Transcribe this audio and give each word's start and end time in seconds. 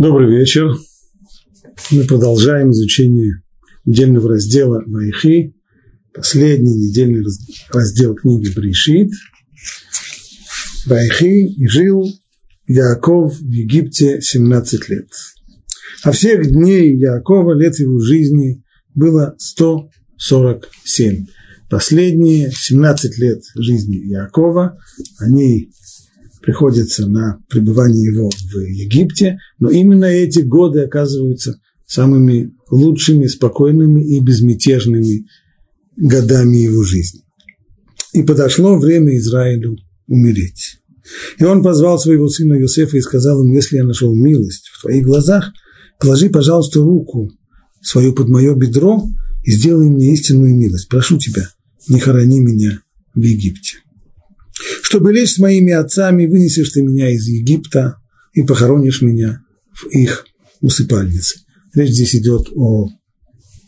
Добрый 0.00 0.30
вечер. 0.34 0.74
Мы 1.90 2.04
продолжаем 2.04 2.70
изучение 2.70 3.42
недельного 3.84 4.30
раздела 4.30 4.82
Вайхи, 4.86 5.54
последний 6.14 6.72
недельный 6.72 7.22
раздел 7.70 8.14
книги 8.14 8.50
Бришит. 8.56 9.10
Вайхи 10.86 11.52
и 11.52 11.66
жил 11.66 12.10
Яков 12.66 13.38
в 13.40 13.50
Египте 13.50 14.22
17 14.22 14.88
лет. 14.88 15.10
А 16.02 16.12
всех 16.12 16.50
дней 16.50 16.96
Якова, 16.96 17.52
лет 17.52 17.78
его 17.78 18.00
жизни, 18.00 18.64
было 18.94 19.34
147. 19.36 21.26
Последние 21.68 22.50
17 22.50 23.18
лет 23.18 23.42
жизни 23.54 23.96
Якова, 23.96 24.78
они 25.18 25.70
приходится 26.42 27.06
на 27.06 27.38
пребывание 27.48 28.12
его 28.12 28.30
в 28.30 28.58
Египте, 28.58 29.38
но 29.58 29.70
именно 29.70 30.04
эти 30.04 30.40
годы 30.40 30.80
оказываются 30.80 31.60
самыми 31.86 32.52
лучшими, 32.70 33.26
спокойными 33.26 34.02
и 34.02 34.20
безмятежными 34.20 35.26
годами 35.96 36.58
его 36.58 36.82
жизни. 36.84 37.22
И 38.12 38.22
подошло 38.22 38.78
время 38.78 39.16
Израилю 39.16 39.76
умереть. 40.06 40.78
И 41.38 41.44
он 41.44 41.62
позвал 41.62 41.98
своего 41.98 42.28
сына 42.28 42.54
Иосифа 42.54 42.96
и 42.96 43.00
сказал 43.00 43.42
ему, 43.42 43.54
если 43.54 43.76
я 43.76 43.84
нашел 43.84 44.14
милость 44.14 44.68
в 44.72 44.82
твоих 44.82 45.04
глазах, 45.04 45.52
положи, 45.98 46.30
пожалуйста, 46.30 46.80
руку 46.80 47.30
свою 47.82 48.12
под 48.12 48.28
мое 48.28 48.54
бедро 48.54 49.02
и 49.44 49.52
сделай 49.52 49.88
мне 49.88 50.14
истинную 50.14 50.54
милость. 50.54 50.88
Прошу 50.88 51.18
тебя, 51.18 51.48
не 51.88 51.98
хорони 51.98 52.40
меня 52.40 52.80
в 53.14 53.20
Египте. 53.20 53.78
Чтобы 54.90 55.12
лечь 55.12 55.34
с 55.34 55.38
моими 55.38 55.72
отцами, 55.72 56.26
вынесешь 56.26 56.70
ты 56.70 56.82
меня 56.82 57.10
из 57.10 57.24
Египта 57.28 58.00
и 58.32 58.42
похоронишь 58.42 59.02
меня 59.02 59.40
в 59.72 59.86
их 59.86 60.26
усыпальнице. 60.60 61.38
Речь 61.74 61.92
здесь 61.92 62.16
идет 62.16 62.48
о 62.56 62.88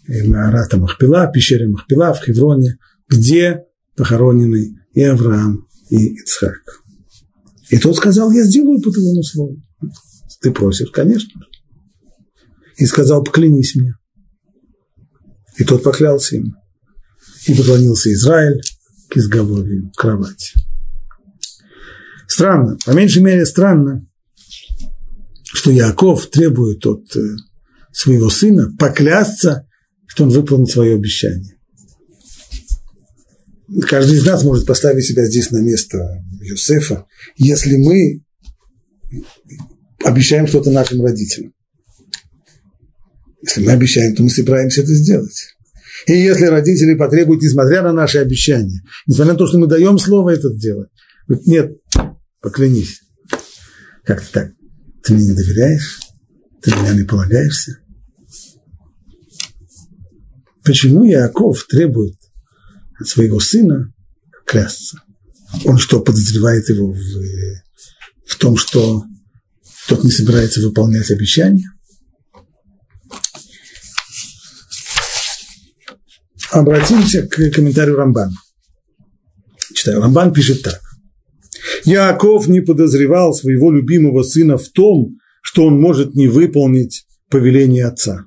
э, 0.08 0.24
Маарата 0.24 0.78
Махпила, 0.78 1.30
пещере 1.32 1.68
Махпила 1.68 2.12
в 2.12 2.24
Хевроне, 2.24 2.76
где 3.08 3.62
похоронены 3.94 4.74
и 4.94 5.04
Авраам, 5.04 5.68
и 5.90 6.16
Ицхак. 6.16 6.82
И 7.70 7.78
тот 7.78 7.94
сказал, 7.98 8.32
я 8.32 8.42
сделаю 8.42 8.80
по 8.80 8.90
твоему 8.90 9.22
слову. 9.22 9.62
Ты 10.40 10.50
просишь, 10.50 10.90
конечно. 10.90 11.40
И 12.78 12.84
сказал, 12.84 13.22
поклянись 13.22 13.76
мне. 13.76 13.94
И 15.56 15.62
тот 15.62 15.84
поклялся 15.84 16.34
ему. 16.34 16.54
И 17.46 17.54
поклонился 17.54 18.12
Израиль 18.12 18.60
к 19.08 19.16
изголовью 19.18 19.92
кровати. 19.94 20.54
Странно, 22.32 22.78
по 22.86 22.92
меньшей 22.92 23.22
мере 23.22 23.44
странно, 23.44 24.08
что 25.42 25.70
Яков 25.70 26.30
требует 26.30 26.86
от 26.86 27.14
э, 27.14 27.20
своего 27.92 28.30
сына 28.30 28.74
поклясться, 28.78 29.68
что 30.06 30.24
он 30.24 30.30
выполнит 30.30 30.70
свое 30.70 30.94
обещание. 30.94 31.58
Каждый 33.86 34.16
из 34.16 34.24
нас 34.24 34.44
может 34.44 34.64
поставить 34.64 35.04
себя 35.04 35.26
здесь 35.26 35.50
на 35.50 35.58
место 35.58 36.24
Юсефа, 36.40 37.04
если 37.36 37.76
мы 37.76 38.24
обещаем 40.02 40.46
что-то 40.46 40.70
нашим 40.70 41.02
родителям. 41.02 41.52
Если 43.42 43.62
мы 43.62 43.72
обещаем, 43.72 44.16
то 44.16 44.22
мы 44.22 44.30
собираемся 44.30 44.80
это 44.80 44.94
сделать. 44.94 45.48
И 46.06 46.14
если 46.14 46.46
родители 46.46 46.94
потребуют, 46.94 47.42
несмотря 47.42 47.82
на 47.82 47.92
наши 47.92 48.16
обещания, 48.16 48.80
несмотря 49.06 49.34
на 49.34 49.38
то, 49.38 49.46
что 49.46 49.58
мы 49.58 49.66
даем 49.66 49.98
слово 49.98 50.30
это 50.30 50.48
сделать, 50.48 50.88
нет, 51.28 51.76
поклянись. 52.42 53.00
Как 54.04 54.20
то 54.20 54.32
так? 54.32 54.52
Ты 55.02 55.14
мне 55.14 55.28
не 55.28 55.34
доверяешь? 55.34 56.00
Ты 56.60 56.72
меня 56.72 56.92
не 56.92 57.04
полагаешься? 57.04 57.78
Почему 60.64 61.04
Яков 61.04 61.64
требует 61.68 62.16
от 63.00 63.08
своего 63.08 63.40
сына 63.40 63.92
клясться? 64.46 64.98
Он 65.64 65.78
что, 65.78 66.00
подозревает 66.00 66.68
его 66.68 66.92
в, 66.92 66.98
в 68.26 68.36
том, 68.38 68.56
что 68.56 69.04
тот 69.88 70.04
не 70.04 70.10
собирается 70.10 70.60
выполнять 70.60 71.10
обещания? 71.10 71.68
Обратимся 76.50 77.26
к 77.26 77.50
комментарию 77.50 77.96
Рамбана. 77.96 78.36
Читаю, 79.74 80.00
Рамбан 80.00 80.32
пишет 80.32 80.62
так. 80.62 80.80
Яаков 81.84 82.48
не 82.48 82.60
подозревал 82.60 83.34
своего 83.34 83.70
любимого 83.70 84.22
сына 84.22 84.56
в 84.56 84.68
том, 84.68 85.18
что 85.42 85.66
он 85.66 85.80
может 85.80 86.14
не 86.14 86.28
выполнить 86.28 87.04
повеление 87.28 87.86
отца. 87.86 88.26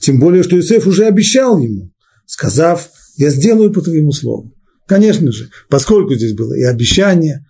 Тем 0.00 0.18
более, 0.18 0.42
что 0.42 0.56
Иосиф 0.56 0.86
уже 0.86 1.04
обещал 1.04 1.58
ему, 1.58 1.90
сказав, 2.26 2.88
я 3.16 3.30
сделаю 3.30 3.72
по 3.72 3.80
твоему 3.80 4.12
слову. 4.12 4.52
Конечно 4.86 5.30
же, 5.32 5.50
поскольку 5.68 6.14
здесь 6.14 6.32
было 6.32 6.54
и 6.54 6.62
обещание, 6.62 7.44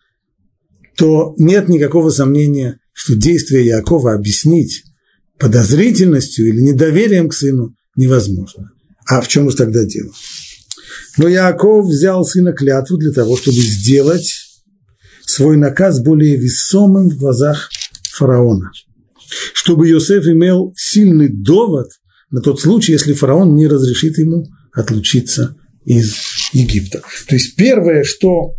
то 0.97 1.35
нет 1.39 1.69
никакого 1.69 2.11
сомнения, 2.11 2.81
что 2.93 3.15
действие 3.15 3.65
Якова 3.67 4.15
объяснить 4.15 4.83
подозрительностью 5.39 6.49
или 6.49 6.61
недоверием 6.61 7.29
к 7.29 7.35
сыну 7.35 7.77
невозможно. 7.97 8.73
А 9.07 9.21
в 9.21 9.29
чем 9.29 9.49
же 9.49 9.57
тогда 9.57 9.85
дело? 9.85 10.11
Но 11.17 11.29
Яков 11.29 11.87
взял 11.87 12.25
сына 12.25 12.53
клятву 12.53 12.97
для 12.97 13.13
того, 13.13 13.37
чтобы 13.37 13.59
сделать 13.59 14.35
свой 15.39 15.57
наказ 15.57 16.01
более 16.01 16.35
весомым 16.35 17.11
в 17.11 17.17
глазах 17.17 17.71
фараона, 18.11 18.73
чтобы 19.55 19.89
Иосиф 19.89 20.27
имел 20.27 20.73
сильный 20.77 21.29
довод 21.29 21.91
на 22.33 22.41
тот 22.41 22.61
случай, 22.61 22.91
если 22.91 23.13
фараон 23.13 23.55
не 23.55 23.69
разрешит 23.69 24.19
ему 24.19 24.47
отлучиться 24.73 25.55
из 25.85 26.17
Египта. 26.53 27.03
То 27.29 27.37
есть 27.37 27.55
первое, 27.55 28.03
что 28.03 28.55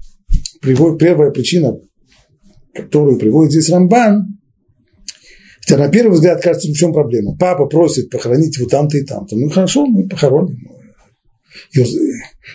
приводит, 0.62 1.00
первая 1.00 1.32
причина, 1.32 1.74
которую 2.74 3.20
приводит 3.20 3.52
здесь 3.52 3.70
Рамбан, 3.70 4.40
хотя 5.60 5.78
на 5.84 5.90
первый 5.90 6.14
взгляд 6.14 6.42
кажется, 6.42 6.70
в 6.70 6.76
чем 6.76 6.94
проблема. 6.94 7.36
Папа 7.38 7.66
просит 7.66 8.10
похоронить 8.10 8.56
его 8.58 8.70
там-то 8.70 8.98
и 8.98 9.04
там-то. 9.04 9.36
Ну 9.36 9.50
хорошо, 9.50 9.86
мы 9.86 10.08
похороним. 10.08 10.79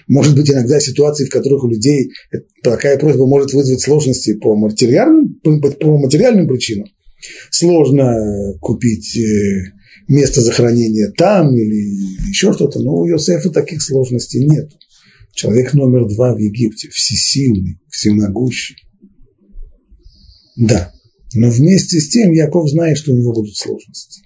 Может 0.09 0.35
быть, 0.35 0.51
иногда 0.51 0.81
ситуации, 0.81 1.27
в 1.27 1.31
которых 1.31 1.65
у 1.65 1.69
людей 1.69 2.11
такая 2.63 2.99
просьба 2.99 3.27
может 3.27 3.53
вызвать 3.53 3.81
сложности 3.81 4.35
по 4.35 4.55
материальным, 4.57 5.41
по 5.43 5.99
материальным 5.99 6.49
причинам. 6.49 6.89
Сложно 7.51 8.55
купить 8.61 9.17
э, 9.17 9.73
место 10.09 10.41
захоронения 10.43 11.13
там 11.17 11.55
или 11.57 12.29
еще 12.29 12.53
что-то, 12.53 12.81
но 12.81 12.97
у 12.97 13.09
Иосифа 13.09 13.51
таких 13.51 13.83
сложностей 13.83 14.45
нет. 14.45 14.71
Человек 15.33 15.75
номер 15.75 16.07
два 16.07 16.35
в 16.35 16.39
Египте, 16.39 16.89
всесильный, 16.91 17.81
всемогущий. 17.89 18.77
Да, 20.57 20.93
но 21.35 21.51
вместе 21.51 22.01
с 22.01 22.09
тем 22.09 22.33
Яков 22.33 22.71
знает, 22.71 22.99
что 22.99 23.13
у 23.13 23.17
него 23.17 23.33
будут 23.33 23.57
сложности. 23.57 24.23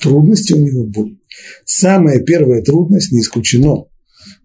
Трудности 0.00 0.54
у 0.54 0.64
него 0.64 0.84
будут. 0.84 1.18
Самая 1.66 2.20
первая 2.20 2.62
трудность 2.62 3.12
не 3.12 3.20
исключено. 3.20 3.84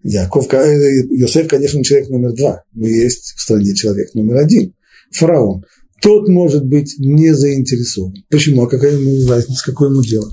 Яков, 0.08 0.46
Йосеф, 0.52 1.48
конечно, 1.48 1.82
человек 1.82 2.08
номер 2.10 2.32
два, 2.32 2.62
но 2.74 2.86
есть 2.86 3.34
в 3.36 3.40
стране 3.40 3.74
человек 3.74 4.14
номер 4.14 4.36
один– 4.36 4.72
фараон. 5.10 5.64
Тот 6.00 6.28
может 6.28 6.64
быть 6.64 6.94
не 6.98 7.34
заинтересован. 7.34 8.14
Почему? 8.30 8.62
А 8.62 8.68
какая 8.68 8.92
ему 8.92 9.28
разница, 9.28 9.64
какое 9.64 9.90
ему 9.90 10.02
дело? 10.02 10.30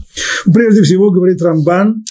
Прежде 0.54 0.84
всего, 0.84 1.10
говорит 1.10 1.42
Рамбан, 1.42 2.06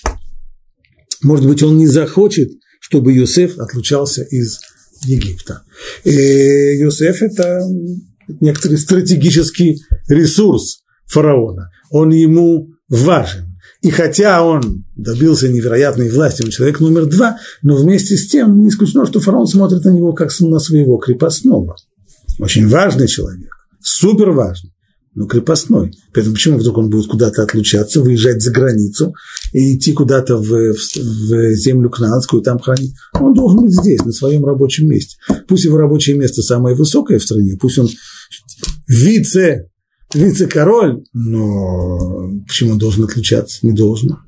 может 1.23 1.47
быть, 1.47 1.63
он 1.63 1.79
не 1.79 1.87
захочет, 1.87 2.51
чтобы 2.81 3.13
Йосеф 3.13 3.57
отлучался 3.59 4.23
из 4.23 4.59
Египта. 5.05 5.63
И 6.03 6.11
Йосеф– 6.11 7.23
это 7.23 7.61
некоторый 8.41 8.79
стратегический 8.79 9.81
ресурс 10.09 10.83
фараона. 11.07 11.71
Он 11.91 12.11
ему 12.11 12.71
важен. 12.89 13.52
И 13.83 13.91
хотя 13.91 14.45
он 14.45 14.85
добился 14.97 15.49
невероятной 15.49 16.09
власти, 16.09 16.43
он 16.43 16.51
человек 16.51 16.79
номер 16.79 17.07
два, 17.07 17.39
но 17.63 17.77
вместе 17.77 18.17
с 18.17 18.29
тем 18.29 18.63
не 18.63 18.69
исключено, 18.69 19.07
что 19.07 19.19
фараон 19.19 19.49
смотрит 19.49 19.85
на 19.85 19.91
него 19.91 20.13
как 20.13 20.31
на 20.41 20.59
своего 20.61 20.99
крепостного. 20.99 21.75
Очень 22.39 22.69
важный 22.69 23.09
человек, 23.09 23.51
супер 23.83 24.31
важный, 24.31 24.73
но 25.17 25.27
крепостной. 25.27 25.93
Поэтому 26.15 26.35
почему 26.35 26.59
вдруг 26.59 26.79
он 26.79 26.91
будет 26.91 27.11
куда-то 27.11 27.43
отлучаться, 27.43 28.01
выезжать 28.01 28.41
за 28.41 28.53
границу 28.53 29.15
и 29.53 29.77
идти 29.77 29.93
куда-то 29.93 30.37
в, 30.37 30.49
в, 30.49 31.55
землю 31.55 31.91
кнаанскую 31.91 32.41
и 32.41 32.45
там 32.45 32.61
хранить? 32.61 32.95
Он 33.15 33.35
должен 33.35 33.63
быть 33.63 33.75
здесь, 33.75 34.05
на 34.05 34.13
своем 34.13 34.45
рабочем 34.45 34.89
месте. 34.89 35.17
Пусть 35.49 35.65
его 35.65 35.77
рабочее 35.77 36.17
место 36.17 36.41
самое 36.41 36.77
высокое 36.77 37.19
в 37.19 37.25
стране, 37.25 37.59
пусть 37.61 37.79
он 37.79 37.89
вице 38.87 39.72
вице-король, 40.15 41.05
но 41.13 42.31
почему 42.47 42.73
он 42.73 42.79
должен 42.79 43.05
отличаться? 43.05 43.67
Не 43.67 43.73
должен. 43.73 44.19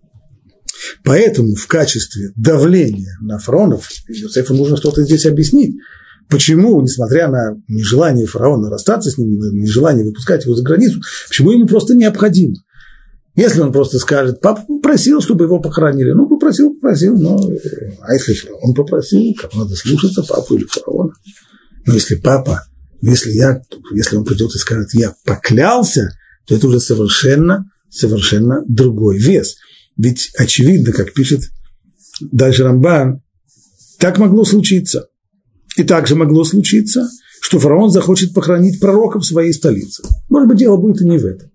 Поэтому 1.02 1.54
в 1.54 1.66
качестве 1.66 2.32
давления 2.36 3.16
на 3.20 3.38
фаронов 3.38 3.88
Иосифу 4.08 4.54
нужно 4.54 4.76
что-то 4.76 5.02
здесь 5.02 5.26
объяснить. 5.26 5.76
Почему, 6.28 6.80
несмотря 6.80 7.28
на 7.28 7.56
нежелание 7.68 8.26
фараона 8.26 8.70
расстаться 8.70 9.10
с 9.10 9.18
ним, 9.18 9.38
нежелание 9.52 10.04
выпускать 10.04 10.44
его 10.44 10.54
за 10.54 10.62
границу, 10.62 11.00
почему 11.28 11.52
ему 11.52 11.66
просто 11.66 11.94
необходимо? 11.94 12.56
Если 13.36 13.60
он 13.60 13.72
просто 13.72 13.98
скажет, 13.98 14.40
папа 14.40 14.62
попросил, 14.66 15.20
чтобы 15.20 15.44
его 15.44 15.60
похоронили, 15.60 16.12
ну, 16.12 16.28
попросил, 16.28 16.72
попросил, 16.74 17.18
но... 17.18 17.36
А 18.00 18.14
если 18.14 18.32
фараон 18.32 18.74
попросил, 18.74 19.34
как 19.34 19.54
надо 19.54 19.74
слушаться 19.74 20.22
папу 20.22 20.54
или 20.54 20.64
фараона? 20.64 21.12
Но 21.84 21.94
если 21.94 22.14
папа, 22.14 22.64
если 23.00 23.32
я, 23.32 23.62
если 23.92 24.16
он 24.16 24.24
придет 24.24 24.54
и 24.54 24.58
скажет, 24.58 24.94
я 24.94 25.14
поклялся, 25.24 26.10
то 26.46 26.54
это 26.54 26.66
уже 26.68 26.80
совершенно, 26.80 27.70
совершенно 27.90 28.62
другой 28.66 29.18
вес. 29.18 29.56
Ведь 29.96 30.30
очевидно, 30.36 30.92
как 30.92 31.12
пишет 31.12 31.42
дальше 32.20 32.64
Рамбан, 32.64 33.22
так 33.98 34.18
могло 34.18 34.44
случиться. 34.44 35.08
И 35.76 35.82
также 35.84 36.14
могло 36.14 36.44
случиться, 36.44 37.08
что 37.40 37.58
фараон 37.58 37.90
захочет 37.90 38.32
похоронить 38.32 38.80
пророка 38.80 39.18
в 39.18 39.26
своей 39.26 39.52
столице. 39.52 40.02
Может 40.28 40.48
быть, 40.48 40.58
дело 40.58 40.76
будет 40.76 41.02
и 41.02 41.08
не 41.08 41.18
в 41.18 41.26
этом. 41.26 41.50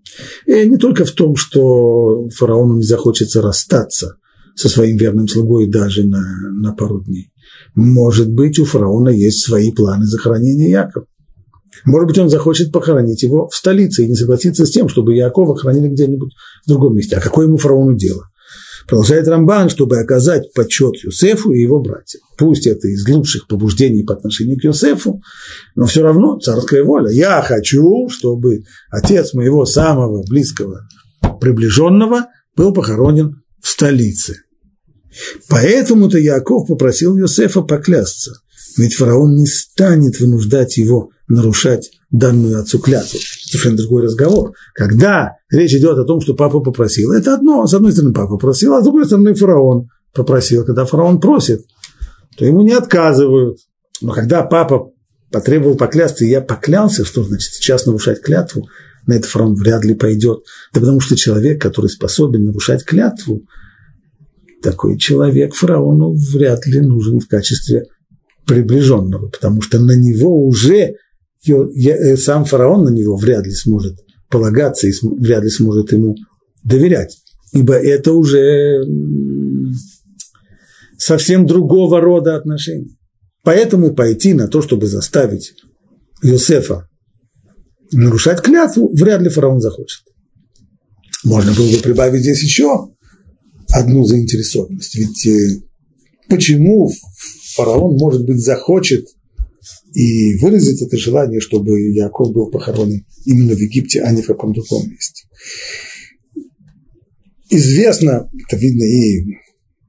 И 0.46 0.68
не 0.68 0.78
только 0.78 1.06
в 1.06 1.12
том, 1.12 1.36
что 1.36 2.30
фараону 2.30 2.76
не 2.78 2.84
захочется 2.84 3.42
расстаться 3.42 4.18
со 4.56 4.70
своим 4.70 4.98
верным 4.98 5.28
слугой 5.28 5.70
даже 5.70 6.04
на, 6.04 6.22
на 6.52 6.74
пару 6.74 7.02
дней. 7.04 7.32
Может 7.76 8.30
быть, 8.30 8.60
у 8.60 8.66
фараона 8.66 9.10
есть 9.10 9.42
свои 9.42 9.72
планы 9.72 10.06
захоронения 10.06 10.70
Якова. 10.70 11.06
Может 11.86 12.08
быть, 12.08 12.18
он 12.18 12.30
захочет 12.30 12.72
похоронить 12.72 13.24
его 13.24 13.48
в 13.48 13.56
столице 13.56 14.04
и 14.04 14.08
не 14.08 14.16
согласиться 14.16 14.66
с 14.66 14.72
тем, 14.72 14.90
чтобы 14.90 15.16
Якова 15.16 15.58
хоронили 15.58 15.90
где-нибудь 15.90 16.34
в 16.66 16.70
другом 16.70 16.96
месте. 16.96 17.16
А 17.16 17.22
какое 17.22 17.46
ему 17.46 17.58
фараону 17.58 17.96
дело? 17.96 18.30
Продолжает 18.88 19.28
Рамбан, 19.28 19.70
чтобы 19.70 20.00
оказать 20.00 20.52
почет 20.54 20.96
Юсефу 21.04 21.52
и 21.52 21.62
его 21.62 21.80
братьям. 21.80 22.24
Пусть 22.38 22.66
это 22.66 22.88
из 22.88 23.08
лучших 23.08 23.48
побуждений 23.48 24.04
по 24.04 24.16
отношению 24.16 24.58
к 24.58 24.64
Юсефу, 24.64 25.22
но 25.76 25.86
все 25.86 26.02
равно 26.02 26.40
царская 26.40 26.84
воля. 26.84 27.12
Я 27.12 27.42
хочу, 27.44 28.10
чтобы 28.10 28.64
отец 28.90 29.36
моего 29.36 29.66
самого 29.66 30.24
близкого 30.28 30.88
приближенного 31.40 32.28
был 32.56 32.74
похоронен 32.74 33.44
в 33.62 33.68
столице. 33.68 34.38
Поэтому-то 35.50 36.18
Яков 36.18 36.68
попросил 36.68 37.16
Юсефа 37.16 37.62
поклясться, 37.62 38.42
ведь 38.78 38.96
фараон 38.96 39.36
не 39.36 39.46
станет 39.46 40.20
вынуждать 40.20 40.78
его 40.78 41.12
нарушать 41.30 41.92
данную 42.10 42.60
отцу 42.60 42.80
клятву. 42.80 43.20
Совершенно 43.20 43.78
другой 43.78 44.04
разговор. 44.04 44.54
Когда 44.74 45.38
речь 45.50 45.74
идет 45.74 45.98
о 45.98 46.04
том, 46.04 46.20
что 46.20 46.34
папа 46.34 46.60
попросил, 46.60 47.12
это 47.14 47.36
одно. 47.36 47.66
С 47.66 47.74
одной 47.74 47.94
стороны, 47.94 48.14
папа 48.14 48.32
попросил, 48.32 48.74
а 48.74 48.82
с 48.82 48.84
другой 48.84 49.06
стороны, 49.06 49.36
фараон 49.36 49.90
попросил. 50.14 50.66
Когда 50.66 50.86
фараон 50.86 51.22
просит, 51.22 51.66
то 52.36 52.46
ему 52.46 52.64
не 52.64 52.74
отказывают. 52.74 53.60
Но 54.02 54.12
когда 54.12 54.42
папа 54.44 54.92
потребовал 55.32 55.76
поклясться, 55.76 56.26
и 56.26 56.30
я 56.30 56.42
поклялся, 56.42 57.06
что 57.06 57.24
значит 57.24 57.54
сейчас 57.54 57.86
нарушать 57.86 58.22
клятву, 58.22 58.68
на 59.06 59.14
это 59.14 59.28
фараон 59.28 59.54
вряд 59.54 59.86
ли 59.86 59.94
пойдет. 59.94 60.40
Да 60.74 60.80
потому 60.80 61.00
что 61.00 61.16
человек, 61.16 61.62
который 61.62 61.90
способен 61.92 62.46
нарушать 62.46 62.84
клятву, 62.84 63.44
такой 64.64 64.98
человек 64.98 65.54
фараону 65.54 66.16
вряд 66.34 66.66
ли 66.66 66.82
нужен 66.82 67.20
в 67.20 67.28
качестве 67.28 67.86
приближенного, 68.48 69.30
потому 69.30 69.62
что 69.62 69.80
на 69.80 69.96
него 69.96 70.44
уже 70.46 70.96
сам 72.18 72.46
фараон 72.46 72.86
на 72.86 72.90
него 72.90 73.16
вряд 73.16 73.46
ли 73.46 73.54
сможет 73.54 73.98
полагаться 74.30 74.88
и 74.88 74.94
вряд 75.20 75.44
ли 75.44 75.50
сможет 75.50 75.92
ему 75.92 76.16
доверять, 76.64 77.18
ибо 77.54 77.74
это 77.74 78.14
уже 78.14 78.86
совсем 80.98 81.46
другого 81.46 82.02
рода 82.02 82.36
отношения. 82.36 82.96
Поэтому 83.44 83.96
пойти 83.96 84.34
на 84.34 84.48
то, 84.48 84.62
чтобы 84.62 84.88
заставить 84.88 85.54
Иосифа 86.22 86.88
нарушать 87.92 88.42
клятву, 88.42 88.92
вряд 88.94 89.22
ли 89.22 89.30
фараон 89.30 89.62
захочет. 89.62 90.04
Можно 91.24 91.54
было 91.54 91.72
бы 91.72 91.78
прибавить 91.78 92.22
здесь 92.22 92.44
еще 92.44 92.90
одну 93.70 94.04
заинтересованность. 94.04 94.96
Ведь 94.96 95.26
э, 95.26 95.62
почему 96.30 96.90
фараон, 97.56 97.98
может 97.98 98.26
быть, 98.26 98.40
захочет 98.40 99.08
и 99.94 100.36
выразить 100.36 100.82
это 100.82 100.98
желание, 100.98 101.40
чтобы 101.40 101.80
Яков 101.92 102.32
был 102.32 102.52
похоронен 102.52 103.06
именно 103.26 103.56
в 103.56 103.60
Египте, 103.60 104.02
а 104.02 104.12
не 104.12 104.22
в 104.22 104.28
каком 104.28 104.54
другом 104.54 104.90
месте. 104.90 105.28
Известно, 107.50 108.30
это 108.48 108.56
видно 108.58 108.84
и 108.84 109.26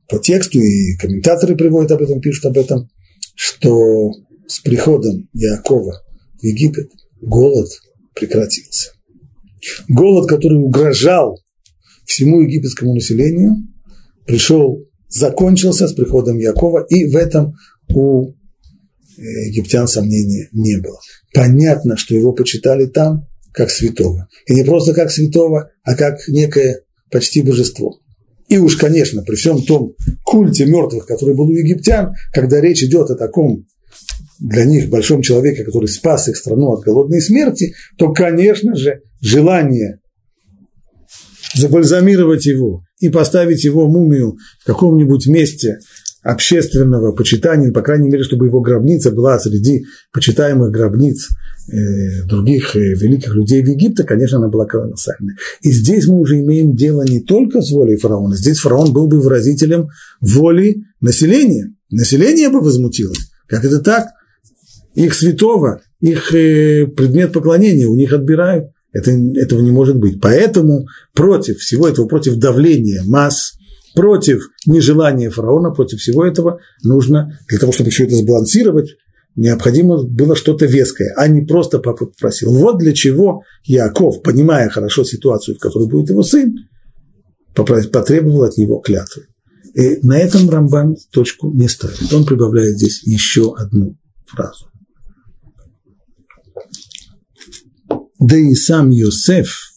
по 0.09 0.19
тексту, 0.19 0.59
и 0.61 0.97
комментаторы 0.97 1.57
приводят 1.57 1.93
об 1.93 2.03
этом, 2.03 2.21
пишут 2.21 2.47
об 2.47 2.59
этом, 2.59 2.89
что 3.35 4.11
с 4.47 4.61
приходом 4.61 5.29
Якова 5.33 6.03
в 6.41 6.45
Египет 6.45 6.91
голод 7.21 7.69
прекратился. 8.15 8.93
Голод, 9.89 10.29
который 10.29 10.59
угрожал 10.59 11.39
всему 12.07 12.41
египетскому 12.41 12.95
населению, 12.95 13.57
пришел, 14.27 14.83
закончился 15.09 15.87
с 15.87 15.93
приходом 15.93 16.39
Якова, 16.39 16.85
и 16.89 17.05
в 17.05 17.17
этом 17.17 17.55
у 17.95 18.33
египтян 19.21 19.87
сомнений 19.87 20.49
не 20.53 20.81
было. 20.81 20.99
Понятно, 21.35 21.97
что 21.97 22.15
его 22.15 22.33
почитали 22.33 22.87
там 22.87 23.27
как 23.53 23.71
святого. 23.71 24.29
И 24.47 24.55
не 24.55 24.65
просто 24.65 24.95
как 24.95 25.11
святого, 25.11 25.71
а 25.83 25.95
как 25.95 26.27
некое 26.29 26.83
почти 27.11 27.43
божество. 27.43 27.99
И 28.49 28.59
уж, 28.59 28.77
конечно, 28.77 29.23
при 29.23 29.37
всем 29.37 29.63
том 29.63 29.95
культе 30.25 30.67
мертвых, 30.67 31.07
который 31.07 31.35
был 31.35 31.49
у 31.49 31.53
египтян, 31.53 32.15
когда 32.33 32.61
речь 32.61 32.83
идет 32.83 33.11
о 33.11 33.17
таком 33.17 33.67
для 34.41 34.65
них 34.65 34.89
большом 34.89 35.23
человеке, 35.23 35.65
который 35.65 35.89
спас 35.89 36.29
их 36.29 36.37
страну 36.37 36.73
от 36.73 36.83
голодной 36.83 37.21
смерти, 37.21 37.75
то, 37.99 38.13
конечно 38.13 38.75
же, 38.75 39.03
желание 39.21 40.01
забальзамировать 41.55 42.47
его 42.47 42.83
и 43.01 43.09
поставить 43.09 43.65
его 43.65 43.89
мумию 43.89 44.37
в 44.61 44.67
каком-нибудь 44.67 45.27
месте 45.27 45.79
общественного 46.23 47.13
почитания, 47.13 47.73
по 47.73 47.83
крайней 47.83 48.11
мере, 48.11 48.25
чтобы 48.25 48.47
его 48.47 48.61
гробница 48.61 49.11
была 49.11 49.39
среди 49.39 49.85
почитаемых 50.13 50.71
гробниц 50.71 51.29
э, 51.73 52.25
других 52.27 52.77
э, 52.77 52.81
великих 52.81 53.35
людей 53.35 53.63
в 53.63 53.69
Египте, 53.69 54.05
конечно, 54.05 54.39
она 54.39 54.49
была 54.49 54.67
колоссальной. 54.67 55.35
И 55.63 55.71
здесь 55.73 56.07
мы 56.07 56.19
уже 56.19 56.41
имеем 56.41 56.77
дело 56.77 57.03
не 57.03 57.21
только 57.21 57.63
с 57.63 57.71
волей 57.71 57.97
фараона, 57.97 58.37
здесь 58.37 58.59
фараон 58.59 58.93
был 58.93 59.07
бы 59.07 59.21
выразителем 59.21 59.89
воли 60.21 60.85
населения. 61.01 61.75
Население 61.91 62.51
бы 62.51 62.61
возмутилось. 62.61 63.31
Как 63.47 63.65
это 63.65 63.81
так? 63.81 64.09
Их 64.95 65.15
святого, 65.15 65.81
их 66.01 66.35
э, 66.35 66.87
предмет 66.87 67.33
поклонения 67.33 67.87
у 67.87 67.97
них 67.97 68.13
отбирают. 68.13 68.71
Это, 68.93 69.13
этого 69.13 69.61
не 69.61 69.71
может 69.71 69.97
быть. 69.97 70.21
Поэтому 70.21 70.87
против 71.15 71.59
всего 71.59 71.89
этого, 71.89 72.07
против 72.07 72.37
давления 72.37 73.03
масс, 73.07 73.53
против 73.95 74.51
нежелания 74.67 75.31
фараона, 75.31 75.71
против 75.71 76.01
всего 76.01 76.25
этого 76.25 76.61
нужно, 76.83 77.39
для 77.49 77.59
того, 77.59 77.73
чтобы 77.73 77.91
все 77.91 78.05
это 78.05 78.17
сбалансировать, 78.17 78.97
необходимо 79.37 80.03
было 80.03 80.37
что-то 80.37 80.67
веское, 80.67 81.13
а 81.17 81.29
не 81.29 81.43
просто 81.43 81.79
папа 81.79 82.07
попросил. 82.07 82.53
Вот 82.55 82.79
для 82.79 82.93
чего 82.93 83.43
Яков, 83.65 84.23
понимая 84.23 84.69
хорошо 84.69 85.05
ситуацию, 85.05 85.57
в 85.57 85.61
которой 85.61 85.89
будет 85.89 86.11
его 86.11 86.23
сын, 86.23 86.55
потребовал 87.55 88.45
от 88.45 88.57
него 88.57 88.79
клятвы. 88.79 89.25
И 89.75 89.99
на 90.05 90.19
этом 90.19 90.51
Рамбан 90.51 90.97
точку 91.13 91.53
не 91.53 91.69
ставит. 91.69 92.13
Он 92.13 92.25
прибавляет 92.25 92.77
здесь 92.77 93.03
еще 93.05 93.55
одну 93.57 93.97
фразу. 94.27 94.67
Да 98.19 98.37
и 98.37 98.55
сам 98.55 98.91
Йосеф, 98.91 99.73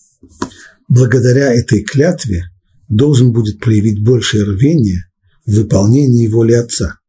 благодаря 0.90 1.54
этой 1.54 1.84
клятве, 1.84 2.44
должен 2.90 3.32
будет 3.32 3.60
проявить 3.60 4.04
большее 4.04 4.44
рвение 4.44 5.06
в 5.46 5.54
выполнении 5.54 6.28
воли 6.28 6.54
отца. 6.54 7.00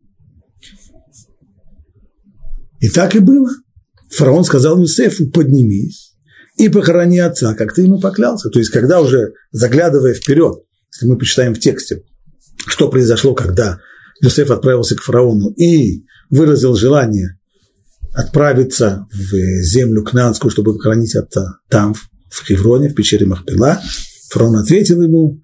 И 2.81 2.88
так 2.88 3.14
и 3.16 3.21
было. 3.21 3.50
Фараон 4.11 4.45
сказал 4.45 4.78
Юсефу, 4.78 5.31
поднимись 5.31 6.14
и 6.57 6.69
похорони 6.69 7.19
отца, 7.19 7.54
как 7.54 7.75
ты 7.75 7.83
ему 7.83 7.99
поклялся. 7.99 8.49
То 8.49 8.59
есть, 8.59 8.71
когда 8.71 9.00
уже, 9.00 9.33
заглядывая 9.50 10.14
вперед, 10.14 10.62
если 10.93 11.07
мы 11.07 11.19
почитаем 11.19 11.54
в 11.54 11.61
тексте, 11.61 12.02
что 12.66 12.88
произошло, 12.88 13.35
когда 13.35 13.81
Юсеф 14.21 14.50
отправился 14.50 14.97
к 14.97 15.02
фараону 15.02 15.50
и 15.50 16.04
выразил 16.31 16.76
желание 16.76 17.38
отправиться 18.12 19.07
в 19.12 19.35
землю 19.62 20.04
Кнанскую, 20.04 20.50
чтобы 20.50 20.75
похоронить 20.75 21.16
отца 21.16 21.59
там, 21.69 21.95
в 21.95 22.47
Хевроне, 22.47 22.88
в 22.88 22.95
пещере 22.95 23.26
Махпила, 23.26 23.81
фараон 24.31 24.57
ответил 24.57 25.02
ему, 25.02 25.43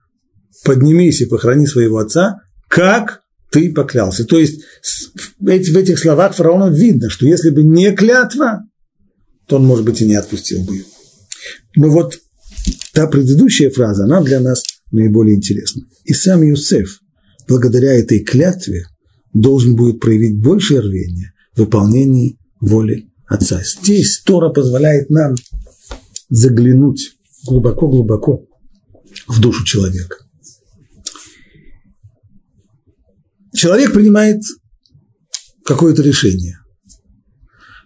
поднимись 0.64 1.20
и 1.20 1.26
похорони 1.26 1.66
своего 1.66 1.98
отца, 1.98 2.40
как 2.68 3.22
ты 3.50 3.72
поклялся. 3.72 4.24
То 4.24 4.38
есть 4.38 4.62
в 5.38 5.48
этих 5.48 5.98
словах 5.98 6.34
фараона 6.34 6.70
видно, 6.72 7.10
что 7.10 7.26
если 7.26 7.50
бы 7.50 7.62
не 7.64 7.92
клятва, 7.92 8.60
то 9.46 9.56
он, 9.56 9.64
может 9.64 9.84
быть, 9.84 10.00
и 10.00 10.06
не 10.06 10.14
отпустил 10.14 10.64
бы 10.64 10.76
его. 10.76 10.88
Но 11.76 11.90
вот 11.90 12.18
та 12.92 13.06
предыдущая 13.06 13.70
фраза, 13.70 14.04
она 14.04 14.20
для 14.22 14.40
нас 14.40 14.62
наиболее 14.92 15.36
интересна. 15.36 15.82
И 16.04 16.14
сам 16.14 16.42
Юсеф, 16.42 17.00
благодаря 17.48 17.92
этой 17.94 18.20
клятве, 18.20 18.84
должен 19.32 19.76
будет 19.76 20.00
проявить 20.00 20.40
большее 20.40 20.80
рвение 20.80 21.32
в 21.54 21.60
выполнении 21.60 22.38
воли 22.60 23.06
Отца. 23.26 23.62
Здесь 23.62 24.22
Тора 24.24 24.50
позволяет 24.50 25.08
нам 25.08 25.36
заглянуть 26.28 27.12
глубоко-глубоко 27.46 28.44
в 29.28 29.40
душу 29.40 29.64
человека. 29.64 30.16
Человек 33.60 33.92
принимает 33.92 34.40
какое-то 35.66 36.00
решение. 36.00 36.56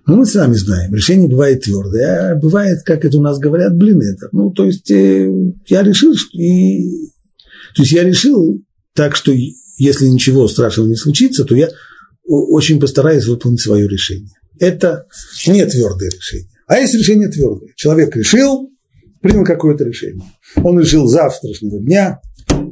Ну, 0.07 0.19
мы 0.19 0.25
сами 0.25 0.55
знаем, 0.55 0.95
решение 0.95 1.29
бывает 1.29 1.63
твердое, 1.63 2.31
а 2.31 2.37
бывает, 2.37 2.85
как 2.85 3.05
это 3.05 3.19
у 3.19 3.21
нас 3.21 3.41
говорят, 3.41 3.77
блин, 3.77 4.01
это. 4.01 4.29
Ну, 4.31 4.53
то 4.53 4.67
есть 4.67 4.89
э, 4.93 5.29
я 5.67 5.83
решил, 5.83 6.15
и... 6.33 7.09
то 7.75 7.83
есть 7.83 7.91
я 7.91 8.05
решил 8.05 8.63
так, 8.95 9.17
что 9.17 9.33
если 9.77 10.07
ничего 10.07 10.47
страшного 10.47 10.87
не 10.87 10.95
случится, 10.95 11.45
то 11.45 11.57
я 11.57 11.71
очень 12.25 12.79
постараюсь 12.79 13.27
выполнить 13.27 13.61
свое 13.61 13.89
решение. 13.89 14.31
Это 14.61 15.07
не 15.49 15.67
твердое 15.67 16.11
решение. 16.11 16.51
А 16.69 16.79
есть 16.79 16.95
решение 16.95 17.27
твердое. 17.27 17.71
Человек 17.75 18.15
решил, 18.15 18.71
принял 19.21 19.45
какое-то 19.45 19.83
решение. 19.83 20.25
Он 20.55 20.79
решил 20.79 21.09
завтрашнего 21.09 21.81
дня 21.81 22.21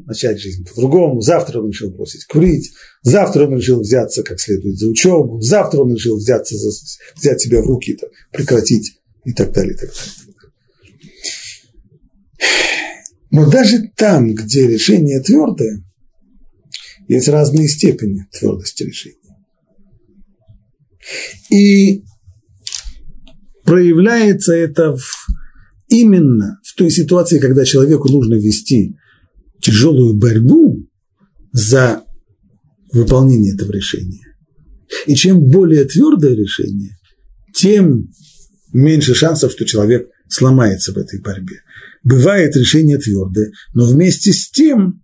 начать 0.06 0.40
жизнь 0.40 0.64
по-другому. 0.64 1.20
Завтра 1.20 1.60
он 1.60 1.68
решил 1.68 1.90
бросить 1.90 2.24
курить. 2.26 2.72
Завтра 3.02 3.46
он 3.46 3.56
решил 3.56 3.80
взяться 3.80 4.22
как 4.22 4.40
следует 4.40 4.78
за 4.78 4.88
учебу. 4.88 5.40
Завтра 5.40 5.80
он 5.80 5.94
решил 5.94 6.16
взяться 6.16 6.56
за, 6.56 6.70
взять 7.16 7.40
себя 7.40 7.62
в 7.62 7.66
руки, 7.66 7.92
-то, 7.94 8.06
прекратить 8.32 9.00
и 9.24 9.32
так 9.32 9.52
далее, 9.52 9.74
и 9.74 9.76
так 9.76 9.88
далее. 9.88 10.12
Но 13.30 13.50
даже 13.50 13.90
там, 13.96 14.34
где 14.34 14.66
решение 14.66 15.20
твердое, 15.20 15.82
есть 17.08 17.28
разные 17.28 17.68
степени 17.68 18.26
твердости 18.30 18.82
решения. 18.82 19.16
И 21.50 22.04
проявляется 23.64 24.52
это 24.52 24.96
в, 24.96 25.26
именно 25.88 26.60
в 26.62 26.74
той 26.74 26.90
ситуации, 26.90 27.38
когда 27.38 27.64
человеку 27.64 28.10
нужно 28.10 28.34
вести 28.34 28.96
тяжелую 29.62 30.14
борьбу 30.14 30.86
за 31.52 32.02
выполнение 32.92 33.54
этого 33.54 33.72
решения. 33.72 34.26
И 35.06 35.14
чем 35.14 35.40
более 35.40 35.84
твердое 35.84 36.34
решение, 36.34 36.98
тем 37.54 38.10
меньше 38.72 39.14
шансов, 39.14 39.52
что 39.52 39.64
человек 39.64 40.08
сломается 40.28 40.92
в 40.92 40.98
этой 40.98 41.20
борьбе. 41.20 41.60
Бывает 42.02 42.56
решение 42.56 42.98
твердое, 42.98 43.52
но 43.74 43.86
вместе 43.86 44.32
с 44.32 44.50
тем 44.50 45.00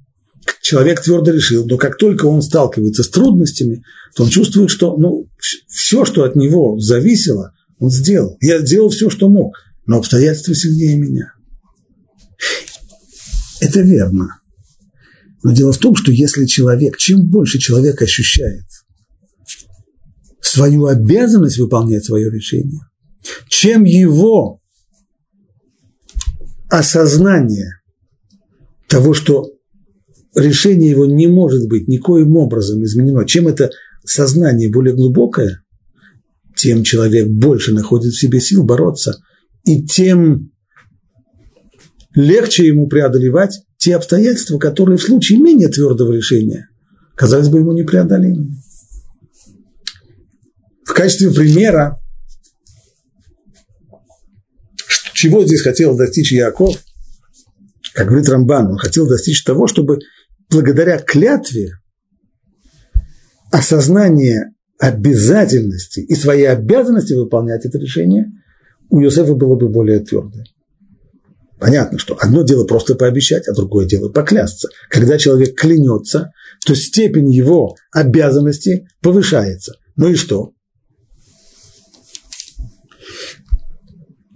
человек 0.61 1.03
твердо 1.03 1.31
решил, 1.31 1.67
но 1.67 1.77
как 1.77 1.97
только 1.97 2.27
он 2.27 2.43
сталкивается 2.43 3.03
с 3.03 3.09
трудностями, 3.09 3.85
то 4.15 4.25
он 4.25 4.31
чувствует, 4.31 4.71
что 4.71 4.97
ну, 4.97 5.29
все, 5.69 6.05
что 6.05 6.25
от 6.25 6.35
него 6.35 6.79
зависело, 6.81 7.53
он 7.79 7.91
сделал. 7.91 8.37
Я 8.41 8.61
сделал 8.61 8.89
все, 8.89 9.11
что 9.11 9.29
мог, 9.29 9.55
но 9.87 9.99
обстоятельства 9.99 10.55
сильнее 10.55 10.97
меня. 10.97 11.33
Это 13.61 13.81
верно. 13.81 14.41
Но 15.43 15.53
дело 15.53 15.73
в 15.73 15.79
том, 15.79 15.95
что 15.95 16.11
если 16.11 16.47
человек, 16.47 16.97
чем 16.97 17.27
больше 17.27 17.59
человек 17.59 18.03
ощущает 18.03 18.65
свою 20.41 20.87
обязанность 20.87 21.59
выполнять 21.59 22.05
свое 22.05 22.31
решение, 22.31 22.81
чем 23.49 23.85
его 23.85 24.61
осознание 26.71 27.81
того, 28.89 29.15
что 29.15 29.51
решение 30.35 30.91
его 30.91 31.07
не 31.07 31.27
может 31.27 31.69
быть 31.69 31.89
никоим 31.89 32.37
образом 32.37 32.83
изменено, 32.85 33.25
чем 33.27 33.49
это 33.49 33.71
сознание 34.05 34.71
более 34.71 34.95
глубокое, 34.95 35.63
тем 36.57 36.83
человек 36.83 37.29
больше 37.29 37.73
находит 37.73 38.13
в 38.13 38.21
себе 38.21 38.41
сил 38.41 38.65
бороться, 38.65 39.19
и 39.65 39.85
тем 39.85 40.51
легче 42.15 42.67
ему 42.67 42.89
преодолевать 42.89 43.61
те 43.89 43.97
обстоятельства, 43.97 44.59
которые 44.59 44.99
в 44.99 45.03
случае 45.03 45.39
менее 45.39 45.69
твердого 45.69 46.13
решения 46.13 46.69
казались 47.15 47.49
бы 47.49 47.61
ему 47.61 47.73
непреодолимыми. 47.73 48.55
В 50.85 50.93
качестве 50.93 51.31
примера, 51.31 51.99
чего 55.15 55.43
здесь 55.43 55.63
хотел 55.63 55.97
достичь 55.97 56.33
Яков, 56.33 56.77
как 57.95 58.09
говорит 58.09 58.29
Рамбан, 58.29 58.73
он 58.73 58.77
хотел 58.77 59.09
достичь 59.09 59.43
того, 59.43 59.67
чтобы 59.67 60.01
благодаря 60.51 60.99
клятве 60.99 61.73
осознание 63.51 64.53
обязательности 64.79 66.01
и 66.01 66.15
своей 66.15 66.51
обязанности 66.51 67.15
выполнять 67.15 67.65
это 67.65 67.79
решение 67.79 68.31
у 68.91 69.01
Иосифа 69.01 69.33
было 69.33 69.55
бы 69.55 69.71
более 69.71 70.01
твердое. 70.01 70.45
Понятно, 71.59 71.99
что 71.99 72.17
одно 72.21 72.43
дело 72.43 72.65
просто 72.65 72.95
пообещать, 72.95 73.49
а 73.49 73.55
другое 73.55 73.87
дело 73.87 74.09
поклясться. 74.09 74.69
Когда 74.89 75.19
человек 75.19 75.59
клянется, 75.59 76.33
то 76.65 76.75
степень 76.75 77.31
его 77.31 77.75
обязанности 77.93 78.89
повышается. 79.01 79.75
Ну 79.97 80.11
и 80.11 80.15
что? 80.15 80.53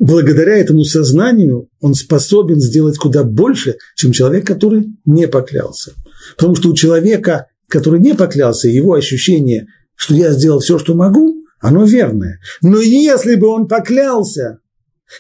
Благодаря 0.01 0.57
этому 0.57 0.83
сознанию 0.83 1.69
он 1.81 1.95
способен 1.95 2.61
сделать 2.61 2.99
куда 2.99 3.23
больше, 3.23 3.77
чем 3.95 4.11
человек, 4.11 4.45
который 4.45 4.89
не 5.05 5.29
поклялся. 5.29 5.93
Потому 6.37 6.57
что 6.57 6.71
у 6.71 6.75
человека, 6.75 7.47
который 7.69 8.01
не 8.01 8.15
поклялся, 8.15 8.69
его 8.69 8.95
ощущение, 8.95 9.69
что 9.95 10.15
я 10.15 10.33
сделал 10.33 10.59
все, 10.59 10.81
что 10.81 10.95
могу, 10.95 11.45
оно 11.61 11.85
верное. 11.85 12.41
Но 12.63 12.81
если 12.81 13.37
бы 13.37 13.47
он 13.47 13.69
поклялся, 13.69 14.59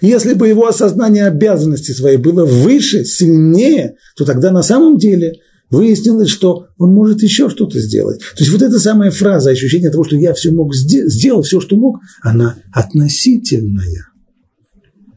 если 0.00 0.34
бы 0.34 0.48
его 0.48 0.66
осознание 0.66 1.26
обязанности 1.26 1.92
своей 1.92 2.16
было 2.16 2.44
выше, 2.44 3.04
сильнее, 3.04 3.96
то 4.16 4.24
тогда 4.24 4.50
на 4.50 4.62
самом 4.62 4.98
деле 4.98 5.34
выяснилось, 5.70 6.28
что 6.28 6.66
он 6.78 6.92
может 6.92 7.22
еще 7.22 7.48
что-то 7.48 7.78
сделать. 7.80 8.20
То 8.20 8.44
есть 8.44 8.52
вот 8.52 8.62
эта 8.62 8.78
самая 8.78 9.10
фраза, 9.10 9.50
ощущение 9.50 9.90
того, 9.90 10.04
что 10.04 10.16
я 10.16 10.34
все 10.34 10.50
мог 10.50 10.74
сделал 10.74 11.42
все, 11.42 11.60
что 11.60 11.76
мог, 11.76 11.98
она 12.22 12.56
относительная. 12.72 14.08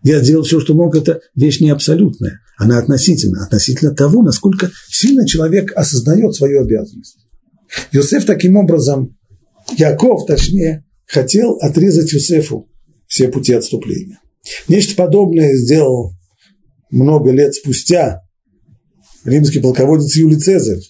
Я 0.03 0.21
сделал 0.23 0.43
все, 0.43 0.59
что 0.59 0.73
мог, 0.73 0.95
это 0.95 1.19
вещь 1.35 1.59
не 1.59 1.71
абсолютная. 1.71 2.39
Она 2.57 2.77
относительно, 2.77 3.43
относительно 3.43 3.93
того, 3.93 4.23
насколько 4.23 4.71
сильно 4.87 5.27
человек 5.27 5.73
осознает 5.75 6.35
свою 6.35 6.61
обязанность. 6.61 7.17
Йосеф 7.91 8.25
таким 8.25 8.55
образом, 8.55 9.17
Яков, 9.77 10.25
точнее, 10.25 10.85
хотел 11.05 11.57
отрезать 11.59 12.13
Юсефу 12.13 12.69
все 13.07 13.27
пути 13.27 13.53
отступления. 13.53 14.19
Нечто 14.67 14.95
подобное 14.95 15.55
сделал 15.55 16.13
много 16.91 17.31
лет 17.31 17.53
спустя 17.55 18.21
римский 19.25 19.59
полководец 19.59 20.15
Юлий 20.15 20.37
Цезарь, 20.37 20.81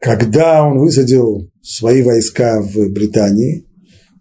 когда 0.00 0.62
он 0.64 0.78
высадил 0.78 1.50
свои 1.62 2.02
войска 2.02 2.60
в 2.60 2.90
Британии, 2.90 3.66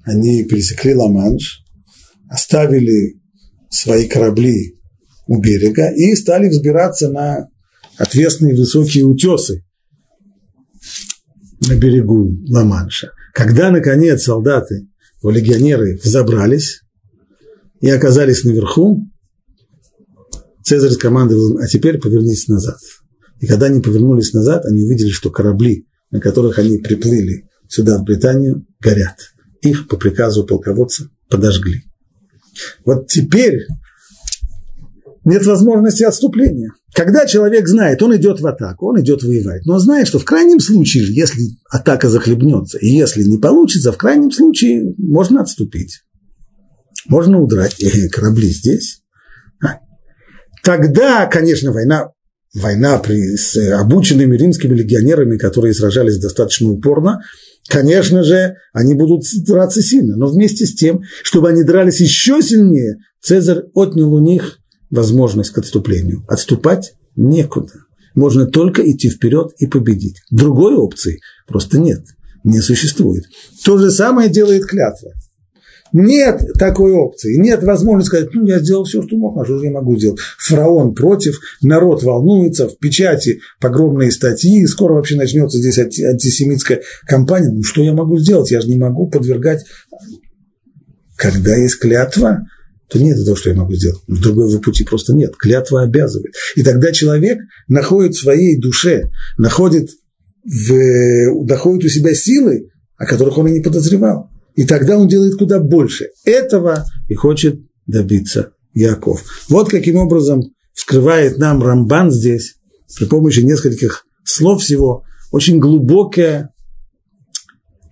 они 0.04 0.44
пересекли 0.44 0.94
Ла-Манш, 0.94 1.64
оставили 2.30 3.20
свои 3.70 4.08
корабли 4.08 4.80
у 5.28 5.40
берега 5.40 5.92
и 5.94 6.16
стали 6.16 6.50
взбираться 6.50 7.10
на 7.10 7.48
отвесные 7.98 8.56
высокие 8.56 9.06
утесы 9.06 9.64
на 11.68 11.76
берегу 11.76 12.32
Ла-Манша. 12.48 13.10
Когда, 13.34 13.72
наконец, 13.72 14.24
солдаты, 14.24 14.88
легионеры 15.24 15.98
взобрались 16.04 16.83
и 17.84 17.90
оказались 17.90 18.46
наверху, 18.46 19.10
Цезарь 20.64 20.92
скомандовал, 20.92 21.58
а 21.58 21.68
теперь 21.68 22.00
повернитесь 22.00 22.48
назад. 22.48 22.78
И 23.42 23.46
когда 23.46 23.66
они 23.66 23.82
повернулись 23.82 24.32
назад, 24.32 24.66
они 24.66 24.84
увидели, 24.84 25.10
что 25.10 25.30
корабли, 25.30 25.86
на 26.10 26.22
которых 26.22 26.60
они 26.60 26.78
приплыли 26.78 27.50
сюда, 27.68 27.98
в 27.98 28.06
Британию, 28.06 28.66
горят. 28.80 29.18
Их 29.62 29.90
по 29.90 29.98
приказу 29.98 30.46
полководца 30.46 31.10
подожгли. 31.30 31.82
Вот 32.86 33.08
теперь 33.08 33.68
нет 35.26 35.46
возможности 35.46 36.04
отступления. 36.04 36.72
Когда 36.94 37.26
человек 37.26 37.68
знает, 37.68 38.02
он 38.02 38.16
идет 38.16 38.40
в 38.40 38.48
атаку, 38.48 38.92
он 38.92 39.02
идет 39.02 39.24
воевать, 39.24 39.66
но 39.66 39.78
знает, 39.80 40.08
что 40.08 40.20
в 40.20 40.26
крайнем 40.26 40.62
случае, 40.62 41.14
если 41.14 41.50
атака 41.70 42.08
захлебнется, 42.08 42.78
и 42.78 42.88
если 42.88 43.24
не 43.24 43.40
получится, 43.40 43.92
в 43.92 43.98
крайнем 43.98 44.32
случае 44.32 44.96
можно 44.98 45.42
отступить. 45.42 46.04
Можно 47.08 47.40
удрать. 47.40 47.82
Э, 47.82 48.08
корабли 48.10 48.50
здесь. 48.50 49.02
А. 49.64 49.80
Тогда, 50.64 51.26
конечно, 51.28 51.72
война, 51.72 52.12
война 52.54 52.98
при, 53.00 53.36
с 53.36 53.58
обученными 53.80 54.36
римскими 54.36 54.76
легионерами, 54.76 55.38
которые 55.38 55.74
сражались 55.74 56.20
достаточно 56.20 56.70
упорно, 56.70 57.22
Конечно 57.68 58.24
же, 58.24 58.56
они 58.74 58.94
будут 58.94 59.24
драться 59.46 59.82
сильно, 59.82 60.18
но 60.18 60.28
вместе 60.28 60.66
с 60.66 60.76
тем, 60.76 61.02
чтобы 61.24 61.50
они 61.50 61.64
дрались 61.64 62.02
еще 62.02 62.42
сильнее, 62.42 62.98
Цезарь 63.22 63.64
отнял 63.74 64.14
у 64.14 64.20
них 64.20 64.60
возможность 64.90 65.52
к 65.52 65.58
отступлению. 65.58 66.24
Отступать 66.28 66.94
некуда. 67.16 67.74
Можно 68.16 68.46
только 68.46 68.84
идти 68.90 69.10
вперед 69.10 69.54
и 69.58 69.66
победить. 69.66 70.18
Другой 70.30 70.76
опции 70.76 71.20
просто 71.48 71.80
нет, 71.80 72.04
не 72.44 72.60
существует. 72.60 73.24
То 73.64 73.78
же 73.78 73.90
самое 73.92 74.30
делает 74.30 74.66
клятва. 74.66 75.14
Нет 75.94 76.42
такой 76.58 76.92
опции, 76.92 77.38
нет 77.38 77.62
возможности 77.62 78.08
сказать, 78.08 78.34
ну, 78.34 78.48
я 78.48 78.60
сделал 78.60 78.84
все, 78.84 79.04
что 79.04 79.16
мог, 79.16 79.38
а 79.38 79.46
что 79.46 79.60
же 79.60 79.66
я 79.66 79.72
могу 79.72 79.96
сделать? 79.96 80.20
Фараон 80.40 80.96
против, 80.96 81.40
народ 81.62 82.02
волнуется, 82.02 82.68
в 82.68 82.80
печати 82.80 83.42
погромные 83.62 84.12
статьи, 84.12 84.66
скоро 84.66 84.94
вообще 84.94 85.16
начнется 85.16 85.60
здесь 85.60 85.78
антисемитская 85.78 86.82
кампания. 87.06 87.52
Ну, 87.52 87.62
что 87.62 87.84
я 87.84 87.94
могу 87.94 88.18
сделать? 88.18 88.50
Я 88.50 88.60
же 88.62 88.68
не 88.68 88.78
могу 88.78 89.08
подвергать... 89.08 89.64
Когда 91.16 91.56
есть 91.56 91.80
клятва, 91.80 92.40
то 92.90 93.00
нет 93.00 93.24
того, 93.24 93.36
что 93.36 93.52
я 93.52 93.56
могу 93.56 93.74
сделать. 93.76 94.02
Другого 94.08 94.58
пути 94.58 94.84
просто 94.84 95.14
нет. 95.14 95.36
Клятва 95.38 95.84
обязывает. 95.84 96.34
И 96.56 96.64
тогда 96.64 96.92
человек 96.92 97.38
находит 97.68 98.16
в 98.16 98.22
своей 98.22 98.60
душе, 98.60 99.12
находит, 99.38 99.92
в, 100.44 101.46
находит 101.46 101.86
у 101.86 101.88
себя 101.88 102.16
силы, 102.16 102.72
о 102.98 103.06
которых 103.06 103.38
он 103.38 103.48
и 103.48 103.52
не 103.52 103.62
подозревал. 103.62 104.33
И 104.56 104.66
тогда 104.66 104.98
он 104.98 105.08
делает 105.08 105.36
куда 105.38 105.60
больше. 105.60 106.10
Этого 106.26 106.86
и 107.08 107.14
хочет 107.14 107.60
добиться 107.88 108.54
Яков. 108.74 109.24
Вот 109.50 109.70
каким 109.70 109.98
образом 109.98 110.42
вскрывает 110.74 111.38
нам 111.38 111.62
Рамбан 111.62 112.12
здесь 112.12 112.56
при 112.98 113.06
помощи 113.06 113.40
нескольких 113.40 114.06
слов 114.24 114.62
всего 114.62 115.04
очень 115.32 115.60
глубокое 115.60 116.54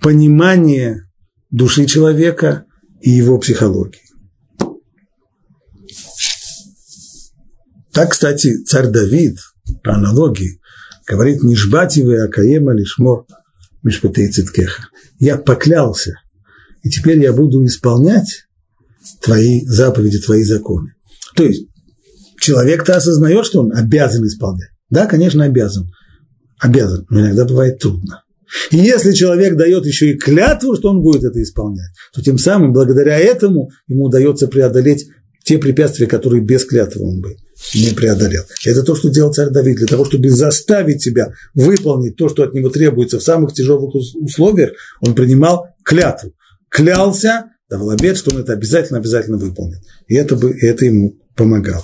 понимание 0.01 1.09
души 1.49 1.85
человека 1.85 2.65
и 3.01 3.09
его 3.09 3.39
психологии. 3.39 4.01
Так, 7.91 8.11
кстати, 8.11 8.63
царь 8.63 8.87
Давид, 8.87 9.37
по 9.83 9.93
аналогии, 9.93 10.61
говорит 11.07 11.43
«Нишбати 11.43 12.01
вы 12.01 12.23
акаема 12.23 12.73
лишмор 12.73 13.25
мишпатей 13.83 14.29
циткеха». 14.29 14.87
Я 15.19 15.37
поклялся, 15.37 16.13
и 16.83 16.89
теперь 16.89 17.19
я 17.19 17.33
буду 17.33 17.63
исполнять 17.65 18.45
твои 19.21 19.65
заповеди, 19.65 20.19
твои 20.19 20.43
законы. 20.43 20.93
То 21.35 21.43
есть 21.43 21.67
человек-то 22.39 22.95
осознает, 22.95 23.45
что 23.45 23.61
он 23.61 23.71
обязан 23.73 24.25
исполнять. 24.25 24.69
Да, 24.89 25.05
конечно, 25.05 25.43
обязан. 25.43 25.91
Обязан, 26.59 27.05
но 27.09 27.21
иногда 27.21 27.45
бывает 27.45 27.79
трудно. 27.79 28.23
И 28.69 28.77
если 28.77 29.13
человек 29.13 29.55
дает 29.55 29.85
еще 29.85 30.11
и 30.11 30.17
клятву, 30.17 30.75
что 30.75 30.89
он 30.89 31.01
будет 31.01 31.23
это 31.23 31.41
исполнять, 31.41 31.89
то 32.13 32.21
тем 32.21 32.37
самым, 32.37 32.73
благодаря 32.73 33.17
этому, 33.17 33.69
ему 33.87 34.05
удается 34.05 34.47
преодолеть 34.47 35.07
те 35.43 35.57
препятствия, 35.57 36.05
которые 36.05 36.43
без 36.43 36.65
клятвы 36.65 37.03
он 37.03 37.21
бы 37.21 37.35
не 37.73 37.91
преодолел. 37.91 38.43
Это 38.65 38.83
то, 38.83 38.95
что 38.95 39.09
делал 39.09 39.33
царь 39.33 39.49
Давид, 39.49 39.77
для 39.77 39.87
того, 39.87 40.05
чтобы 40.05 40.29
заставить 40.29 41.01
себя 41.01 41.31
выполнить 41.53 42.15
то, 42.15 42.27
что 42.29 42.43
от 42.43 42.53
него 42.53 42.69
требуется 42.69 43.19
в 43.19 43.23
самых 43.23 43.53
тяжелых 43.53 43.95
условиях, 43.95 44.71
он 44.99 45.15
принимал 45.15 45.67
клятву. 45.83 46.33
Клялся, 46.71 47.51
давал 47.69 47.89
обед, 47.89 48.17
что 48.17 48.33
он 48.33 48.41
это 48.41 48.53
обязательно, 48.53 48.99
обязательно 48.99 49.37
выполнит. 49.37 49.81
И 50.07 50.15
это, 50.15 50.37
бы, 50.37 50.51
и 50.51 50.65
это 50.65 50.85
ему 50.85 51.19
помогало. 51.35 51.83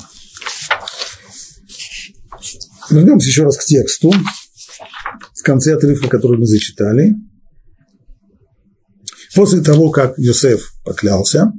Вернемся 2.90 3.28
еще 3.28 3.44
раз 3.44 3.58
к 3.58 3.66
тексту, 3.66 4.14
в 5.34 5.44
конце 5.44 5.74
отрывка, 5.76 6.08
который 6.08 6.40
мы 6.40 6.46
зачитали. 6.46 7.16
После 9.36 9.62
того, 9.62 9.92
как 9.92 10.18
Йосеф 10.18 10.72
поклялся, 10.86 11.52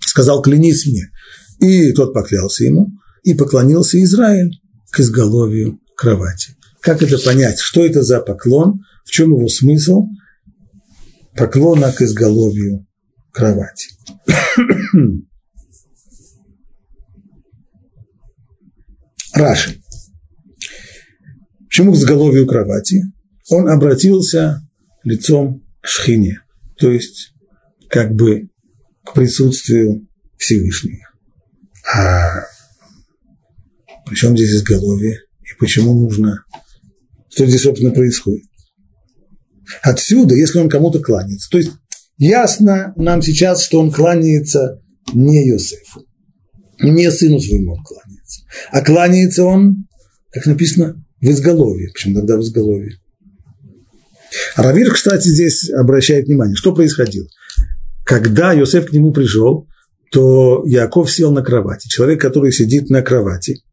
сказал, 0.00 0.40
клянись 0.40 0.86
мне, 0.86 1.10
и 1.58 1.92
тот 1.92 2.14
поклялся 2.14 2.64
ему, 2.64 2.92
и 3.24 3.34
поклонился 3.34 4.00
Израиль 4.04 4.60
к 4.92 5.00
изголовью 5.00 5.80
кровати. 5.96 6.56
Как 6.80 7.02
это 7.02 7.18
понять? 7.18 7.58
Что 7.58 7.84
это 7.84 8.02
за 8.02 8.20
поклон? 8.20 8.84
В 9.04 9.10
чем 9.10 9.32
его 9.32 9.48
смысл? 9.48 10.04
Поклона 11.36 11.92
к 11.92 12.00
изголовью 12.00 12.86
кровати. 13.32 13.88
Раши. 19.34 19.80
Почему 21.66 21.92
к 21.92 21.96
изголовью 21.96 22.46
кровати? 22.46 23.02
Он 23.50 23.68
обратился 23.68 24.60
лицом 25.02 25.66
к 25.80 25.88
шхине, 25.88 26.40
то 26.78 26.88
есть 26.90 27.34
как 27.90 28.14
бы 28.14 28.48
к 29.04 29.12
присутствию 29.12 30.06
Всевышнего. 30.38 31.08
А 31.92 32.44
причем 34.06 34.36
здесь 34.36 34.54
изголовье? 34.54 35.18
И 35.42 35.58
почему 35.58 35.94
нужно? 35.94 36.44
Что 37.28 37.46
здесь, 37.46 37.62
собственно, 37.62 37.92
происходит? 37.92 38.46
Отсюда, 39.82 40.34
если 40.34 40.58
он 40.58 40.68
кому-то 40.68 41.00
кланяется, 41.00 41.50
то 41.50 41.58
есть 41.58 41.72
ясно 42.16 42.92
нам 42.96 43.22
сейчас, 43.22 43.62
что 43.62 43.80
он 43.80 43.90
кланяется 43.90 44.80
не 45.12 45.46
Йосефу, 45.48 46.04
не 46.80 47.10
сыну 47.10 47.40
своему 47.40 47.74
он 47.74 47.84
кланяется, 47.84 48.42
а 48.70 48.80
кланяется 48.80 49.44
он, 49.44 49.86
как 50.30 50.46
написано, 50.46 51.04
в 51.20 51.24
изголовье. 51.24 51.90
Почему 51.92 52.16
тогда 52.16 52.36
в 52.36 52.42
изголовье? 52.42 52.98
Равир, 54.56 54.92
кстати, 54.92 55.28
здесь 55.28 55.70
обращает 55.70 56.26
внимание, 56.26 56.56
что 56.56 56.74
происходило. 56.74 57.26
Когда 58.04 58.52
Йосеф 58.52 58.86
к 58.86 58.92
нему 58.92 59.12
пришел, 59.12 59.68
то 60.10 60.62
Яков 60.66 61.10
сел 61.10 61.32
на 61.32 61.42
кровати. 61.42 61.88
Человек, 61.88 62.20
который 62.20 62.52
сидит 62.52 62.90
на 62.90 63.02
кровати, 63.02 63.63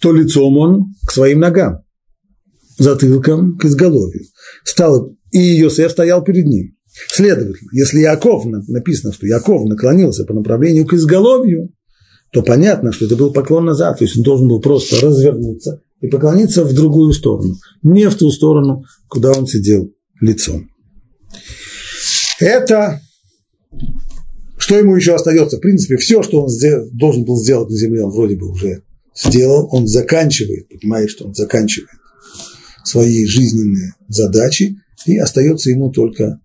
то 0.00 0.12
лицом 0.12 0.56
он 0.58 0.94
к 1.06 1.12
своим 1.12 1.40
ногам, 1.40 1.82
затылком 2.78 3.56
к 3.56 3.64
изголовью. 3.64 4.22
Стал, 4.64 5.16
и 5.32 5.38
Йосеф 5.38 5.92
стоял 5.92 6.22
перед 6.22 6.46
ним. 6.46 6.76
Следовательно, 7.08 7.70
если 7.72 8.00
Яков, 8.00 8.44
написано, 8.46 9.12
что 9.12 9.26
Яков 9.26 9.68
наклонился 9.68 10.24
по 10.24 10.32
направлению 10.32 10.86
к 10.86 10.94
изголовью, 10.94 11.70
то 12.32 12.42
понятно, 12.42 12.92
что 12.92 13.04
это 13.04 13.16
был 13.16 13.32
поклон 13.32 13.66
назад, 13.66 13.98
то 13.98 14.04
есть 14.04 14.16
он 14.16 14.22
должен 14.22 14.48
был 14.48 14.60
просто 14.60 15.00
развернуться 15.00 15.82
и 16.00 16.08
поклониться 16.08 16.64
в 16.64 16.74
другую 16.74 17.12
сторону, 17.12 17.56
не 17.82 18.08
в 18.08 18.14
ту 18.16 18.30
сторону, 18.30 18.84
куда 19.08 19.32
он 19.32 19.46
сидел 19.46 19.92
лицом. 20.20 20.68
Это, 22.40 23.00
что 24.58 24.76
ему 24.76 24.96
еще 24.96 25.14
остается, 25.14 25.58
в 25.58 25.60
принципе, 25.60 25.96
все, 25.96 26.22
что 26.22 26.42
он 26.42 26.48
должен 26.92 27.24
был 27.24 27.36
сделать 27.36 27.70
на 27.70 27.76
земле, 27.76 28.04
он 28.04 28.10
вроде 28.10 28.36
бы 28.36 28.50
уже 28.50 28.82
сделал, 29.16 29.68
он 29.72 29.86
заканчивает, 29.86 30.68
понимает, 30.68 31.10
что 31.10 31.26
он 31.26 31.34
заканчивает 31.34 31.90
свои 32.84 33.26
жизненные 33.26 33.94
задачи, 34.08 34.76
и 35.06 35.18
остается 35.18 35.70
ему 35.70 35.90
только 35.90 36.40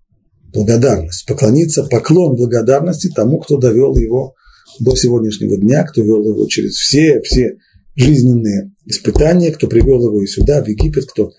благодарность, 0.54 1.26
поклониться, 1.26 1.84
поклон 1.84 2.36
благодарности 2.36 3.12
тому, 3.14 3.40
кто 3.40 3.58
довел 3.58 3.96
его 3.96 4.34
до 4.80 4.96
сегодняшнего 4.96 5.58
дня, 5.58 5.84
кто 5.84 6.02
вел 6.02 6.24
его 6.24 6.48
через 6.48 6.76
все, 6.76 7.22
все 7.22 7.58
жизненные 7.96 8.72
испытания, 8.86 9.52
кто 9.52 9.68
привел 9.68 10.04
его 10.04 10.22
и 10.22 10.28
сюда, 10.28 10.64
в 10.64 10.68
Египет, 10.68 11.06
кто 11.06 11.32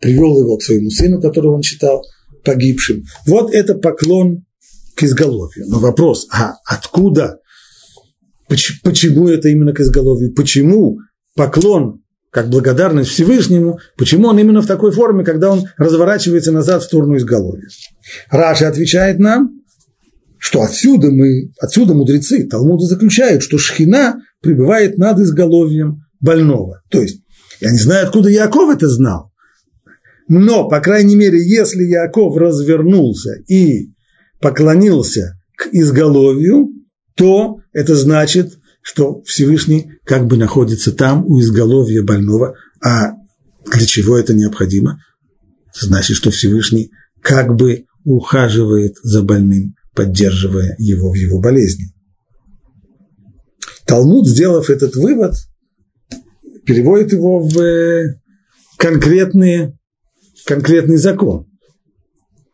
привел 0.00 0.40
его 0.40 0.56
к 0.56 0.62
своему 0.62 0.90
сыну, 0.90 1.20
которого 1.20 1.56
он 1.56 1.62
считал 1.62 2.04
погибшим. 2.44 3.04
Вот 3.26 3.54
это 3.54 3.74
поклон 3.74 4.44
к 4.96 5.02
изголовью. 5.04 5.66
Но 5.68 5.78
вопрос, 5.78 6.26
а 6.30 6.56
откуда 6.66 7.38
Почему 8.82 9.28
это 9.28 9.48
именно 9.48 9.72
к 9.72 9.80
изголовью? 9.80 10.34
Почему 10.34 10.98
поклон 11.34 12.02
как 12.30 12.48
благодарность 12.48 13.10
Всевышнему, 13.10 13.78
почему 13.96 14.28
он 14.28 14.38
именно 14.38 14.62
в 14.62 14.66
такой 14.66 14.90
форме, 14.90 15.24
когда 15.24 15.50
он 15.50 15.64
разворачивается 15.76 16.50
назад 16.50 16.82
в 16.82 16.86
сторону 16.86 17.16
изголовья? 17.16 17.68
Раша 18.30 18.68
отвечает 18.68 19.18
нам, 19.18 19.62
что 20.38 20.62
отсюда 20.62 21.10
мы, 21.10 21.52
отсюда 21.60 21.94
мудрецы 21.94 22.44
Талмуда 22.44 22.86
заключают, 22.86 23.42
что 23.42 23.58
шхина 23.58 24.22
пребывает 24.40 24.98
над 24.98 25.18
изголовьем 25.20 26.04
больного. 26.20 26.82
То 26.90 27.00
есть, 27.00 27.20
я 27.60 27.70
не 27.70 27.78
знаю, 27.78 28.06
откуда 28.06 28.28
Яков 28.28 28.74
это 28.74 28.88
знал, 28.88 29.30
но, 30.28 30.68
по 30.68 30.80
крайней 30.80 31.16
мере, 31.16 31.38
если 31.38 31.84
Яков 31.84 32.36
развернулся 32.36 33.34
и 33.46 33.92
поклонился 34.40 35.38
к 35.56 35.68
изголовью, 35.72 36.70
то 37.22 37.60
это 37.72 37.94
значит, 37.94 38.58
что 38.82 39.22
Всевышний 39.22 39.92
как 40.04 40.26
бы 40.26 40.36
находится 40.36 40.90
там, 40.90 41.24
у 41.24 41.38
изголовья 41.38 42.02
больного. 42.02 42.56
А 42.84 43.12
для 43.72 43.86
чего 43.86 44.18
это 44.18 44.34
необходимо? 44.34 44.98
значит, 45.72 46.16
что 46.16 46.32
Всевышний 46.32 46.90
как 47.20 47.54
бы 47.54 47.84
ухаживает 48.04 48.96
за 49.04 49.22
больным, 49.22 49.76
поддерживая 49.94 50.74
его 50.80 51.12
в 51.12 51.14
его 51.14 51.40
болезни. 51.40 51.94
Талмуд, 53.86 54.26
сделав 54.26 54.68
этот 54.68 54.96
вывод, 54.96 55.34
переводит 56.66 57.12
его 57.12 57.38
в 57.38 57.56
э, 57.56 58.20
конкретный, 58.78 59.78
конкретный 60.44 60.96
закон. 60.96 61.46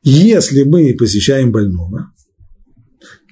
Если 0.02 0.64
мы 0.64 0.94
посещаем 0.94 1.52
больного, 1.52 2.12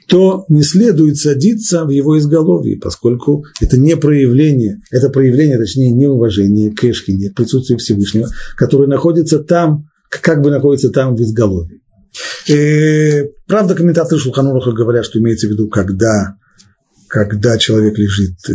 то 0.07 0.45
не 0.49 0.63
следует 0.63 1.17
садиться 1.17 1.85
в 1.85 1.91
его 1.91 2.19
изголовье, 2.19 2.79
поскольку 2.79 3.45
это 3.61 3.79
не 3.79 3.97
проявление, 3.97 4.81
это 4.91 5.11
проявление, 5.11 5.59
точнее, 5.59 5.91
неуважения 5.91 6.73
к 6.73 6.85
Эшхине, 6.85 7.31
к 7.31 7.35
присутствию 7.35 7.79
Всевышнего, 7.79 8.29
который 8.57 8.87
находится 8.87 9.41
там, 9.41 9.89
как 10.09 10.43
бы 10.43 10.51
находится 10.51 10.91
там 10.91 11.17
в 11.17 11.21
изголовье. 11.21 11.81
И, 12.47 12.53
э, 12.53 13.29
правда, 13.47 13.75
комментаторы 13.75 14.21
Шулханураха 14.21 14.73
говорят, 14.73 15.05
что 15.05 15.19
имеется 15.19 15.49
в 15.49 15.51
виду, 15.51 15.69
когда, 15.69 16.37
когда 17.09 17.59
человек 17.59 17.99
лежит 17.99 18.37
э, 18.49 18.53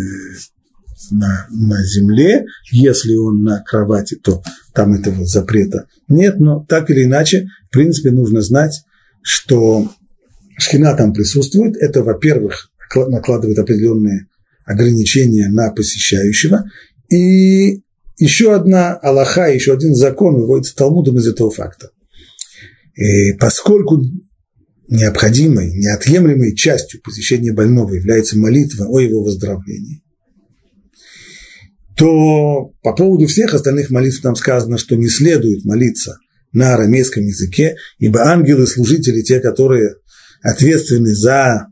на, 1.12 1.48
на 1.52 1.84
земле, 1.84 2.46
если 2.72 3.16
он 3.16 3.44
на 3.44 3.62
кровати, 3.62 4.16
то 4.16 4.42
там 4.74 4.94
этого 4.94 5.26
запрета 5.26 5.88
нет, 6.12 6.40
но 6.40 6.66
так 6.68 6.90
или 6.90 7.06
иначе, 7.06 7.48
в 7.70 7.74
принципе, 7.74 8.12
нужно 8.12 8.42
знать, 8.42 8.84
что 9.22 9.90
шхина 10.62 10.96
там 10.96 11.14
присутствует. 11.14 11.76
Это, 11.78 12.04
во-первых, 12.04 12.72
накладывает 12.96 13.58
определенные 13.60 14.28
ограничения 14.66 15.50
на 15.50 15.72
посещающего. 15.72 16.66
И 17.10 17.82
еще 18.18 18.54
одна 18.54 18.94
Аллаха, 18.96 19.48
еще 19.48 19.74
один 19.74 19.96
закон 19.96 20.36
выводится 20.36 20.76
Талмудом 20.76 21.18
из 21.18 21.28
этого 21.28 21.52
факта. 21.52 21.90
И 22.96 23.34
поскольку 23.34 24.02
необходимой, 24.88 25.72
неотъемлемой 25.74 26.56
частью 26.56 27.02
посещения 27.02 27.54
больного 27.54 27.94
является 27.94 28.38
молитва 28.38 28.86
о 28.88 29.00
его 29.00 29.24
выздоровлении, 29.24 30.04
то 31.96 32.72
по 32.82 32.94
поводу 32.94 33.28
всех 33.28 33.54
остальных 33.54 33.90
молитв 33.90 34.22
там 34.22 34.36
сказано, 34.36 34.78
что 34.78 34.96
не 34.96 35.08
следует 35.08 35.66
молиться 35.66 36.18
на 36.54 36.74
арамейском 36.74 37.24
языке, 37.24 37.78
ибо 37.98 38.22
ангелы-служители, 38.24 39.22
те, 39.22 39.40
которые 39.40 39.96
ответственны 40.42 41.14
за 41.14 41.68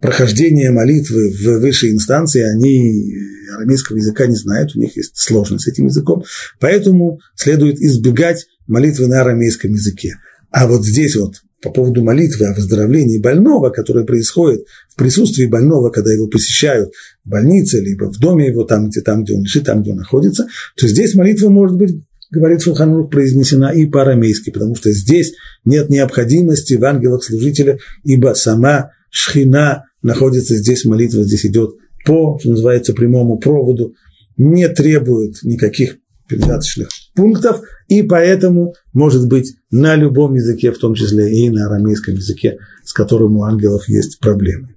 прохождение 0.00 0.70
молитвы 0.70 1.30
в 1.30 1.60
высшей 1.60 1.92
инстанции, 1.92 2.42
они 2.42 3.14
арамейского 3.54 3.96
языка 3.96 4.26
не 4.26 4.36
знают, 4.36 4.74
у 4.74 4.80
них 4.80 4.96
есть 4.96 5.16
сложность 5.16 5.64
с 5.64 5.68
этим 5.68 5.86
языком, 5.86 6.24
поэтому 6.58 7.20
следует 7.34 7.78
избегать 7.78 8.46
молитвы 8.66 9.08
на 9.08 9.20
арамейском 9.20 9.72
языке. 9.72 10.16
А 10.50 10.66
вот 10.66 10.86
здесь 10.86 11.16
вот 11.16 11.36
по 11.62 11.70
поводу 11.70 12.02
молитвы 12.02 12.46
о 12.46 12.54
выздоровлении 12.54 13.18
больного, 13.18 13.70
которое 13.70 14.04
происходит 14.04 14.64
в 14.88 14.96
присутствии 14.96 15.46
больного, 15.46 15.90
когда 15.90 16.12
его 16.12 16.26
посещают 16.26 16.90
в 17.24 17.28
больнице, 17.28 17.80
либо 17.80 18.10
в 18.10 18.18
доме 18.18 18.48
его, 18.48 18.64
там, 18.64 18.88
где, 18.88 19.02
там, 19.02 19.24
где 19.24 19.34
он 19.34 19.42
лежит, 19.42 19.66
там, 19.66 19.82
где 19.82 19.92
он 19.92 19.98
находится, 19.98 20.46
то 20.76 20.88
здесь 20.88 21.14
молитва 21.14 21.50
может 21.50 21.76
быть, 21.76 22.02
говорит 22.30 22.62
Шулханрух, 22.62 23.10
произнесена 23.10 23.72
и 23.72 23.86
по-арамейски, 23.86 24.50
потому 24.50 24.74
что 24.76 24.92
здесь 24.92 25.34
нет 25.64 25.90
необходимости 25.90 26.74
в 26.74 26.84
ангелах 26.84 27.24
служителя, 27.24 27.78
ибо 28.04 28.34
сама 28.34 28.92
шхина 29.10 29.84
находится 30.02 30.56
здесь, 30.56 30.84
молитва 30.84 31.24
здесь 31.24 31.46
идет 31.46 31.74
по, 32.06 32.38
что 32.38 32.50
называется, 32.50 32.94
прямому 32.94 33.38
проводу, 33.38 33.94
не 34.36 34.68
требует 34.68 35.42
никаких 35.42 35.98
передаточных 36.28 36.88
пунктов, 37.14 37.60
и 37.88 38.02
поэтому 38.02 38.74
может 38.92 39.28
быть 39.28 39.56
на 39.70 39.96
любом 39.96 40.34
языке, 40.34 40.70
в 40.70 40.78
том 40.78 40.94
числе 40.94 41.32
и 41.32 41.50
на 41.50 41.66
арамейском 41.66 42.14
языке, 42.14 42.58
с 42.84 42.92
которым 42.92 43.36
у 43.36 43.42
ангелов 43.42 43.88
есть 43.88 44.20
проблемы. 44.20 44.74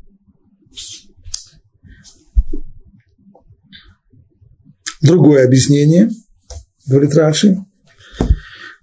Другое 5.01 5.45
объяснение, 5.45 6.09
говорит 6.87 7.15
Раши, 7.15 7.57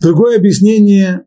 другое 0.00 0.36
объяснение 0.36 1.24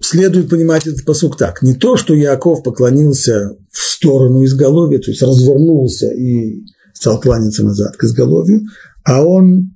следует 0.00 0.50
понимать 0.50 0.86
этот 0.86 1.04
посук 1.04 1.36
так. 1.36 1.62
Не 1.62 1.74
то, 1.74 1.96
что 1.96 2.14
Яков 2.14 2.62
поклонился 2.62 3.56
в 3.70 3.78
сторону 3.78 4.44
изголовья, 4.44 4.98
то 4.98 5.10
есть 5.10 5.22
развернулся 5.22 6.08
и 6.12 6.64
стал 6.92 7.20
кланяться 7.20 7.64
назад 7.64 7.96
к 7.96 8.04
изголовью, 8.04 8.62
а 9.04 9.24
он 9.24 9.74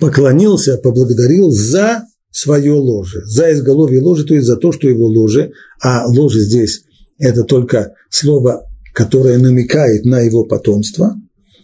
поклонился, 0.00 0.78
поблагодарил 0.78 1.50
за 1.50 2.04
свое 2.30 2.72
ложе, 2.72 3.24
за 3.24 3.52
изголовье 3.52 4.00
ложи, 4.00 4.24
то 4.24 4.34
есть 4.34 4.46
за 4.46 4.56
то, 4.56 4.70
что 4.72 4.88
его 4.88 5.06
ложе, 5.06 5.52
а 5.82 6.06
ложе 6.06 6.40
здесь– 6.40 6.84
это 7.18 7.42
только 7.42 7.94
слово, 8.10 8.64
которое 8.94 9.38
намекает 9.38 10.04
на 10.04 10.20
его 10.20 10.44
потомство, 10.44 11.16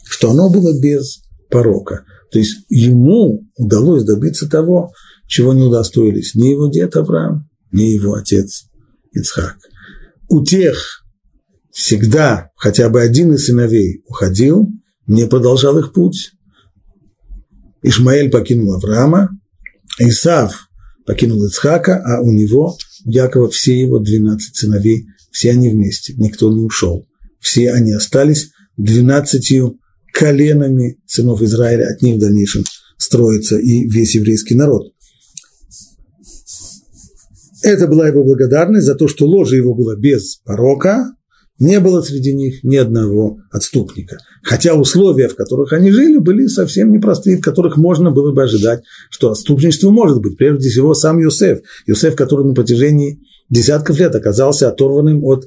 что 0.04 0.30
оно 0.30 0.50
было 0.50 0.78
без 0.80 1.22
порока. 1.48 2.04
То 2.34 2.40
есть 2.40 2.66
ему 2.68 3.48
удалось 3.56 4.02
добиться 4.02 4.50
того, 4.50 4.92
чего 5.28 5.54
не 5.54 5.62
удостоились 5.62 6.34
ни 6.34 6.48
его 6.48 6.66
дед 6.66 6.96
Авраам, 6.96 7.48
ни 7.70 7.82
его 7.82 8.14
отец 8.14 8.64
Ицхак. 9.12 9.56
У 10.28 10.44
тех 10.44 11.04
всегда 11.70 12.50
хотя 12.56 12.88
бы 12.88 13.00
один 13.00 13.34
из 13.34 13.46
сыновей 13.46 14.02
уходил, 14.08 14.68
не 15.06 15.28
продолжал 15.28 15.78
их 15.78 15.92
путь, 15.92 16.32
Ишмаэль 17.82 18.32
покинул 18.32 18.74
Авраама, 18.74 19.30
Исав 20.00 20.68
покинул 21.06 21.44
Ицхака, 21.44 22.02
а 22.04 22.20
у 22.20 22.32
него, 22.32 22.76
у 23.04 23.10
Якова, 23.10 23.48
все 23.48 23.80
его 23.80 24.00
12 24.00 24.56
сыновей, 24.56 25.06
все 25.30 25.52
они 25.52 25.68
вместе, 25.68 26.14
никто 26.16 26.52
не 26.52 26.62
ушел. 26.64 27.06
Все 27.38 27.70
они 27.70 27.92
остались 27.92 28.50
двенадцатью 28.76 29.78
коленами 30.14 30.98
сынов 31.06 31.42
Израиля, 31.42 31.88
от 31.88 32.00
них 32.00 32.16
в 32.16 32.20
дальнейшем 32.20 32.64
строится 32.96 33.58
и 33.58 33.88
весь 33.88 34.14
еврейский 34.14 34.54
народ. 34.54 34.92
Это 37.62 37.88
была 37.88 38.06
его 38.08 38.22
благодарность 38.22 38.86
за 38.86 38.94
то, 38.94 39.08
что 39.08 39.26
ложе 39.26 39.56
его 39.56 39.74
было 39.74 39.96
без 39.96 40.36
порока, 40.44 41.14
не 41.58 41.80
было 41.80 42.02
среди 42.02 42.34
них 42.34 42.62
ни 42.62 42.76
одного 42.76 43.38
отступника. 43.50 44.18
Хотя 44.42 44.74
условия, 44.74 45.28
в 45.28 45.36
которых 45.36 45.72
они 45.72 45.90
жили, 45.90 46.18
были 46.18 46.46
совсем 46.46 46.92
непростые, 46.92 47.38
в 47.38 47.40
которых 47.40 47.76
можно 47.76 48.10
было 48.10 48.32
бы 48.32 48.42
ожидать, 48.42 48.82
что 49.10 49.30
отступничество 49.30 49.90
может 49.90 50.20
быть. 50.20 50.36
Прежде 50.36 50.68
всего, 50.68 50.94
сам 50.94 51.18
Юсеф. 51.18 51.60
Юсеф, 51.86 52.16
который 52.16 52.44
на 52.44 52.54
протяжении 52.54 53.20
десятков 53.50 53.98
лет 53.98 54.14
оказался 54.14 54.68
оторванным 54.68 55.24
от, 55.24 55.46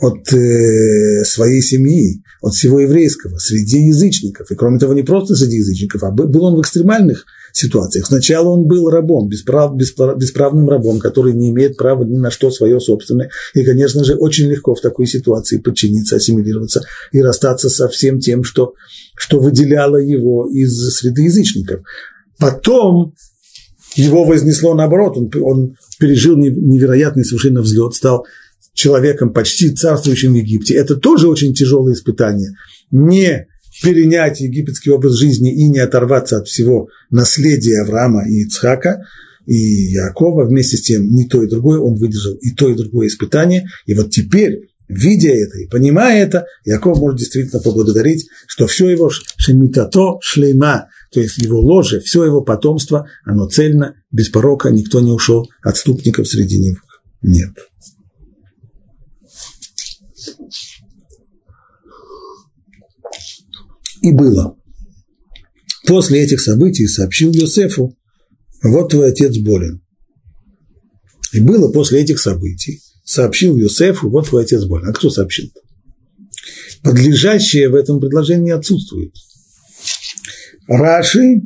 от 0.00 0.32
э, 0.32 1.24
своей 1.24 1.62
семьи, 1.62 2.22
от 2.42 2.54
всего 2.54 2.80
еврейского, 2.80 3.38
среди 3.38 3.86
язычников. 3.86 4.50
И 4.50 4.54
кроме 4.54 4.78
того, 4.78 4.92
не 4.94 5.02
просто 5.02 5.34
среди 5.34 5.56
язычников, 5.56 6.02
а 6.02 6.10
был 6.10 6.44
он 6.44 6.56
в 6.56 6.60
экстремальных 6.60 7.24
ситуациях. 7.52 8.06
Сначала 8.06 8.50
он 8.50 8.66
был 8.66 8.90
рабом, 8.90 9.28
бесправ, 9.28 9.74
бесправ, 9.74 10.18
бесправным 10.18 10.68
рабом, 10.68 10.98
который 10.98 11.32
не 11.32 11.50
имеет 11.50 11.78
права 11.78 12.04
ни 12.04 12.18
на 12.18 12.30
что 12.30 12.50
свое 12.50 12.78
собственное. 12.80 13.30
И, 13.54 13.64
конечно 13.64 14.04
же, 14.04 14.14
очень 14.14 14.48
легко 14.48 14.74
в 14.74 14.80
такой 14.80 15.06
ситуации 15.06 15.58
подчиниться, 15.58 16.16
ассимилироваться 16.16 16.82
и 17.12 17.22
расстаться 17.22 17.70
со 17.70 17.88
всем 17.88 18.20
тем, 18.20 18.44
что, 18.44 18.74
что 19.16 19.40
выделяло 19.40 19.96
его 19.96 20.46
из 20.48 20.96
среды 20.96 21.22
язычников. 21.22 21.80
Потом 22.38 23.14
его 23.94 24.24
вознесло 24.24 24.74
наоборот, 24.74 25.16
он, 25.16 25.30
он 25.42 25.76
пережил 25.98 26.36
невероятный 26.36 27.24
совершенно 27.24 27.62
взлет, 27.62 27.94
стал 27.94 28.26
человеком 28.76 29.32
почти 29.32 29.70
царствующим 29.70 30.34
в 30.34 30.36
Египте. 30.36 30.74
Это 30.74 30.94
тоже 30.94 31.28
очень 31.28 31.54
тяжелое 31.54 31.94
испытание. 31.94 32.52
Не 32.92 33.48
перенять 33.82 34.40
египетский 34.40 34.90
образ 34.90 35.14
жизни 35.14 35.52
и 35.52 35.68
не 35.68 35.80
оторваться 35.80 36.38
от 36.38 36.46
всего 36.46 36.88
наследия 37.10 37.82
Авраама 37.82 38.28
и 38.28 38.44
Ицхака, 38.44 39.02
и 39.46 39.56
Якова, 39.92 40.44
вместе 40.44 40.76
с 40.76 40.82
тем 40.82 41.08
ни 41.08 41.24
то 41.24 41.42
и 41.42 41.48
другое, 41.48 41.78
он 41.78 41.94
выдержал 41.96 42.34
и 42.34 42.50
то, 42.50 42.68
и 42.68 42.74
другое 42.74 43.08
испытание. 43.08 43.66
И 43.86 43.94
вот 43.94 44.10
теперь, 44.10 44.68
видя 44.88 45.30
это 45.30 45.58
и 45.58 45.68
понимая 45.68 46.22
это, 46.22 46.46
Яков 46.64 46.98
может 46.98 47.18
действительно 47.18 47.60
поблагодарить, 47.60 48.26
что 48.46 48.66
все 48.66 48.88
его 48.88 49.10
шемитато 49.10 50.18
шлейма, 50.20 50.88
то 51.12 51.20
есть 51.20 51.38
его 51.38 51.60
ложе, 51.60 52.00
все 52.00 52.24
его 52.24 52.42
потомство, 52.42 53.08
оно 53.24 53.48
цельно, 53.48 53.94
без 54.10 54.28
порока, 54.28 54.70
никто 54.70 55.00
не 55.00 55.12
ушел, 55.12 55.48
отступников 55.62 56.28
среди 56.28 56.58
них 56.58 56.78
нет. 57.22 57.52
И 64.06 64.12
было. 64.12 64.56
После 65.84 66.22
этих 66.22 66.40
событий 66.40 66.86
сообщил 66.86 67.32
Йосефу, 67.32 67.98
вот 68.62 68.90
твой 68.90 69.10
отец 69.10 69.36
болен. 69.38 69.82
И 71.32 71.40
было 71.40 71.72
после 71.72 72.02
этих 72.02 72.20
событий, 72.20 72.80
сообщил 73.04 73.56
Йосефу, 73.56 74.08
вот 74.08 74.28
твой 74.28 74.44
отец 74.44 74.64
болен. 74.64 74.88
А 74.88 74.92
кто 74.92 75.10
сообщил? 75.10 75.50
Подлежащее 76.84 77.68
в 77.68 77.74
этом 77.74 77.98
предложении 77.98 78.52
отсутствует. 78.52 79.12
Раши 80.68 81.40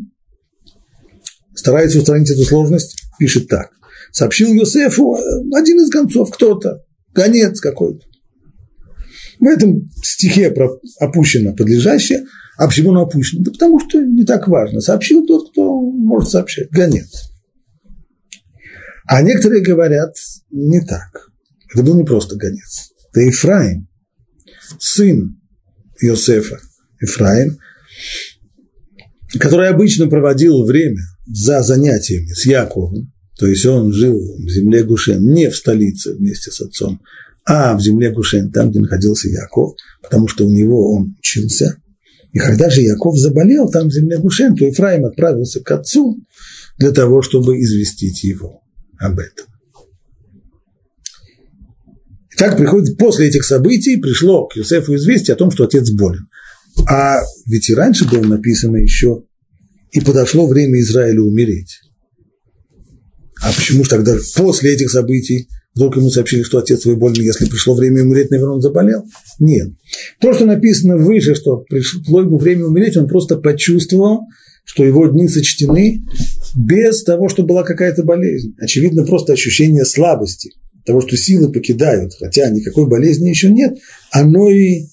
старается 1.55 1.99
устранить 1.99 2.31
эту 2.31 2.45
сложность, 2.45 3.05
пишет 3.19 3.49
так. 3.49 3.71
Сообщил 4.13 4.53
Йосефу 4.53 5.17
один 5.57 5.81
из 5.81 5.89
концов, 5.89 6.31
кто-то, 6.31 6.85
гонец 7.15 7.59
какой-то. 7.59 8.05
В 9.39 9.47
этом 9.47 9.89
стихе 10.03 10.55
опущено 10.99 11.55
подлежащее, 11.55 12.27
а 12.61 12.69
почему 12.69 12.91
оно 12.91 13.05
опущено? 13.05 13.43
Да 13.43 13.53
потому 13.53 13.81
что 13.81 14.05
не 14.05 14.23
так 14.23 14.47
важно. 14.47 14.83
Сообщил 14.83 15.25
тот, 15.25 15.51
кто 15.51 15.81
может 15.81 16.29
сообщать. 16.29 16.71
Гонец. 16.71 17.33
А 19.07 19.23
некоторые 19.23 19.63
говорят 19.63 20.15
не 20.51 20.83
так. 20.83 21.31
Это 21.73 21.83
был 21.83 21.95
не 21.97 22.05
просто 22.05 22.37
гонец. 22.37 22.91
Это 23.09 23.23
Ефраим, 23.23 23.89
сын 24.79 25.41
Иосифа, 26.03 26.59
Ефраим, 27.01 27.57
который 29.39 29.71
обычно 29.71 30.07
проводил 30.09 30.63
время 30.67 31.01
за 31.29 31.63
занятиями 31.63 32.35
с 32.35 32.45
Яковом, 32.45 33.11
то 33.39 33.47
есть 33.47 33.65
он 33.65 33.91
жил 33.91 34.21
в 34.37 34.51
земле 34.51 34.85
Гушен, 34.85 35.33
не 35.33 35.49
в 35.49 35.57
столице 35.57 36.13
вместе 36.13 36.51
с 36.51 36.61
отцом, 36.61 37.01
а 37.47 37.75
в 37.75 37.81
земле 37.81 38.11
Гушен, 38.11 38.53
там, 38.53 38.71
где 38.71 38.81
находился 38.81 39.31
Яков, 39.31 39.77
потому 40.03 40.29
что 40.29 40.47
у 40.47 40.51
него 40.51 40.93
он 40.93 41.17
учился. 41.19 41.81
И 42.33 42.39
когда 42.39 42.71
же 42.71 42.83
Яков 42.83 43.17
заболел 43.17 43.69
там, 43.69 43.89
в 43.89 43.93
земле 43.93 44.19
Гушен, 44.19 44.55
то 44.55 44.69
Ифраим 44.69 45.05
отправился 45.05 45.61
к 45.61 45.71
отцу 45.71 46.19
для 46.79 46.93
того, 46.93 47.23
чтобы 47.23 47.59
известить 47.61 48.23
его 48.23 48.63
об 48.99 49.19
этом. 49.19 49.47
И 52.33 52.37
так 52.37 52.57
приходит, 52.57 52.97
после 52.97 53.29
этих 53.29 53.45
событий 53.45 53.97
пришло 53.97 54.47
к 54.47 54.57
Юсефу 54.57 54.95
известие 54.95 55.35
о 55.35 55.39
том, 55.39 55.51
что 55.51 55.65
отец 55.65 55.91
болен. 55.91 56.29
А 56.89 57.21
ведь 57.47 57.69
и 57.69 57.75
раньше 57.75 58.09
было 58.09 58.23
написано 58.23 58.77
еще, 58.77 59.25
и 59.91 60.01
подошло 60.01 60.47
время 60.47 60.81
Израилю 60.81 61.25
умереть. 61.25 61.81
А 63.43 63.53
почему 63.53 63.85
же 63.85 63.91
тогда 63.91 64.17
после 64.37 64.75
этих 64.75 64.91
событий 64.91 65.49
вдруг 65.75 65.97
ему 65.97 66.11
сообщили, 66.11 66.43
что 66.43 66.59
отец 66.59 66.81
твой 66.81 66.97
болен, 66.97 67.23
если 67.23 67.47
пришло 67.47 67.75
время 67.75 68.03
умереть, 68.03 68.31
наверное, 68.31 68.55
он 68.55 68.61
заболел? 68.61 69.05
Нет. 69.39 69.69
То, 70.21 70.33
что 70.33 70.47
написано 70.47 70.97
выше, 70.97 71.35
что 71.35 71.59
пришло 71.69 72.23
ему 72.23 72.39
время 72.39 72.67
умереть, 72.67 72.97
он 72.97 73.09
просто 73.09 73.37
почувствовал, 73.37 74.23
что 74.65 74.85
его 74.85 75.07
дни 75.07 75.29
сочтены 75.29 76.05
без 76.57 77.03
того, 77.05 77.29
что 77.29 77.43
была 77.43 77.63
какая-то 77.63 78.05
болезнь. 78.05 78.55
Очевидно, 78.59 79.05
просто 79.05 79.33
ощущение 79.33 79.85
слабости, 79.85 80.53
того, 80.85 81.01
что 81.01 81.17
силы 81.17 81.53
покидают, 81.53 82.13
хотя 82.19 82.51
никакой 82.51 82.89
болезни 82.89 83.29
еще 83.29 83.51
нет, 83.51 83.79
оно 84.11 84.51
и 84.51 84.87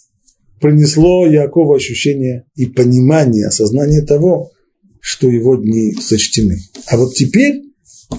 принесло 0.59 1.27
Якову 1.27 1.73
ощущение 1.73 2.45
и 2.55 2.65
понимание, 2.65 3.47
осознание 3.47 4.01
того, 4.01 4.51
что 4.99 5.29
его 5.29 5.55
дни 5.55 5.93
сочтены. 5.93 6.57
А 6.87 6.97
вот 6.97 7.13
теперь, 7.13 7.61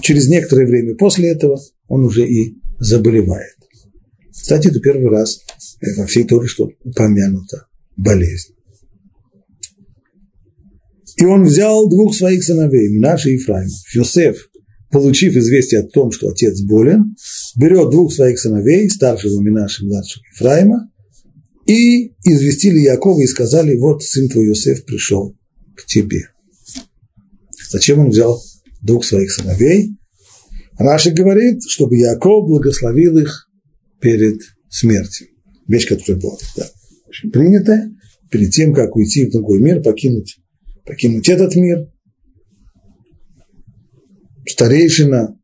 через 0.01 0.27
некоторое 0.27 0.65
время 0.65 0.95
после 0.95 1.29
этого, 1.29 1.59
он 1.89 2.05
уже 2.05 2.25
и 2.25 2.55
заболевает. 2.79 3.55
Кстати, 4.31 4.69
это 4.69 4.79
первый 4.79 5.09
раз 5.09 5.41
во 5.97 6.05
всей 6.05 6.23
Торе, 6.23 6.47
что 6.47 6.69
упомянута 6.83 7.67
болезнь. 7.97 8.53
И 11.17 11.25
он 11.25 11.43
взял 11.43 11.89
двух 11.89 12.15
своих 12.15 12.43
сыновей, 12.43 12.87
Минаша 12.89 13.29
и 13.29 13.33
Ефраима. 13.33 13.69
Йосеф, 13.93 14.49
получив 14.89 15.35
известие 15.35 15.81
о 15.81 15.87
том, 15.87 16.11
что 16.11 16.29
отец 16.29 16.61
болен, 16.61 17.15
берет 17.57 17.89
двух 17.89 18.13
своих 18.13 18.39
сыновей, 18.39 18.89
старшего 18.89 19.41
Минаша 19.41 19.83
и 19.83 19.87
младшего 19.87 20.23
Ефраима, 20.33 20.89
и 21.65 22.13
известили 22.23 22.79
Якова 22.79 23.21
и 23.21 23.27
сказали, 23.27 23.77
вот 23.77 24.01
сын 24.01 24.29
твой 24.29 24.47
Йосеф 24.47 24.85
пришел 24.85 25.35
к 25.75 25.85
тебе. 25.85 26.29
Зачем 27.69 27.99
он 27.99 28.11
взял 28.11 28.41
двух 28.81 29.03
своих 29.03 29.31
сыновей? 29.31 29.98
Раши 30.79 31.11
говорит, 31.11 31.61
чтобы 31.67 31.97
Яков 31.97 32.47
благословил 32.47 33.17
их 33.17 33.49
перед 33.99 34.39
смертью. 34.69 35.27
Вещь, 35.67 35.87
которая 35.87 36.19
была 36.19 36.37
да, 36.55 36.67
очень 37.07 37.31
принятая, 37.31 37.91
перед 38.31 38.51
тем, 38.51 38.73
как 38.73 38.95
уйти 38.95 39.25
в 39.25 39.31
другой 39.31 39.59
мир, 39.59 39.81
покинуть 39.83 40.39
покинуть 40.85 41.29
этот 41.29 41.55
мир. 41.55 41.87
Старейшина 44.47 45.37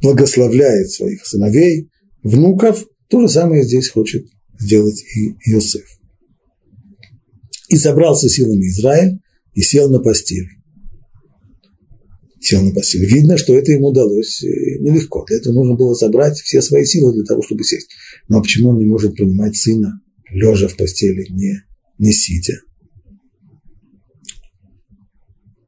благословляет 0.00 0.90
своих 0.90 1.24
сыновей, 1.26 1.90
внуков. 2.22 2.84
То 3.08 3.20
же 3.20 3.28
самое 3.28 3.62
здесь 3.62 3.90
хочет 3.90 4.26
сделать 4.58 5.04
и 5.14 5.52
Иосиф. 5.52 5.86
И 7.68 7.76
собрался 7.76 8.28
силами 8.28 8.66
Израиль 8.68 9.20
и 9.52 9.60
сел 9.60 9.90
на 9.90 10.00
постель. 10.00 10.57
Сел 12.48 12.62
на 12.62 12.72
постель. 12.72 13.04
Видно, 13.04 13.36
что 13.36 13.54
это 13.54 13.72
ему 13.72 13.88
удалось 13.88 14.42
э, 14.42 14.78
нелегко. 14.80 15.22
Для 15.26 15.36
этого 15.36 15.52
нужно 15.52 15.74
было 15.74 15.92
собрать 15.92 16.38
все 16.38 16.62
свои 16.62 16.86
силы 16.86 17.12
для 17.12 17.24
того, 17.24 17.42
чтобы 17.42 17.62
сесть. 17.62 17.90
Но 18.26 18.40
почему 18.40 18.70
он 18.70 18.78
не 18.78 18.86
может 18.86 19.16
принимать 19.16 19.54
сына, 19.54 20.00
лежа 20.30 20.66
в 20.66 20.74
постели, 20.74 21.26
не, 21.28 21.62
не 21.98 22.10
сидя? 22.10 22.54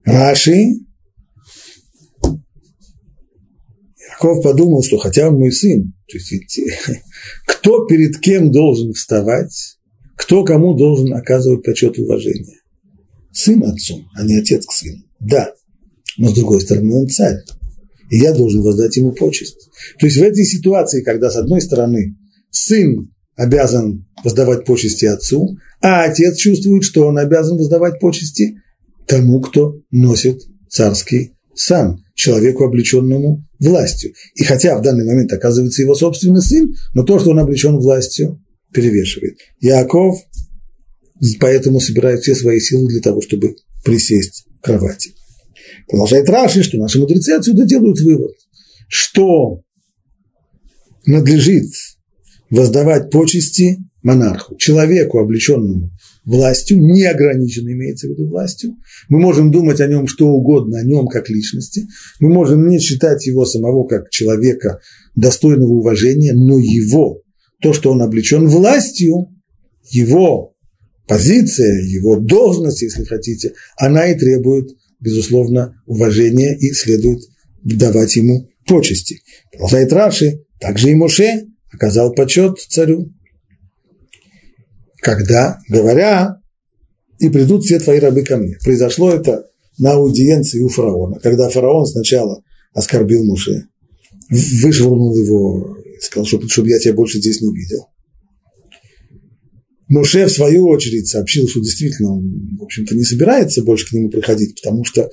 Раши, 0.04 0.76
Яков 4.08 4.42
подумал, 4.42 4.82
что 4.82 4.96
хотя 4.96 5.28
он 5.28 5.34
мой 5.34 5.52
сын, 5.52 5.92
то 6.08 6.16
есть 6.16 6.32
кто 7.46 7.84
перед 7.84 8.18
кем 8.20 8.50
должен 8.50 8.94
вставать, 8.94 9.76
кто 10.16 10.44
кому 10.44 10.72
должен 10.72 11.12
оказывать 11.12 11.62
почет 11.62 11.98
и 11.98 12.02
уважение? 12.02 12.56
Сын 13.32 13.62
отцу, 13.64 14.02
а 14.14 14.24
не 14.24 14.38
отец 14.40 14.64
к 14.64 14.72
сыну. 14.72 15.02
Да, 15.20 15.52
но 16.20 16.28
с 16.28 16.34
другой 16.34 16.60
стороны 16.60 16.94
он 16.94 17.08
царь, 17.08 17.38
и 18.10 18.18
я 18.18 18.34
должен 18.34 18.62
воздать 18.62 18.96
ему 18.96 19.12
почесть. 19.12 19.70
То 19.98 20.06
есть 20.06 20.18
в 20.18 20.22
этой 20.22 20.44
ситуации, 20.44 21.02
когда 21.02 21.30
с 21.30 21.36
одной 21.36 21.60
стороны 21.62 22.16
сын 22.50 23.10
обязан 23.36 24.06
воздавать 24.22 24.66
почести 24.66 25.06
отцу, 25.06 25.56
а 25.80 26.04
отец 26.04 26.36
чувствует, 26.36 26.84
что 26.84 27.06
он 27.06 27.16
обязан 27.16 27.56
воздавать 27.56 27.98
почести 28.00 28.56
тому, 29.06 29.40
кто 29.40 29.76
носит 29.90 30.42
царский 30.68 31.32
сан, 31.54 32.04
человеку, 32.14 32.64
облеченному 32.64 33.42
властью. 33.58 34.12
И 34.34 34.44
хотя 34.44 34.78
в 34.78 34.82
данный 34.82 35.06
момент 35.06 35.32
оказывается 35.32 35.80
его 35.80 35.94
собственный 35.94 36.42
сын, 36.42 36.74
но 36.92 37.02
то, 37.02 37.18
что 37.18 37.30
он 37.30 37.38
облечен 37.38 37.78
властью, 37.78 38.44
перевешивает. 38.72 39.38
Яков 39.60 40.18
поэтому 41.38 41.80
собирает 41.80 42.20
все 42.20 42.34
свои 42.34 42.60
силы 42.60 42.88
для 42.88 43.00
того, 43.00 43.22
чтобы 43.22 43.56
присесть 43.84 44.44
в 44.58 44.60
кровати. 44.60 45.14
Продолжает 45.88 46.28
Раши, 46.28 46.62
что 46.62 46.78
наши 46.78 47.00
мудрецы 47.00 47.30
отсюда 47.30 47.64
делают 47.64 48.00
вывод, 48.00 48.32
что 48.88 49.62
надлежит 51.06 51.70
воздавать 52.50 53.10
почести 53.10 53.78
монарху, 54.02 54.56
человеку, 54.56 55.18
облеченному 55.18 55.90
властью, 56.24 56.78
неограниченно 56.78 57.70
имеется 57.70 58.06
в 58.06 58.10
виду 58.10 58.28
властью. 58.28 58.76
Мы 59.08 59.18
можем 59.20 59.50
думать 59.50 59.80
о 59.80 59.86
нем 59.86 60.06
что 60.06 60.28
угодно, 60.28 60.78
о 60.78 60.84
нем 60.84 61.06
как 61.06 61.28
личности. 61.28 61.86
Мы 62.18 62.28
можем 62.28 62.68
не 62.68 62.78
считать 62.78 63.26
его 63.26 63.44
самого 63.44 63.86
как 63.86 64.10
человека 64.10 64.80
достойного 65.16 65.72
уважения, 65.72 66.32
но 66.32 66.58
его, 66.58 67.22
то, 67.62 67.72
что 67.72 67.90
он 67.90 68.02
облечен 68.02 68.46
властью, 68.46 69.28
его 69.90 70.54
позиция, 71.06 71.82
его 71.82 72.16
должность, 72.16 72.82
если 72.82 73.04
хотите, 73.04 73.54
она 73.76 74.06
и 74.06 74.18
требует, 74.18 74.70
безусловно, 75.00 75.82
уважения 75.86 76.56
и 76.56 76.72
следует 76.72 77.20
давать 77.62 78.16
ему 78.16 78.48
почести. 78.66 79.22
Продолжает 79.52 79.92
Раши, 79.92 80.44
также 80.60 80.90
и 80.90 80.94
Моше 80.94 81.46
оказал 81.72 82.12
почет 82.14 82.58
царю 82.68 83.12
когда, 85.00 85.58
говоря, 85.68 86.36
и 87.18 87.28
придут 87.28 87.64
все 87.64 87.78
твои 87.78 87.98
рабы 87.98 88.22
ко 88.22 88.36
мне. 88.36 88.56
Произошло 88.62 89.10
это 89.10 89.46
на 89.78 89.92
аудиенции 89.92 90.60
у 90.60 90.68
фараона, 90.68 91.18
когда 91.20 91.48
фараон 91.48 91.86
сначала 91.86 92.42
оскорбил 92.74 93.24
Муше, 93.24 93.66
вышвырнул 94.30 95.16
его, 95.16 95.76
сказал, 96.00 96.26
чтобы, 96.26 96.48
чтобы 96.48 96.68
я 96.68 96.78
тебя 96.78 96.94
больше 96.94 97.18
здесь 97.18 97.40
не 97.40 97.52
видел. 97.52 97.86
Муше, 99.90 100.26
в 100.26 100.30
свою 100.30 100.68
очередь, 100.68 101.08
сообщил, 101.08 101.48
что 101.48 101.60
действительно 101.60 102.14
он, 102.14 102.56
в 102.58 102.62
общем-то, 102.62 102.94
не 102.94 103.02
собирается 103.02 103.64
больше 103.64 103.88
к 103.88 103.92
нему 103.92 104.08
приходить, 104.08 104.54
потому 104.54 104.84
что 104.84 105.10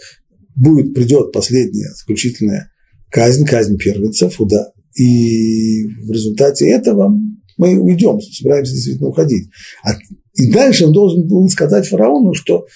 будет, 0.56 0.94
придет 0.94 1.32
последняя, 1.32 1.90
заключительная 1.96 2.72
казнь, 3.10 3.44
казнь 3.44 3.76
первенцев, 3.78 4.36
да, 4.48 4.72
и 4.94 5.84
в 5.84 6.12
результате 6.12 6.70
этого 6.70 7.12
мы 7.58 7.76
уйдем, 7.80 8.22
собираемся 8.22 8.74
действительно 8.74 9.10
уходить. 9.10 9.50
А, 9.84 9.94
и 10.36 10.52
дальше 10.52 10.86
он 10.86 10.94
должен 10.94 11.28
был 11.28 11.50
сказать 11.50 11.88
фараону, 11.88 12.36
что 12.36 12.68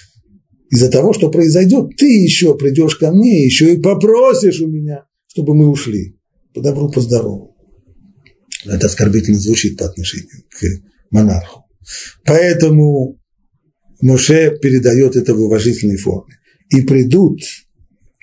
из-за 0.71 0.89
того, 0.89 1.13
что 1.13 1.29
произойдет, 1.29 1.97
ты 1.97 2.07
еще 2.07 2.57
придешь 2.57 2.95
ко 2.95 3.11
мне, 3.11 3.45
еще 3.45 3.75
и 3.75 3.79
попросишь 3.79 4.59
у 4.61 4.67
меня, 4.67 5.05
чтобы 5.27 5.53
мы 5.53 5.69
ушли. 5.69 6.17
По 6.55 6.61
добру, 6.61 6.89
по 6.89 6.99
здорову. 6.99 7.55
Это 8.65 8.87
оскорбительно 8.87 9.39
звучит 9.39 9.77
по 9.77 9.85
отношению 9.85 10.43
к 10.49 10.63
монарху. 11.11 11.65
Поэтому 12.25 13.19
Моше 14.01 14.57
передает 14.61 15.15
это 15.15 15.33
в 15.33 15.41
уважительной 15.41 15.97
форме. 15.97 16.35
И 16.69 16.81
придут 16.81 17.41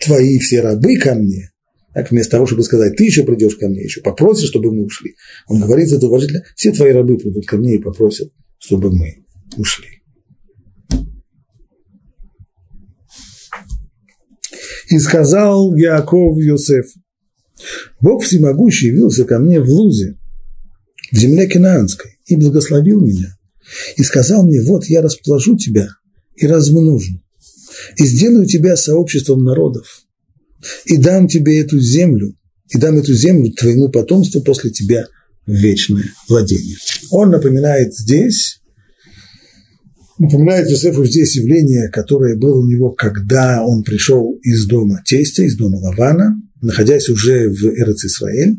твои 0.04 0.38
все 0.38 0.60
рабы 0.60 0.96
ко 0.96 1.14
мне, 1.14 1.50
так, 1.94 2.10
вместо 2.10 2.32
того, 2.32 2.46
чтобы 2.46 2.62
сказать, 2.62 2.96
ты 2.96 3.04
еще 3.04 3.24
придешь 3.24 3.56
ко 3.56 3.68
мне, 3.68 3.82
еще 3.82 4.00
попросишь, 4.00 4.48
чтобы 4.48 4.72
мы 4.72 4.84
ушли. 4.84 5.16
Он 5.48 5.60
говорит 5.60 5.92
это 5.92 6.06
уважительно, 6.06 6.44
все 6.54 6.72
твои 6.72 6.92
рабы 6.92 7.18
придут 7.18 7.46
ко 7.46 7.56
мне 7.56 7.76
и 7.76 7.78
попросят, 7.78 8.32
чтобы 8.58 8.92
мы 8.92 9.24
ушли. 9.56 9.88
И 14.90 14.98
сказал 14.98 15.74
Яков 15.74 16.38
Йосеф, 16.38 16.86
Бог 18.00 18.22
всемогущий 18.22 18.88
явился 18.88 19.24
ко 19.24 19.38
мне 19.38 19.60
в 19.60 19.68
Лузе, 19.68 20.16
в 21.10 21.16
земле 21.16 21.46
Кинаанской, 21.48 22.18
и 22.26 22.36
благословил 22.36 23.00
меня, 23.00 23.38
и 23.96 24.02
сказал 24.02 24.46
мне, 24.46 24.62
вот 24.62 24.87
я 24.87 25.02
расположу 25.02 25.57
тебя 25.57 25.88
и 26.37 26.46
размножу, 26.46 27.20
и 27.96 28.04
сделаю 28.04 28.46
тебя 28.46 28.76
сообществом 28.76 29.44
народов, 29.44 30.04
и 30.85 30.96
дам 30.96 31.28
тебе 31.28 31.61
эту 31.61 31.81
землю, 31.81 32.35
и 32.70 32.78
дам 32.78 32.98
эту 32.98 33.14
землю 33.14 33.52
твоему 33.52 33.88
потомству 33.88 34.42
после 34.42 34.70
тебя 34.70 35.07
в 35.46 35.52
вечное 35.52 36.04
владение. 36.28 36.76
Он 37.11 37.31
напоминает 37.31 37.94
здесь, 37.94 38.61
напоминает 40.18 40.68
Йосефу 40.68 41.04
здесь 41.04 41.37
явление, 41.37 41.88
которое 41.88 42.37
было 42.37 42.61
у 42.61 42.66
него, 42.66 42.90
когда 42.90 43.64
он 43.64 43.83
пришел 43.83 44.38
из 44.42 44.66
дома 44.66 45.02
тестя, 45.07 45.44
из 45.44 45.57
дома 45.57 45.76
Лавана, 45.76 46.37
находясь 46.61 47.09
уже 47.09 47.48
в 47.48 47.64
Эрец 47.64 48.04
Исраэль. 48.04 48.57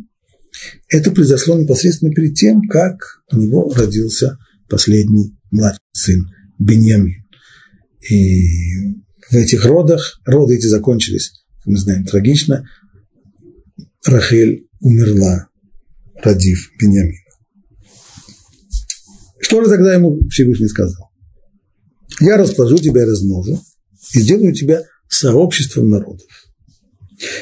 Это 0.89 1.11
произошло 1.11 1.57
непосредственно 1.59 2.11
перед 2.11 2.35
тем, 2.35 2.61
как 2.67 2.95
у 3.31 3.37
него 3.37 3.71
родился 3.73 4.37
последний 4.69 5.35
младший 5.51 5.81
сын 5.93 6.25
Беньямин. 6.57 7.25
И 8.09 8.43
в 9.29 9.33
этих 9.33 9.65
родах, 9.65 10.19
роды 10.25 10.55
эти 10.55 10.67
закончились, 10.67 11.31
мы 11.65 11.77
знаем, 11.77 12.05
трагично. 12.05 12.65
Рахель 14.05 14.67
умерла, 14.79 15.47
родив 16.23 16.69
Беньямина. 16.79 17.17
Что 19.39 19.63
же 19.63 19.69
тогда 19.69 19.93
ему 19.93 20.19
Всевышний 20.29 20.67
сказал? 20.67 21.09
Я 22.21 22.37
расположу 22.37 22.77
тебя 22.77 23.03
и 23.03 23.05
размножу, 23.05 23.61
и 24.13 24.19
сделаю 24.19 24.53
тебя 24.53 24.83
сообществом 25.07 25.89
народов. 25.89 26.27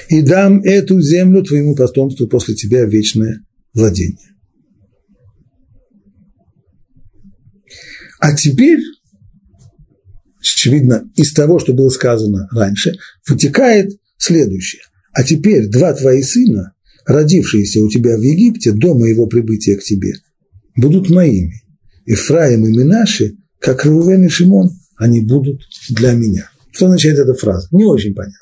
И 0.09 0.21
дам 0.21 0.61
эту 0.61 0.99
землю 1.01 1.43
твоему 1.43 1.75
потомству 1.75 2.27
после 2.27 2.55
тебя 2.55 2.85
вечное 2.85 3.45
владение. 3.73 4.36
А 8.19 8.35
теперь, 8.35 8.79
очевидно, 10.39 11.09
из 11.15 11.33
того, 11.33 11.59
что 11.59 11.73
было 11.73 11.89
сказано 11.89 12.47
раньше, 12.51 12.97
вытекает 13.27 13.91
следующее. 14.17 14.81
А 15.13 15.23
теперь 15.23 15.67
два 15.67 15.93
твои 15.93 16.21
сына, 16.21 16.73
родившиеся 17.05 17.81
у 17.81 17.89
тебя 17.89 18.17
в 18.17 18.21
Египте 18.21 18.71
до 18.71 18.93
моего 18.93 19.27
прибытия 19.27 19.77
к 19.77 19.83
тебе, 19.83 20.13
будут 20.75 21.09
моими. 21.09 21.61
Ифраим 22.05 22.65
и 22.65 22.71
Минаши, 22.71 23.35
как 23.59 23.85
Рувен 23.85 24.25
и 24.25 24.29
Шимон, 24.29 24.69
они 24.95 25.21
будут 25.21 25.61
для 25.89 26.13
меня. 26.13 26.49
Что 26.71 26.85
означает 26.85 27.19
эта 27.19 27.33
фраза? 27.33 27.67
Не 27.71 27.85
очень 27.85 28.13
понятно. 28.13 28.37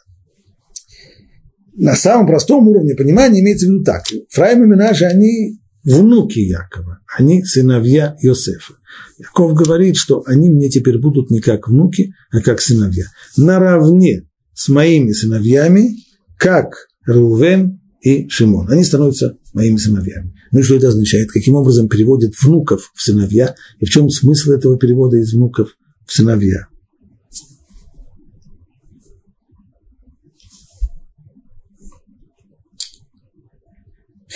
На 1.77 1.95
самом 1.95 2.27
простом 2.27 2.67
уровне 2.67 2.95
понимания 2.95 3.41
имеется 3.41 3.65
в 3.65 3.69
виду 3.69 3.83
так. 3.83 4.03
Фраим 4.29 4.63
и 4.63 4.67
Минаши, 4.67 5.05
они 5.05 5.59
внуки 5.85 6.39
Якова, 6.39 6.99
они 7.17 7.43
сыновья 7.43 8.15
Иосифа. 8.21 8.73
Яков 9.17 9.53
говорит, 9.53 9.95
что 9.95 10.23
они 10.25 10.49
мне 10.49 10.69
теперь 10.69 10.97
будут 10.97 11.29
не 11.29 11.39
как 11.39 11.69
внуки, 11.69 12.13
а 12.31 12.41
как 12.41 12.61
сыновья. 12.61 13.05
Наравне 13.37 14.27
с 14.53 14.69
моими 14.69 15.11
сыновьями, 15.11 15.97
как 16.37 16.87
Рувен 17.05 17.79
и 18.01 18.27
Шимон. 18.29 18.69
Они 18.69 18.83
становятся 18.83 19.37
моими 19.53 19.77
сыновьями. 19.77 20.33
Ну 20.51 20.59
и 20.59 20.63
что 20.63 20.75
это 20.75 20.89
означает? 20.89 21.31
Каким 21.31 21.55
образом 21.55 21.87
переводят 21.87 22.33
внуков 22.41 22.91
в 22.93 23.01
сыновья? 23.01 23.55
И 23.79 23.85
в 23.85 23.89
чем 23.89 24.09
смысл 24.09 24.51
этого 24.51 24.77
перевода 24.77 25.17
из 25.17 25.33
внуков 25.33 25.75
в 26.05 26.13
сыновья? 26.13 26.67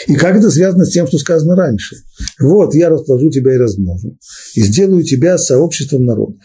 И 0.08 0.16
как 0.16 0.38
это 0.38 0.50
связано 0.50 0.86
с 0.86 0.92
тем, 0.92 1.08
что 1.08 1.18
сказано 1.18 1.56
раньше? 1.56 1.98
Вот, 2.40 2.74
я 2.74 2.90
расположу 2.90 3.30
тебя 3.30 3.54
и 3.56 3.58
размножу, 3.58 4.18
и 4.56 4.62
сделаю 4.62 5.04
тебя 5.04 5.38
сообществом 5.38 6.06
народов. 6.06 6.42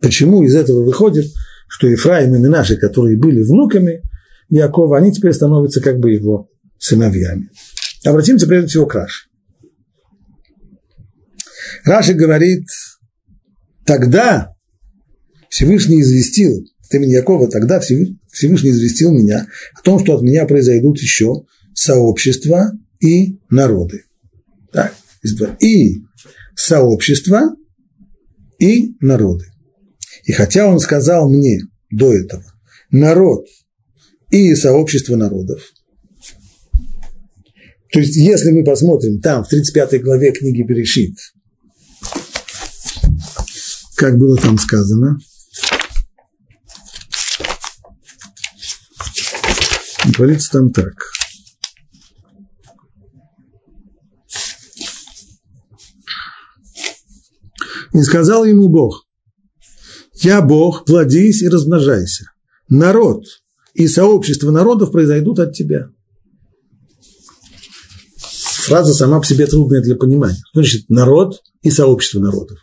Почему 0.00 0.42
из 0.42 0.54
этого 0.54 0.82
выходит, 0.84 1.26
что 1.68 1.86
Ефраим 1.88 2.34
и 2.34 2.38
Минаши, 2.38 2.76
которые 2.76 3.18
были 3.18 3.42
внуками 3.42 4.02
Якова, 4.48 4.98
они 4.98 5.12
теперь 5.12 5.32
становятся 5.32 5.80
как 5.80 5.98
бы 5.98 6.10
его 6.10 6.48
сыновьями. 6.78 7.50
Обратимся 8.04 8.46
прежде 8.46 8.68
всего 8.68 8.86
к 8.86 8.94
Раши. 8.94 9.28
Раши 11.84 12.14
говорит, 12.14 12.64
тогда 13.84 14.54
Всевышний 15.50 16.00
известил 16.00 16.64
от 16.82 16.94
имени 16.94 17.12
Якова, 17.12 17.48
тогда 17.48 17.80
Всевышний 17.80 18.70
известил 18.70 19.12
меня 19.12 19.46
о 19.78 19.82
том, 19.82 20.00
что 20.00 20.16
от 20.16 20.22
меня 20.22 20.46
произойдут 20.46 20.98
еще 20.98 21.44
сообщества 21.80 22.72
и 23.00 23.38
народы. 23.48 24.04
Так, 24.70 24.94
и 25.60 26.02
сообщества, 26.54 27.56
и 28.58 28.94
народы. 29.00 29.46
И 30.24 30.32
хотя 30.32 30.66
он 30.66 30.78
сказал 30.78 31.30
мне 31.30 31.60
до 31.90 32.12
этого, 32.12 32.44
народ 32.90 33.46
и 34.30 34.54
сообщество 34.54 35.16
народов, 35.16 35.62
то 37.92 37.98
есть, 37.98 38.14
если 38.14 38.50
мы 38.50 38.62
посмотрим 38.62 39.20
там, 39.20 39.42
в 39.42 39.48
35 39.48 40.02
главе 40.02 40.32
книги 40.32 40.62
Берешит, 40.62 41.16
как 43.96 44.18
было 44.18 44.36
там 44.36 44.58
сказано, 44.58 45.18
говорится 50.14 50.52
там 50.52 50.70
так– 50.72 50.92
И 58.00 58.02
сказал 58.02 58.46
ему 58.46 58.70
Бог, 58.70 59.04
я 60.22 60.40
Бог, 60.40 60.86
плодись 60.86 61.42
и 61.42 61.48
размножайся. 61.48 62.24
Народ 62.70 63.24
и 63.74 63.86
сообщество 63.88 64.50
народов 64.50 64.90
произойдут 64.90 65.38
от 65.38 65.52
тебя. 65.52 65.90
Фраза 68.64 68.94
сама 68.94 69.20
по 69.20 69.26
себе 69.26 69.46
трудная 69.46 69.82
для 69.82 69.96
понимания. 69.96 70.38
Что 70.50 70.62
значит 70.62 70.88
народ 70.88 71.42
и 71.60 71.70
сообщество 71.70 72.20
народов? 72.20 72.56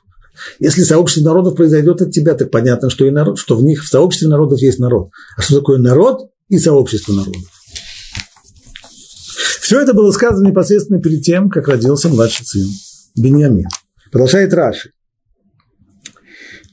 Если 0.57 0.81
сообщество 0.81 1.29
народов 1.29 1.55
произойдет 1.55 2.01
от 2.01 2.09
тебя, 2.09 2.33
так 2.33 2.49
понятно, 2.49 2.89
что 2.89 3.05
и 3.05 3.11
народ, 3.11 3.37
что 3.37 3.55
в 3.55 3.61
них 3.61 3.83
в 3.83 3.87
сообществе 3.87 4.29
народов 4.29 4.59
есть 4.59 4.79
народ. 4.79 5.11
А 5.37 5.43
что 5.43 5.59
такое 5.59 5.77
народ 5.77 6.31
и 6.49 6.57
сообщество 6.57 7.13
народов? 7.13 7.43
Все 9.61 9.79
это 9.79 9.93
было 9.93 10.09
сказано 10.09 10.47
непосредственно 10.47 10.99
перед 10.99 11.21
тем, 11.21 11.51
как 11.51 11.67
родился 11.67 12.09
младший 12.09 12.43
сын 12.43 12.67
Беньямин. 13.15 13.67
Продолжает 14.11 14.51
Раши 14.55 14.93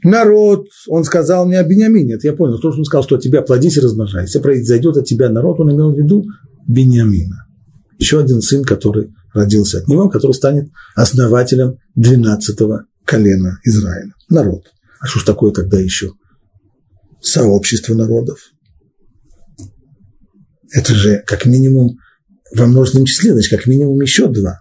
народ, 0.05 0.69
он 0.89 1.05
сказал 1.05 1.47
мне 1.47 1.59
о 1.59 1.65
Бениамине, 1.65 2.15
это 2.15 2.29
я 2.29 2.33
понял, 2.35 2.59
то, 2.59 2.71
что 2.71 2.79
он 2.79 2.85
сказал, 2.85 3.03
что 3.03 3.17
от 3.17 3.23
тебя 3.23 3.43
плодись 3.43 3.77
и 3.77 3.81
размножайся, 3.81 4.41
произойдет 4.41 4.97
от 4.97 5.07
тебя 5.07 5.29
народ, 5.29 5.59
он 5.61 5.73
имел 5.73 5.93
в 5.93 5.99
виду 5.99 6.25
Бениамина. 6.69 7.47
Еще 7.99 8.21
один 8.21 8.41
сын, 8.41 8.63
который 8.63 9.13
родился 9.33 9.79
от 9.79 9.89
него, 9.89 10.09
который 10.09 10.33
станет 10.33 10.71
основателем 10.95 11.79
12-го 11.99 12.83
колена 13.05 13.59
Израиля. 13.65 14.13
Народ. 14.29 14.65
А 15.01 15.07
что 15.07 15.21
ж 15.21 15.25
такое 15.25 15.53
тогда 15.53 15.81
еще? 15.81 16.13
Сообщество 17.21 17.95
народов. 17.95 18.39
Это 20.73 20.95
же 20.95 21.23
как 21.27 21.47
минимум 21.47 21.99
во 22.55 22.67
множественном 22.67 23.07
числе, 23.07 23.33
значит, 23.33 23.51
как 23.51 23.67
минимум 23.67 24.01
еще 24.01 24.29
два. 24.29 24.61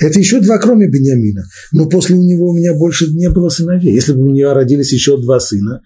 Это 0.00 0.18
еще 0.18 0.40
два, 0.40 0.58
кроме 0.58 0.88
Бениамина. 0.88 1.44
Но 1.72 1.88
после 1.88 2.16
него 2.16 2.50
у 2.50 2.56
меня 2.56 2.74
больше 2.74 3.10
не 3.12 3.28
было 3.30 3.48
сыновей. 3.48 3.94
Если 3.94 4.12
бы 4.12 4.22
у 4.22 4.30
нее 4.30 4.52
родились 4.52 4.92
еще 4.92 5.20
два 5.20 5.40
сына, 5.40 5.82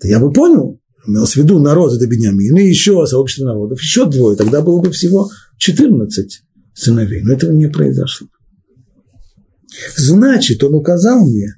то 0.00 0.08
я 0.08 0.18
бы 0.18 0.32
понял, 0.32 0.80
имелось 1.06 1.32
в 1.32 1.36
виду 1.36 1.58
народ 1.58 1.94
это 1.94 2.06
Бениамин, 2.06 2.56
и 2.56 2.68
еще 2.68 3.06
сообщество 3.06 3.46
народов, 3.46 3.80
еще 3.80 4.08
двое, 4.08 4.36
тогда 4.36 4.62
было 4.62 4.80
бы 4.80 4.90
всего 4.90 5.30
14 5.58 6.42
сыновей. 6.74 7.22
Но 7.22 7.32
этого 7.32 7.52
не 7.52 7.68
произошло. 7.68 8.28
Значит, 9.96 10.62
он 10.64 10.74
указал 10.74 11.20
мне, 11.20 11.54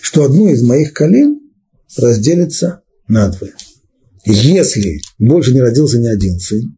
что 0.00 0.24
одно 0.24 0.48
из 0.50 0.62
моих 0.62 0.92
колен 0.92 1.40
разделится 1.96 2.82
на 3.08 3.28
двое. 3.28 3.54
Если 4.26 5.00
больше 5.18 5.52
не 5.52 5.60
родился 5.60 5.98
ни 5.98 6.06
один 6.06 6.38
сын, 6.38 6.76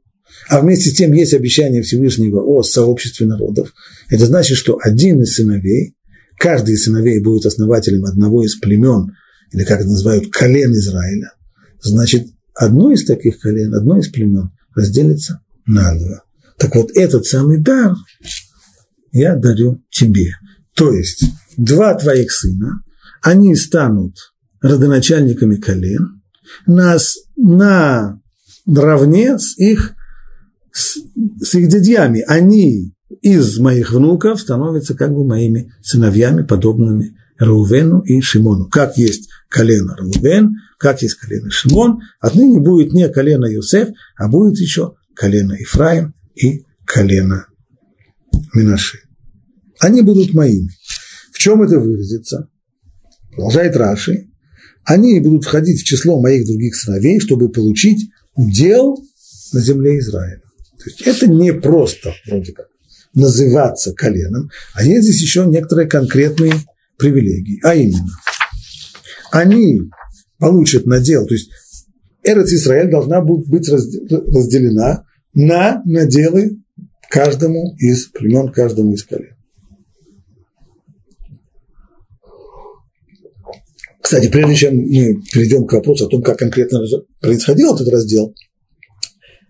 а 0.48 0.60
вместе 0.60 0.90
с 0.90 0.94
тем 0.94 1.12
есть 1.12 1.34
обещание 1.34 1.82
Всевышнего 1.82 2.40
о 2.40 2.62
сообществе 2.62 3.26
народов. 3.26 3.72
Это 4.08 4.26
значит, 4.26 4.56
что 4.56 4.78
один 4.80 5.20
из 5.20 5.34
сыновей, 5.34 5.96
каждый 6.38 6.74
из 6.74 6.84
сыновей 6.84 7.20
будет 7.20 7.46
основателем 7.46 8.04
одного 8.04 8.44
из 8.44 8.56
племен, 8.56 9.12
или 9.52 9.64
как 9.64 9.80
это 9.80 9.88
называют, 9.88 10.30
колен 10.30 10.72
Израиля. 10.72 11.32
Значит, 11.80 12.28
одно 12.54 12.92
из 12.92 13.04
таких 13.04 13.40
колен, 13.40 13.74
одно 13.74 13.98
из 13.98 14.08
племен 14.08 14.50
разделится 14.74 15.40
на 15.66 15.96
два. 15.98 16.22
Так 16.58 16.74
вот, 16.74 16.90
этот 16.94 17.26
самый 17.26 17.58
дар 17.58 17.94
я 19.12 19.36
дарю 19.36 19.82
тебе. 19.90 20.32
То 20.74 20.92
есть, 20.92 21.24
два 21.56 21.94
твоих 21.94 22.30
сына, 22.32 22.82
они 23.22 23.54
станут 23.56 24.14
родоначальниками 24.60 25.56
колен, 25.56 26.22
нас 26.66 27.16
на 27.36 28.20
равне 28.66 29.38
с 29.38 29.56
их 29.58 29.94
с, 30.76 30.98
с 31.40 31.54
их 31.54 31.68
дядьями, 31.68 32.22
они 32.26 32.92
из 33.22 33.58
моих 33.58 33.92
внуков 33.92 34.40
становятся 34.40 34.94
как 34.94 35.12
бы 35.12 35.24
моими 35.24 35.72
сыновьями, 35.82 36.42
подобными 36.42 37.16
Рувену 37.38 38.00
и 38.00 38.20
Шимону. 38.20 38.68
Как 38.68 38.98
есть 38.98 39.30
колено 39.48 39.96
Рувен, 39.96 40.56
как 40.78 41.00
есть 41.00 41.14
колено 41.14 41.50
Шимон, 41.50 42.00
отныне 42.20 42.60
будет 42.60 42.92
не 42.92 43.08
колено 43.08 43.46
Юсеф, 43.46 43.88
а 44.16 44.28
будет 44.28 44.58
еще 44.58 44.94
колено 45.14 45.54
Ифраим 45.58 46.14
и 46.34 46.64
колено 46.84 47.46
Минаши. 48.54 48.98
Они 49.80 50.02
будут 50.02 50.34
моими. 50.34 50.68
В 51.32 51.38
чем 51.38 51.62
это 51.62 51.80
выразится? 51.80 52.50
Продолжает 53.30 53.76
Раши. 53.76 54.28
Они 54.84 55.20
будут 55.20 55.44
входить 55.44 55.80
в 55.80 55.84
число 55.84 56.20
моих 56.20 56.46
других 56.46 56.76
сыновей, 56.76 57.18
чтобы 57.20 57.48
получить 57.48 58.10
удел 58.34 59.02
на 59.52 59.60
земле 59.60 59.98
Израиля. 59.98 60.42
То 60.86 60.90
есть 60.90 61.02
это 61.02 61.26
не 61.26 61.52
просто 61.52 62.14
вроде 62.26 62.52
как 62.52 62.68
называться 63.12 63.92
коленом, 63.92 64.50
а 64.74 64.84
есть 64.84 65.04
здесь 65.04 65.22
еще 65.22 65.44
некоторые 65.46 65.88
конкретные 65.88 66.52
привилегии. 66.96 67.60
А 67.64 67.74
именно, 67.74 68.06
они 69.32 69.80
получат 70.38 70.86
надел, 70.86 71.26
то 71.26 71.34
есть 71.34 71.50
Эрец 72.22 72.52
Израиль 72.52 72.90
должна 72.90 73.20
быть 73.20 73.68
разделена 73.68 75.04
на 75.34 75.82
наделы 75.84 76.58
каждому 77.10 77.74
из 77.78 78.06
племен, 78.06 78.52
каждому 78.52 78.92
из 78.92 79.02
колен. 79.04 79.34
Кстати, 84.00 84.28
прежде 84.28 84.54
чем 84.54 84.76
мы 84.76 85.20
перейдем 85.32 85.66
к 85.66 85.72
вопросу 85.72 86.06
о 86.06 86.08
том, 86.08 86.22
как 86.22 86.38
конкретно 86.38 86.80
происходил 87.20 87.74
этот 87.74 87.88
раздел, 87.88 88.32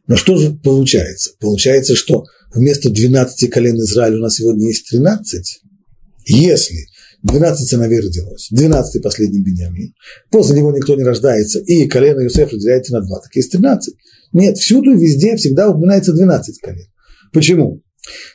но 0.06 0.16
что 0.16 0.36
же 0.36 0.52
получается? 0.52 1.32
Получается, 1.40 1.94
что 1.94 2.24
вместо 2.54 2.90
12 2.90 3.50
колен 3.50 3.76
Израиля 3.76 4.18
у 4.18 4.22
нас 4.22 4.36
сегодня 4.36 4.68
есть 4.68 4.88
13. 4.88 5.60
Если 6.26 6.86
12 7.22 7.68
сыновей 7.68 8.00
родилось, 8.00 8.48
12 8.50 9.02
последний 9.02 9.42
Бениамин, 9.42 9.94
после 10.30 10.56
него 10.56 10.70
никто 10.72 10.94
не 10.94 11.02
рождается, 11.02 11.60
и 11.60 11.86
колено 11.88 12.20
Иосифа 12.20 12.54
разделяется 12.54 12.92
на 12.92 13.00
два, 13.00 13.20
так 13.20 13.34
есть 13.34 13.52
13. 13.52 13.94
Нет, 14.32 14.58
всюду, 14.58 14.96
везде, 14.96 15.36
всегда 15.36 15.70
упоминается 15.70 16.12
12 16.12 16.60
колен. 16.60 16.86
Почему? 17.32 17.82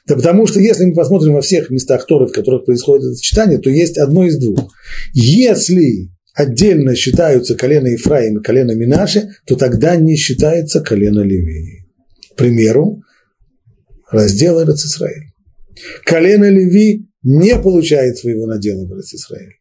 Да 0.06 0.16
потому 0.16 0.48
что 0.48 0.60
если 0.60 0.86
мы 0.86 0.94
посмотрим 0.94 1.34
во 1.34 1.42
всех 1.42 1.70
местах 1.70 2.06
Торы, 2.06 2.28
в 2.28 2.34
которых 2.34 2.66
происходит 2.66 3.06
это 3.06 3.22
читание, 3.22 3.58
то 3.58 3.70
есть 3.70 3.98
одно 3.98 4.26
из 4.26 4.38
двух. 4.38 4.72
Если 5.14 6.12
отдельно 6.34 6.96
считаются 6.96 7.56
колено 7.56 7.88
Ефраим 7.88 8.40
и 8.40 8.44
колено 8.44 8.72
Минаши, 8.72 9.30
то 9.46 9.56
тогда 9.56 9.96
не 9.96 10.16
считается 10.16 10.82
колено 10.82 11.22
Левии. 11.22 11.86
К 12.34 12.36
примеру, 12.38 13.02
раздел 14.10 14.60
Израиль. 14.60 15.32
Колено 16.06 16.50
Леви 16.50 17.08
не 17.24 17.58
получает 17.58 18.18
своего 18.18 18.46
надела 18.46 18.86
в 18.86 19.00
Израиль. 19.00 19.56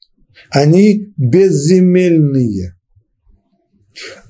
Они 0.50 1.12
безземельные. 1.16 2.74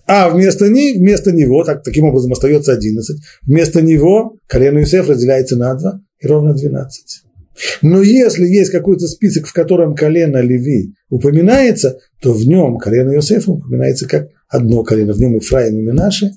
А 0.06 0.28
вместо, 0.28 0.68
них, 0.68 0.96
вместо 0.96 1.30
него, 1.30 1.62
так, 1.64 1.84
таким 1.84 2.04
образом 2.04 2.32
остается 2.32 2.72
11, 2.72 3.20
вместо 3.42 3.80
него 3.80 4.36
колено 4.48 4.80
Юсеф 4.80 5.08
разделяется 5.08 5.56
на 5.56 5.74
2 5.74 6.00
и 6.20 6.26
ровно 6.26 6.52
12. 6.52 7.29
Но 7.82 8.02
если 8.02 8.46
есть 8.46 8.70
какой-то 8.70 9.06
список, 9.06 9.46
в 9.46 9.52
котором 9.52 9.94
колено 9.94 10.38
Леви 10.38 10.94
упоминается, 11.08 11.98
то 12.20 12.32
в 12.32 12.46
нем 12.46 12.78
колено 12.78 13.12
Иосифа 13.12 13.50
упоминается 13.50 14.06
как 14.08 14.28
одно 14.48 14.82
колено. 14.82 15.12
В 15.12 15.18
нем 15.18 15.38
Ифраим 15.38 15.78
и 15.78 15.82
Минаши 15.82 16.30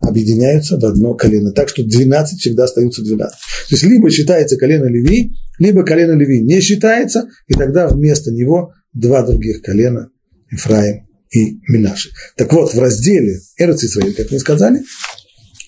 объединяются 0.00 0.78
в 0.78 0.84
одно 0.84 1.14
колено. 1.14 1.52
Так 1.52 1.68
что 1.68 1.84
12 1.84 2.40
всегда 2.40 2.64
остаются 2.64 3.02
12. 3.02 3.32
То 3.32 3.74
есть 3.74 3.82
либо 3.84 4.10
считается 4.10 4.56
колено 4.56 4.84
Леви, 4.84 5.32
либо 5.58 5.84
колено 5.84 6.12
Леви 6.12 6.40
не 6.40 6.60
считается, 6.60 7.28
и 7.46 7.54
тогда 7.54 7.88
вместо 7.88 8.30
него 8.30 8.72
два 8.92 9.24
других 9.26 9.62
колена 9.62 10.10
Ифраим 10.50 11.06
и 11.30 11.58
Минаши. 11.68 12.10
Так 12.36 12.52
вот, 12.52 12.72
в 12.72 12.78
разделе 12.78 13.38
Эрц 13.58 13.84
Исраиль, 13.84 14.14
как 14.14 14.30
мы 14.30 14.38
сказали, 14.38 14.80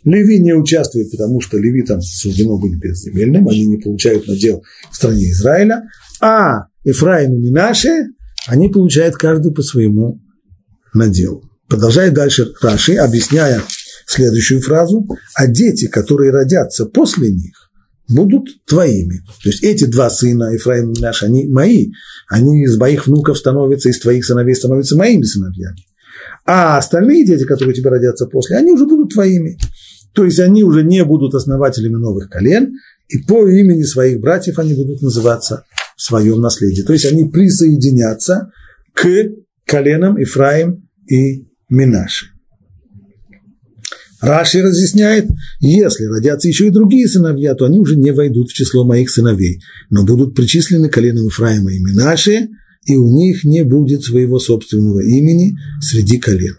Леви 0.04 0.40
не 0.40 0.54
участвует, 0.54 1.10
потому 1.10 1.40
что 1.40 1.58
левитам 1.58 2.00
суждено 2.00 2.58
быть 2.58 2.78
безземельным, 2.78 3.48
они 3.48 3.66
не 3.66 3.76
получают 3.76 4.26
надел 4.26 4.62
в 4.90 4.96
стране 4.96 5.30
Израиля, 5.30 5.82
а 6.20 6.66
Ифраим 6.84 7.34
и 7.34 7.38
Минаши, 7.38 8.06
они 8.46 8.68
получают 8.68 9.16
каждый 9.16 9.52
по 9.52 9.62
своему 9.62 10.20
наделу. 10.94 11.42
Продолжает 11.68 12.14
дальше 12.14 12.52
Раши, 12.62 12.94
объясняя 12.96 13.62
следующую 14.06 14.60
фразу, 14.60 15.06
а 15.34 15.46
дети, 15.46 15.86
которые 15.86 16.32
родятся 16.32 16.86
после 16.86 17.30
них, 17.30 17.70
будут 18.08 18.48
твоими. 18.66 19.18
То 19.42 19.50
есть 19.50 19.62
эти 19.62 19.84
два 19.84 20.10
сына, 20.10 20.56
Ифраим 20.56 20.92
и 20.92 20.98
Минаш, 20.98 21.22
они 21.22 21.46
мои. 21.46 21.92
Они 22.28 22.64
из 22.64 22.76
моих 22.76 23.06
внуков 23.06 23.38
становятся, 23.38 23.88
из 23.88 24.00
твоих 24.00 24.24
сыновей 24.24 24.54
становятся 24.54 24.96
моими 24.96 25.22
сыновьями. 25.22 25.78
А 26.44 26.78
остальные 26.78 27.26
дети, 27.26 27.44
которые 27.44 27.72
у 27.72 27.76
тебя 27.76 27.90
родятся 27.90 28.26
после, 28.26 28.56
они 28.56 28.72
уже 28.72 28.86
будут 28.86 29.12
твоими. 29.12 29.58
То 30.14 30.24
есть 30.24 30.38
они 30.40 30.64
уже 30.64 30.82
не 30.82 31.04
будут 31.04 31.34
основателями 31.34 31.94
новых 31.94 32.28
колен, 32.28 32.74
и 33.08 33.18
по 33.18 33.48
имени 33.48 33.82
своих 33.82 34.20
братьев 34.20 34.58
они 34.58 34.74
будут 34.74 35.02
называться 35.02 35.64
в 35.96 36.02
своем 36.02 36.40
наследии. 36.40 36.82
То 36.82 36.92
есть 36.92 37.06
они 37.06 37.24
присоединятся 37.24 38.50
к 38.94 39.06
коленам 39.66 40.20
Ифраим 40.22 40.88
и 41.08 41.46
Минаши. 41.68 42.26
Раши 44.20 44.62
разъясняет, 44.62 45.28
если 45.60 46.04
родятся 46.04 46.48
еще 46.48 46.66
и 46.66 46.70
другие 46.70 47.08
сыновья, 47.08 47.54
то 47.54 47.64
они 47.64 47.78
уже 47.78 47.96
не 47.96 48.12
войдут 48.12 48.50
в 48.50 48.52
число 48.52 48.84
моих 48.84 49.08
сыновей, 49.10 49.62
но 49.88 50.04
будут 50.04 50.34
причислены 50.34 50.90
коленам 50.90 51.28
Ифраима 51.28 51.72
и 51.72 51.78
Минаши, 51.78 52.48
и 52.86 52.96
у 52.96 53.10
них 53.10 53.44
не 53.44 53.64
будет 53.64 54.02
своего 54.02 54.38
собственного 54.38 55.00
имени 55.00 55.56
среди 55.80 56.18
колен. 56.18 56.56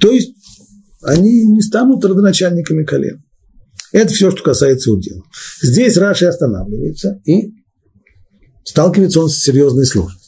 То 0.00 0.12
есть 0.12 0.34
они 1.02 1.46
не 1.46 1.60
станут 1.60 2.04
родоначальниками 2.04 2.84
колен. 2.84 3.24
Это 3.92 4.12
все, 4.12 4.30
что 4.30 4.42
касается 4.42 4.92
удела. 4.92 5.22
Здесь 5.60 5.96
Раши 5.96 6.26
останавливается 6.26 7.20
и 7.24 7.52
сталкивается 8.64 9.20
он 9.20 9.28
с 9.28 9.38
серьезной 9.38 9.84
сложностью. 9.84 10.22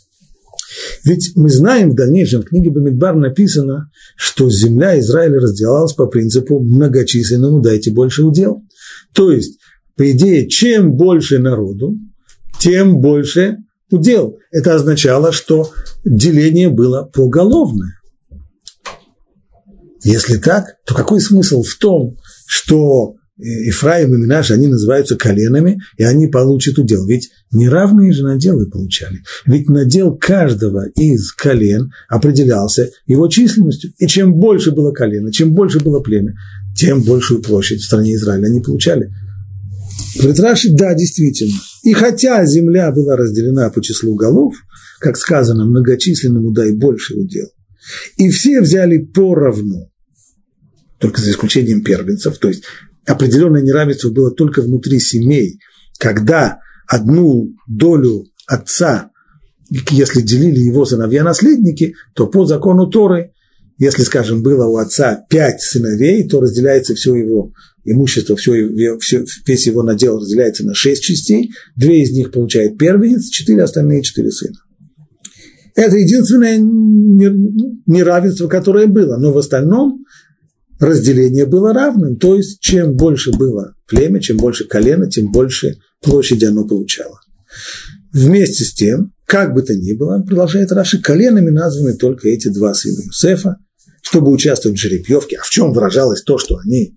Ведь 1.04 1.32
мы 1.36 1.50
знаем 1.50 1.90
в 1.90 1.94
дальнейшем, 1.94 2.42
в 2.42 2.46
книге 2.46 2.70
Бамидбар 2.70 3.14
написано, 3.14 3.90
что 4.16 4.50
земля 4.50 4.98
Израиля 4.98 5.40
разделалась 5.40 5.92
по 5.92 6.06
принципу 6.06 6.60
многочисленному 6.60 7.60
«дайте 7.60 7.92
больше 7.92 8.22
удел». 8.24 8.62
То 9.14 9.30
есть, 9.30 9.58
по 9.96 10.10
идее, 10.10 10.48
чем 10.48 10.94
больше 10.96 11.38
народу, 11.38 11.96
тем 12.60 13.00
больше 13.00 13.58
удел. 13.90 14.38
Это 14.50 14.74
означало, 14.74 15.32
что 15.32 15.70
деление 16.04 16.68
было 16.68 17.04
поголовное. 17.04 18.00
Если 20.04 20.36
так, 20.36 20.76
то 20.86 20.94
какой 20.94 21.20
смысл 21.20 21.62
в 21.62 21.74
том, 21.76 22.16
что 22.46 23.16
Ифраим 23.36 24.14
и 24.14 24.18
Минаш, 24.18 24.52
они 24.52 24.68
называются 24.68 25.16
коленами, 25.16 25.80
и 25.96 26.04
они 26.04 26.28
получат 26.28 26.78
удел. 26.78 27.04
Ведь 27.04 27.30
неравные 27.50 28.12
же 28.12 28.22
наделы 28.22 28.66
получали. 28.70 29.22
Ведь 29.44 29.68
надел 29.68 30.16
каждого 30.16 30.86
из 30.90 31.32
колен 31.32 31.90
определялся 32.08 32.90
его 33.06 33.26
численностью. 33.26 33.92
И 33.98 34.06
чем 34.06 34.34
больше 34.34 34.70
было 34.70 34.92
колено, 34.92 35.32
чем 35.32 35.52
больше 35.52 35.80
было 35.80 35.98
племя, 36.00 36.34
тем 36.76 37.02
большую 37.02 37.42
площадь 37.42 37.80
в 37.80 37.84
стране 37.84 38.14
Израиля 38.14 38.46
они 38.46 38.60
получали. 38.60 39.10
Говорит 40.16 40.76
да, 40.76 40.94
действительно. 40.94 41.58
И 41.82 41.92
хотя 41.92 42.44
земля 42.46 42.92
была 42.92 43.16
разделена 43.16 43.68
по 43.70 43.82
числу 43.82 44.14
голов, 44.14 44.54
как 45.00 45.16
сказано, 45.16 45.64
многочисленному 45.64 46.52
дай 46.52 46.72
больше 46.72 47.14
удел, 47.14 47.48
и 48.16 48.30
все 48.30 48.60
взяли 48.60 48.98
поровну, 48.98 49.90
только 51.04 51.20
за 51.20 51.32
исключением 51.32 51.84
первенцев, 51.84 52.38
то 52.38 52.48
есть 52.48 52.64
определенное 53.04 53.60
неравенство 53.60 54.08
было 54.08 54.30
только 54.30 54.62
внутри 54.62 54.98
семей, 55.00 55.60
когда 55.98 56.60
одну 56.86 57.54
долю 57.68 58.24
отца, 58.46 59.10
если 59.68 60.22
делили 60.22 60.60
его 60.60 60.86
сыновья-наследники, 60.86 61.94
то 62.14 62.26
по 62.26 62.46
закону 62.46 62.86
Торы, 62.86 63.32
если, 63.76 64.02
скажем, 64.02 64.42
было 64.42 64.64
у 64.66 64.78
отца 64.78 65.26
пять 65.28 65.60
сыновей, 65.60 66.26
то 66.26 66.40
разделяется 66.40 66.94
все 66.94 67.14
его 67.14 67.52
имущество, 67.84 68.34
все, 68.34 68.66
все, 68.98 69.26
весь 69.46 69.66
его 69.66 69.82
надел 69.82 70.18
разделяется 70.18 70.64
на 70.64 70.72
шесть 70.72 71.02
частей, 71.02 71.52
две 71.76 72.00
из 72.02 72.12
них 72.12 72.30
получает 72.30 72.78
первенец, 72.78 73.28
четыре 73.28 73.64
остальные 73.64 74.00
четыре 74.00 74.30
сына. 74.30 74.56
Это 75.76 75.96
единственное 75.96 76.58
неравенство, 77.86 78.48
которое 78.48 78.86
было, 78.86 79.18
но 79.18 79.34
в 79.34 79.36
остальном 79.38 80.04
разделение 80.84 81.46
было 81.46 81.72
равным, 81.72 82.16
то 82.16 82.36
есть 82.36 82.60
чем 82.60 82.94
больше 82.94 83.32
было 83.32 83.74
племя, 83.86 84.20
чем 84.20 84.36
больше 84.36 84.64
колена, 84.64 85.08
тем 85.10 85.30
больше 85.32 85.76
площади 86.02 86.44
оно 86.44 86.66
получало. 86.66 87.20
Вместе 88.12 88.64
с 88.64 88.72
тем, 88.72 89.12
как 89.26 89.54
бы 89.54 89.62
то 89.62 89.74
ни 89.74 89.92
было, 89.94 90.20
продолжает 90.20 90.70
Раши, 90.72 91.00
коленами 91.00 91.50
названы 91.50 91.96
только 91.96 92.28
эти 92.28 92.48
два 92.48 92.74
сына 92.74 93.00
Юсефа, 93.04 93.56
чтобы 94.02 94.30
участвовать 94.30 94.78
в 94.78 94.80
жеребьевке. 94.80 95.36
А 95.38 95.42
в 95.42 95.50
чем 95.50 95.72
выражалось 95.72 96.22
то, 96.22 96.38
что 96.38 96.58
они 96.58 96.96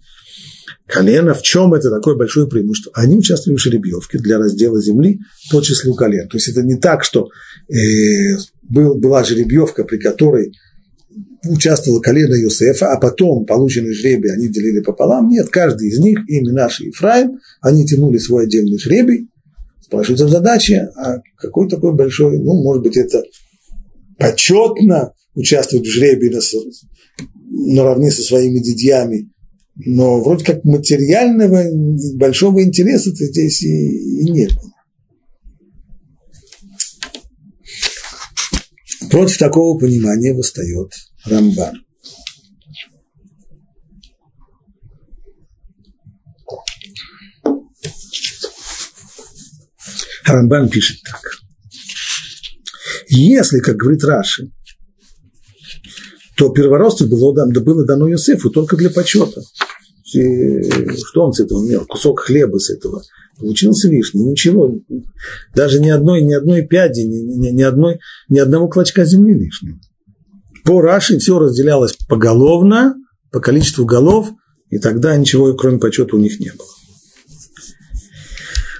колено, 0.86 1.34
в 1.34 1.42
чем 1.42 1.74
это 1.74 1.90
такое 1.90 2.16
большое 2.16 2.48
преимущество? 2.48 2.92
Они 2.96 3.18
участвовали 3.18 3.58
в 3.58 3.62
жеребьевке 3.62 4.20
для 4.20 4.38
раздела 4.38 4.82
земли 4.82 5.20
по 5.52 5.62
числу 5.62 5.96
колен. 5.96 6.28
То 6.28 6.38
есть 6.38 6.50
это 6.50 6.62
не 6.62 6.78
так, 6.78 7.04
что 7.04 7.30
э, 7.70 8.38
был, 8.62 8.96
была 8.96 9.24
жеребьевка, 9.24 9.84
при 9.86 9.98
которой 9.98 10.54
участвовало 11.46 12.00
колено 12.00 12.36
Юсефа, 12.36 12.94
а 12.94 13.00
потом 13.00 13.46
полученный 13.46 13.94
жребий 13.94 14.32
они 14.32 14.48
делили 14.48 14.82
пополам. 14.82 15.30
Нет, 15.30 15.50
каждый 15.50 15.90
из 15.90 16.00
них, 16.00 16.20
имя 16.28 16.52
наш 16.54 16.80
Ефраим, 16.80 17.40
они 17.62 17.86
тянули 17.86 18.18
свой 18.18 18.46
отдельный 18.46 18.78
жребий. 18.78 19.30
Спрашивается 19.82 20.28
задача, 20.28 20.92
а 20.98 21.22
какой 21.38 21.70
такой 21.70 21.94
большой, 21.94 22.40
ну, 22.40 22.62
может 22.62 22.84
быть, 22.84 22.98
это 22.98 23.24
почетно 24.18 25.14
участвовать 25.36 25.86
в 25.86 25.92
жребии 25.92 26.30
на, 26.30 26.42
наравне 27.74 28.12
со 28.12 28.22
своими 28.22 28.60
дядьями, 28.60 29.30
но 29.76 30.22
вроде 30.22 30.44
как 30.44 30.64
материального 30.66 31.64
большого 32.16 32.64
интереса 32.64 33.12
здесь 33.12 33.62
и, 33.64 34.24
и 34.24 34.32
нет 34.32 34.52
Против 39.10 39.38
такого 39.38 39.78
понимания 39.78 40.34
восстает 40.34 40.92
Рамбан. 41.30 41.84
Рамбан 50.26 50.70
пишет 50.70 50.98
так. 51.04 51.22
Если, 53.10 53.60
как 53.60 53.78
говорит 53.78 54.04
Раши, 54.04 54.52
то 56.36 56.50
первородство 56.50 57.08
было, 57.08 57.34
было 57.62 57.86
дано 57.86 58.08
Йосефу 58.08 58.50
только 58.50 58.78
для 58.78 58.90
почета. 58.90 59.42
И 60.14 60.62
что 61.06 61.26
он 61.26 61.34
с 61.34 61.40
этого 61.40 61.66
имел? 61.66 61.86
Кусок 61.86 62.22
хлеба 62.22 62.58
с 62.58 62.70
этого. 62.70 63.02
Получился 63.38 63.90
лишний, 63.90 64.24
ничего. 64.24 64.80
Даже 65.56 65.80
ни 65.80 65.90
одной, 65.90 66.22
ни 66.22 66.34
одной 66.34 66.66
пяди, 66.66 67.02
ни, 67.02 67.18
ни, 67.18 67.50
ни, 67.50 67.62
одной, 67.62 68.00
ни 68.30 68.40
одного 68.40 68.68
клочка 68.68 69.06
земли 69.06 69.34
лишнего. 69.34 69.80
По 70.68 70.82
Раши 70.82 71.18
все 71.18 71.40
разделялось 71.40 71.94
поголовно, 72.10 72.96
по 73.32 73.40
количеству 73.40 73.86
голов, 73.86 74.28
и 74.70 74.80
тогда 74.80 75.16
ничего, 75.16 75.54
кроме 75.54 75.80
почета, 75.80 76.18
у 76.18 76.20
них 76.20 76.42
не 76.42 76.52
было. 76.52 76.68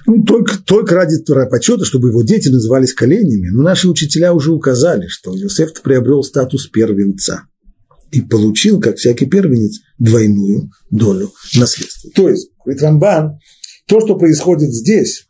Ну, 0.06 0.22
только, 0.22 0.58
только 0.58 0.94
ради 0.94 1.16
почета, 1.50 1.86
чтобы 1.86 2.08
его 2.08 2.22
дети 2.22 2.50
назывались 2.50 2.92
коленями. 2.92 3.48
Но 3.48 3.62
наши 3.62 3.88
учителя 3.88 4.34
уже 4.34 4.52
указали, 4.52 5.06
что 5.06 5.34
Иосиф 5.34 5.80
приобрел 5.80 6.22
статус 6.22 6.66
первенца 6.66 7.44
и 8.10 8.20
получил, 8.20 8.80
как 8.80 8.96
всякий 8.96 9.24
первенец, 9.24 9.80
двойную 9.98 10.70
долю 10.90 11.32
наследства. 11.56 12.10
То 12.14 12.28
есть, 12.28 12.50
говорит 12.62 12.82
Рамбан, 12.82 13.38
то, 13.86 14.00
что 14.00 14.14
происходит 14.16 14.74
здесь, 14.74 15.26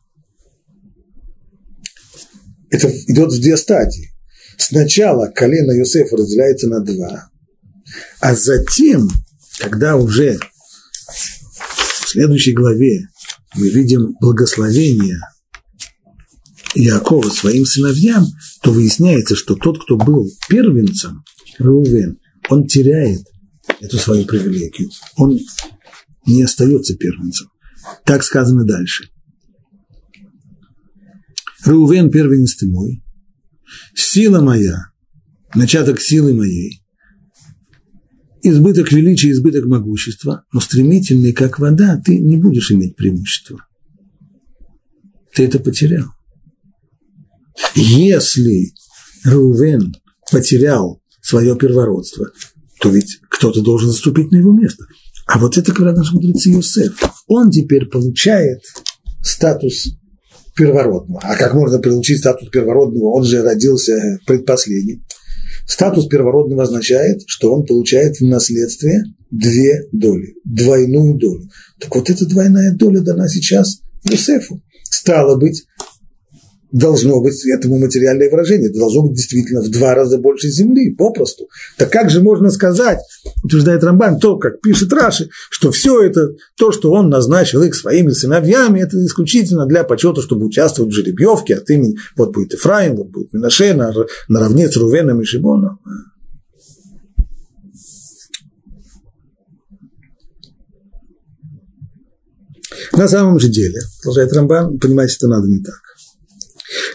это 2.70 2.88
идет 3.06 3.32
в 3.32 3.40
две 3.40 3.56
стадии. 3.56 4.17
Сначала 4.58 5.28
колено 5.28 5.72
Юсефа 5.72 6.16
разделяется 6.16 6.68
на 6.68 6.80
два, 6.80 7.30
а 8.20 8.34
затем, 8.34 9.08
когда 9.58 9.96
уже 9.96 10.38
в 11.08 12.08
следующей 12.08 12.52
главе 12.52 13.08
мы 13.54 13.70
видим 13.70 14.14
благословение 14.20 15.20
Иакова 16.74 17.30
своим 17.30 17.64
сыновьям, 17.64 18.26
то 18.62 18.72
выясняется, 18.72 19.36
что 19.36 19.54
тот, 19.54 19.82
кто 19.82 19.96
был 19.96 20.28
первенцем, 20.48 21.24
Рувен, 21.58 22.18
он 22.50 22.66
теряет 22.66 23.22
эту 23.80 23.96
свою 23.98 24.26
привилегию. 24.26 24.90
Он 25.16 25.38
не 26.26 26.42
остается 26.42 26.96
первенцем. 26.96 27.48
Так 28.04 28.22
сказано 28.22 28.64
дальше. 28.64 29.08
Рувен 31.64 32.10
первенец 32.10 32.56
ты 32.56 32.66
мой, 32.66 33.02
сила 33.94 34.40
моя, 34.40 34.86
начаток 35.54 36.00
силы 36.00 36.34
моей, 36.34 36.82
избыток 38.42 38.92
величия, 38.92 39.30
избыток 39.30 39.66
могущества, 39.66 40.44
но 40.52 40.60
стремительный, 40.60 41.32
как 41.32 41.58
вода, 41.58 42.00
ты 42.04 42.18
не 42.18 42.36
будешь 42.36 42.70
иметь 42.70 42.96
преимущества. 42.96 43.64
Ты 45.34 45.44
это 45.44 45.58
потерял. 45.58 46.06
Если 47.74 48.72
Рувен 49.24 49.94
потерял 50.30 51.02
свое 51.20 51.56
первородство, 51.56 52.30
то 52.80 52.90
ведь 52.90 53.18
кто-то 53.28 53.60
должен 53.60 53.90
заступить 53.90 54.30
на 54.30 54.36
его 54.36 54.52
место. 54.52 54.84
А 55.26 55.38
вот 55.38 55.58
это, 55.58 55.72
говорят 55.72 55.96
наши 55.96 56.14
мудрецы, 56.14 56.50
Юсеф. 56.50 56.98
Он 57.26 57.50
теперь 57.50 57.86
получает 57.86 58.62
статус 59.22 59.88
первородного. 60.58 61.20
А 61.22 61.36
как 61.36 61.54
можно 61.54 61.78
получить 61.78 62.18
статус 62.18 62.48
первородного? 62.50 63.12
Он 63.12 63.24
же 63.24 63.42
родился 63.42 64.18
предпоследним. 64.26 65.04
Статус 65.66 66.06
первородного 66.06 66.64
означает, 66.64 67.22
что 67.26 67.54
он 67.54 67.64
получает 67.64 68.16
в 68.16 68.24
наследстве 68.24 69.02
две 69.30 69.84
доли, 69.92 70.34
двойную 70.44 71.14
долю. 71.14 71.48
Так 71.78 71.94
вот 71.94 72.10
эта 72.10 72.26
двойная 72.26 72.74
доля 72.74 73.00
дана 73.00 73.28
сейчас 73.28 73.80
Юсефу. 74.04 74.60
Стало 74.84 75.38
быть, 75.38 75.64
должно 76.70 77.20
быть 77.20 77.44
этому 77.46 77.78
материальное 77.78 78.30
выражение. 78.30 78.68
Это 78.68 78.78
должно 78.78 79.02
быть 79.02 79.16
действительно 79.16 79.62
в 79.62 79.70
два 79.70 79.94
раза 79.94 80.18
больше 80.18 80.48
земли, 80.48 80.94
попросту. 80.94 81.48
Так 81.76 81.90
как 81.90 82.10
же 82.10 82.22
можно 82.22 82.50
сказать, 82.50 82.98
утверждает 83.42 83.82
Рамбан, 83.82 84.18
то, 84.18 84.36
как 84.36 84.60
пишет 84.60 84.92
Раши, 84.92 85.30
что 85.50 85.70
все 85.70 86.02
это, 86.02 86.34
то, 86.56 86.72
что 86.72 86.92
он 86.92 87.08
назначил 87.08 87.62
их 87.62 87.74
своими 87.74 88.10
сыновьями, 88.10 88.80
это 88.80 89.02
исключительно 89.04 89.66
для 89.66 89.84
почета, 89.84 90.20
чтобы 90.20 90.46
участвовать 90.46 90.92
в 90.92 90.94
жеребьевке 90.94 91.56
от 91.56 91.68
имени, 91.70 91.96
вот 92.16 92.32
будет 92.32 92.54
Ифраим, 92.54 92.96
вот 92.96 93.08
будет 93.08 93.32
Минаше, 93.32 93.74
на, 93.74 93.92
наравне 94.28 94.68
с 94.68 94.76
Рувеном 94.76 95.20
и 95.20 95.24
Шибоном. 95.24 95.80
На 102.92 103.06
самом 103.06 103.38
же 103.38 103.48
деле, 103.48 103.80
продолжает 104.02 104.32
Рамбан, 104.32 104.78
понимаете, 104.78 105.16
это 105.18 105.28
надо 105.28 105.46
не 105.46 105.58
так. 105.58 105.87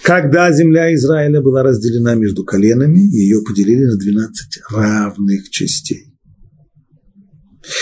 Когда 0.03 0.51
земля 0.51 0.93
Израиля 0.93 1.41
была 1.41 1.63
разделена 1.63 2.15
между 2.15 2.43
коленами, 2.43 2.99
ее 2.99 3.41
поделили 3.41 3.85
на 3.85 3.97
12 3.97 4.61
равных 4.69 5.49
частей. 5.49 6.13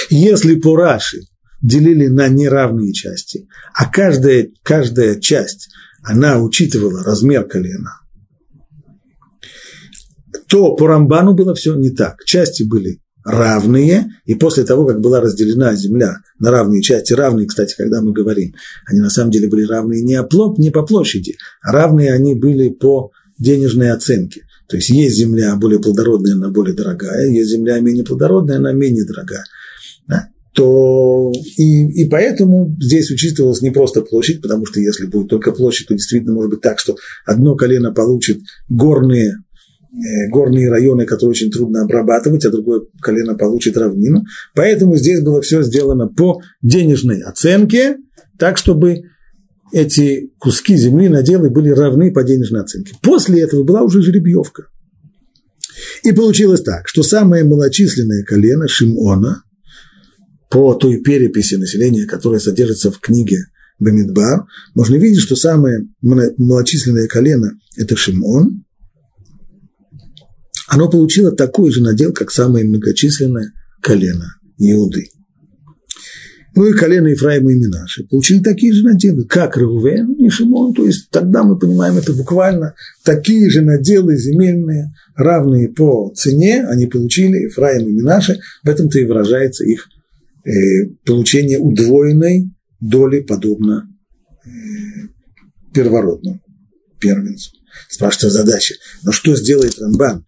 Если 0.09 0.55
по 0.55 0.75
Раши 0.75 1.21
делили 1.61 2.07
на 2.07 2.27
неравные 2.27 2.93
части, 2.93 3.47
а 3.73 3.85
каждая, 3.91 4.49
каждая 4.63 5.19
часть, 5.19 5.69
она 6.03 6.41
учитывала 6.41 7.03
размер 7.03 7.45
колена, 7.45 8.01
то 10.47 10.75
по 10.75 10.87
Рамбану 10.87 11.33
было 11.33 11.55
все 11.55 11.75
не 11.75 11.89
так. 11.89 12.23
Части 12.25 12.63
были 12.63 13.01
равные, 13.23 14.11
и 14.25 14.35
после 14.35 14.63
того, 14.63 14.85
как 14.85 15.01
была 15.01 15.21
разделена 15.21 15.75
земля 15.75 16.17
на 16.39 16.51
равные 16.51 16.81
части, 16.81 17.13
равные, 17.13 17.47
кстати, 17.47 17.75
когда 17.77 18.01
мы 18.01 18.13
говорим, 18.13 18.53
они 18.87 18.99
на 18.99 19.09
самом 19.09 19.31
деле 19.31 19.47
были 19.47 19.65
равные 19.65 20.01
не, 20.01 20.15
оплот, 20.15 20.57
не 20.57 20.71
по 20.71 20.83
площади, 20.83 21.35
а 21.61 21.71
равные 21.71 22.13
они 22.13 22.35
были 22.35 22.69
по 22.69 23.11
денежной 23.37 23.91
оценке. 23.91 24.43
То 24.67 24.77
есть 24.77 24.89
есть 24.89 25.17
земля 25.17 25.55
более 25.55 25.79
плодородная, 25.79 26.33
она 26.33 26.49
более 26.49 26.75
дорогая, 26.75 27.29
есть 27.29 27.49
земля 27.49 27.79
менее 27.79 28.05
плодородная, 28.05 28.57
она 28.57 28.71
менее 28.71 29.05
дорогая. 29.05 29.43
Да? 30.07 30.29
То 30.53 31.31
и, 31.57 32.03
и 32.03 32.09
поэтому 32.09 32.75
здесь 32.79 33.11
учитывалась 33.11 33.61
не 33.61 33.69
просто 33.69 34.01
площадь, 34.01 34.41
потому 34.41 34.65
что 34.65 34.79
если 34.79 35.05
будет 35.05 35.29
только 35.29 35.51
площадь, 35.51 35.87
то 35.87 35.93
действительно 35.93 36.33
может 36.33 36.51
быть 36.51 36.61
так, 36.61 36.79
что 36.79 36.95
одно 37.25 37.55
колено 37.55 37.93
получит 37.93 38.41
горные 38.69 39.37
горные 40.29 40.69
районы, 40.69 41.05
которые 41.05 41.31
очень 41.31 41.51
трудно 41.51 41.83
обрабатывать, 41.83 42.45
а 42.45 42.51
другое 42.51 42.81
колено 43.01 43.35
получит 43.35 43.77
равнину. 43.77 44.23
Поэтому 44.55 44.95
здесь 44.95 45.21
было 45.21 45.41
все 45.41 45.63
сделано 45.63 46.07
по 46.07 46.41
денежной 46.61 47.21
оценке, 47.21 47.97
так, 48.37 48.57
чтобы 48.57 49.03
эти 49.73 50.31
куски 50.39 50.75
земли 50.75 51.09
наделы 51.09 51.49
были 51.49 51.69
равны 51.69 52.11
по 52.11 52.23
денежной 52.23 52.61
оценке. 52.61 52.93
После 53.01 53.41
этого 53.41 53.63
была 53.63 53.81
уже 53.81 54.01
жеребьевка. 54.01 54.67
И 56.03 56.11
получилось 56.11 56.61
так, 56.61 56.87
что 56.87 57.03
самое 57.03 57.43
малочисленное 57.43 58.23
колено 58.23 58.67
Шимона, 58.67 59.43
по 60.49 60.73
той 60.73 60.97
переписи 60.97 61.55
населения, 61.55 62.05
которая 62.05 62.39
содержится 62.39 62.91
в 62.91 62.99
книге 62.99 63.45
Бамидбар, 63.79 64.45
можно 64.75 64.95
видеть, 64.95 65.21
что 65.21 65.35
самое 65.35 65.87
малочисленное 66.01 67.07
колено– 67.07 67.53
это 67.77 67.95
Шимон, 67.95 68.65
оно 70.71 70.89
получило 70.89 71.33
такой 71.33 71.69
же 71.69 71.83
надел, 71.83 72.13
как 72.13 72.31
самое 72.31 72.63
многочисленное 72.63 73.51
колено 73.81 74.37
Иуды. 74.57 75.09
Ну 76.55 76.65
и 76.65 76.71
колено 76.71 77.07
Ефраима 77.07 77.51
и 77.51 77.55
Минаши 77.55 78.05
получили 78.09 78.41
такие 78.41 78.71
же 78.71 78.85
наделы, 78.85 79.25
как 79.25 79.57
Ревен 79.57 80.13
и 80.13 80.29
Шимон. 80.29 80.73
То 80.73 80.85
есть 80.85 81.09
тогда 81.09 81.43
мы 81.43 81.59
понимаем 81.59 81.97
это 81.97 82.13
буквально 82.13 82.73
такие 83.03 83.49
же 83.49 83.61
наделы 83.61 84.15
земельные, 84.15 84.93
равные 85.15 85.67
по 85.67 86.09
цене, 86.15 86.65
они 86.65 86.87
получили 86.87 87.47
Ефраим 87.47 87.89
и 87.89 87.91
Минаши. 87.91 88.39
В 88.63 88.69
этом-то 88.69 88.97
и 88.97 89.05
выражается 89.05 89.65
их 89.65 89.89
э, 90.45 90.85
получение 91.05 91.59
удвоенной 91.59 92.49
доли, 92.79 93.19
подобно 93.19 93.89
э, 94.45 94.49
первородному 95.73 96.39
первенцу. 96.97 97.51
Спрашивается 97.89 98.29
задача. 98.29 98.75
Но 99.03 99.11
что 99.11 99.35
сделает 99.35 99.77
Рамбан 99.77 100.23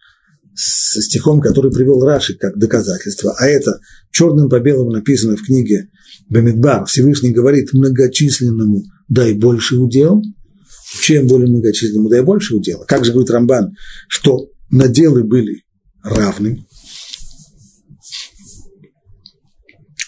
со 0.54 1.02
стихом, 1.02 1.40
который 1.40 1.70
привел 1.70 2.00
Раши 2.00 2.34
как 2.34 2.58
доказательство? 2.58 3.34
А 3.38 3.46
это 3.46 3.78
черным 4.10 4.48
по 4.48 4.60
белому 4.60 4.90
написано 4.90 5.36
в 5.36 5.42
книге 5.42 5.88
Бамидбар. 6.28 6.86
Всевышний 6.86 7.32
говорит 7.32 7.72
многочисленному 7.72 8.82
дай 9.08 9.34
больше 9.34 9.76
удел. 9.76 10.22
Чем 11.02 11.26
более 11.26 11.48
многочисленному 11.48 12.08
дай 12.08 12.22
больше 12.22 12.54
удела. 12.54 12.84
Как 12.84 13.04
же 13.04 13.12
говорит 13.12 13.30
Рамбан, 13.30 13.72
что 14.08 14.48
наделы 14.70 15.24
были 15.24 15.64
равны. 16.02 16.64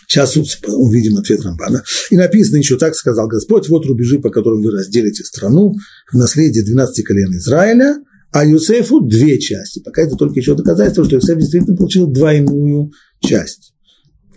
Сейчас 0.09 0.36
увидим 0.36 1.16
ответ 1.18 1.42
Рамбана. 1.42 1.82
И 2.11 2.16
написано 2.16 2.57
еще 2.57 2.78
так, 2.78 2.94
сказал 2.94 3.26
Господь, 3.28 3.68
вот 3.68 3.84
рубежи, 3.86 4.18
по 4.18 4.30
которым 4.30 4.62
вы 4.62 4.70
разделите 4.70 5.24
страну 5.24 5.74
в 6.11 6.16
наследие 6.16 6.64
12 6.64 7.05
колен 7.05 7.36
Израиля, 7.36 7.97
а 8.37 8.45
Юсефу 8.45 9.01
две 9.01 9.39
части. 9.39 9.80
Пока 9.82 10.03
это 10.03 10.14
только 10.14 10.41
еще 10.41 10.55
доказательство, 10.55 11.07
что 11.07 11.16
Юсеф 11.16 11.39
действительно 11.39 11.74
получил 11.74 12.07
двойную 12.07 12.93
часть. 13.20 13.72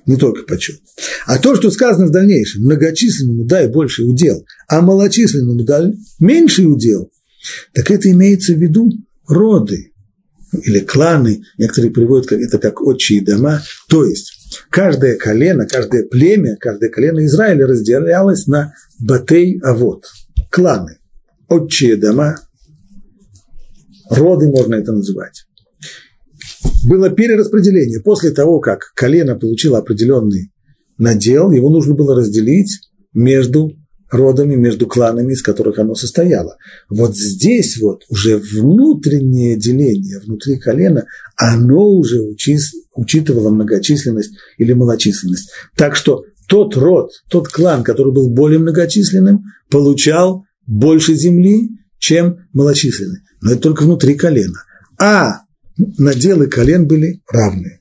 Не 0.06 0.16
только 0.16 0.44
почет. 0.44 0.80
А 1.26 1.38
то, 1.38 1.54
что 1.56 1.70
сказано 1.70 2.08
в 2.08 2.12
дальнейшем, 2.12 2.62
многочисленному 2.62 3.44
дай 3.44 3.68
больше 3.68 4.04
удел, 4.04 4.46
а 4.70 4.80
малочисленному 4.80 5.66
дай 5.66 5.94
меньший 6.18 6.72
удел, 6.72 7.12
так 7.74 7.92
это 7.92 8.10
имеется 8.10 8.54
в 8.54 8.58
виду 8.58 8.90
роды 9.28 9.92
или 10.54 10.80
кланы, 10.80 11.42
некоторые 11.58 11.92
приводят 11.92 12.32
это 12.32 12.58
как 12.58 12.82
отчие 12.82 13.22
дома, 13.22 13.62
то 13.90 14.06
есть 14.06 14.32
каждое 14.70 15.18
колено, 15.18 15.68
каждое 15.68 16.06
племя, 16.06 16.56
каждое 16.56 16.90
колено 16.90 17.26
Израиля 17.26 17.68
разделялось 17.68 18.48
на 18.48 18.74
батей 18.98 19.60
авод, 19.60 20.06
кланы, 20.50 21.00
отчие 21.50 21.98
дома, 21.98 22.38
роды 24.10 24.48
можно 24.48 24.76
это 24.76 24.92
называть. 24.92 25.46
Было 26.86 27.10
перераспределение. 27.10 28.02
После 28.02 28.32
того, 28.32 28.60
как 28.60 28.92
колено 28.96 29.36
получило 29.36 29.80
определенный 29.80 30.52
надел, 30.98 31.52
его 31.52 31.70
нужно 31.70 31.94
было 31.96 32.16
разделить 32.16 32.80
между 33.14 33.72
родами, 34.12 34.56
между 34.56 34.88
кланами, 34.88 35.34
из 35.34 35.42
которых 35.42 35.80
оно 35.80 35.96
состояло. 35.96 36.58
Вот 36.90 37.16
здесь 37.16 37.80
вот 37.80 38.04
уже 38.10 38.38
внутреннее 38.38 39.56
деление 39.58 40.20
внутри 40.20 40.58
колена, 40.58 41.06
оно 41.38 41.90
уже 41.92 42.22
учи, 42.22 42.58
учитывало 42.96 43.50
многочисленность 43.50 44.32
или 44.58 44.74
малочисленность. 44.74 45.52
Так 45.76 45.96
что 45.96 46.24
тот 46.48 46.76
род, 46.76 47.12
тот 47.30 47.48
клан, 47.50 47.84
который 47.84 48.12
был 48.12 48.30
более 48.32 48.60
многочисленным, 48.60 49.44
получал 49.70 50.46
больше 50.66 51.14
земли, 51.14 51.70
чем 52.00 52.48
малочисленный. 52.54 53.20
Но 53.42 53.52
это 53.52 53.62
только 53.62 53.84
внутри 53.84 54.16
колена. 54.16 54.64
А 55.00 55.42
наделы 55.78 56.48
колен 56.48 56.88
были 56.88 57.22
равны. 57.30 57.80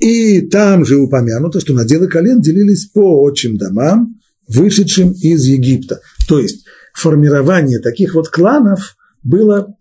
И 0.00 0.40
там 0.48 0.84
же 0.84 0.96
упомянуто, 0.96 1.60
что 1.60 1.74
наделы 1.74 2.08
колен 2.08 2.40
делились 2.40 2.86
по 2.86 3.22
отчим 3.22 3.56
домам, 3.56 4.20
вышедшим 4.48 5.12
из 5.12 5.44
Египта. 5.44 6.00
То 6.26 6.40
есть 6.40 6.64
формирование 6.92 7.78
таких 7.78 8.14
вот 8.14 8.28
кланов 8.28 8.96
было 9.22 9.76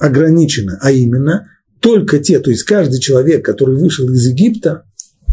ограничено, 0.00 0.78
а 0.80 0.90
именно 0.90 1.48
только 1.80 2.18
те, 2.18 2.40
то 2.40 2.50
есть 2.50 2.64
каждый 2.64 2.98
человек, 2.98 3.44
который 3.44 3.76
вышел 3.76 4.08
из 4.10 4.26
Египта, 4.26 4.84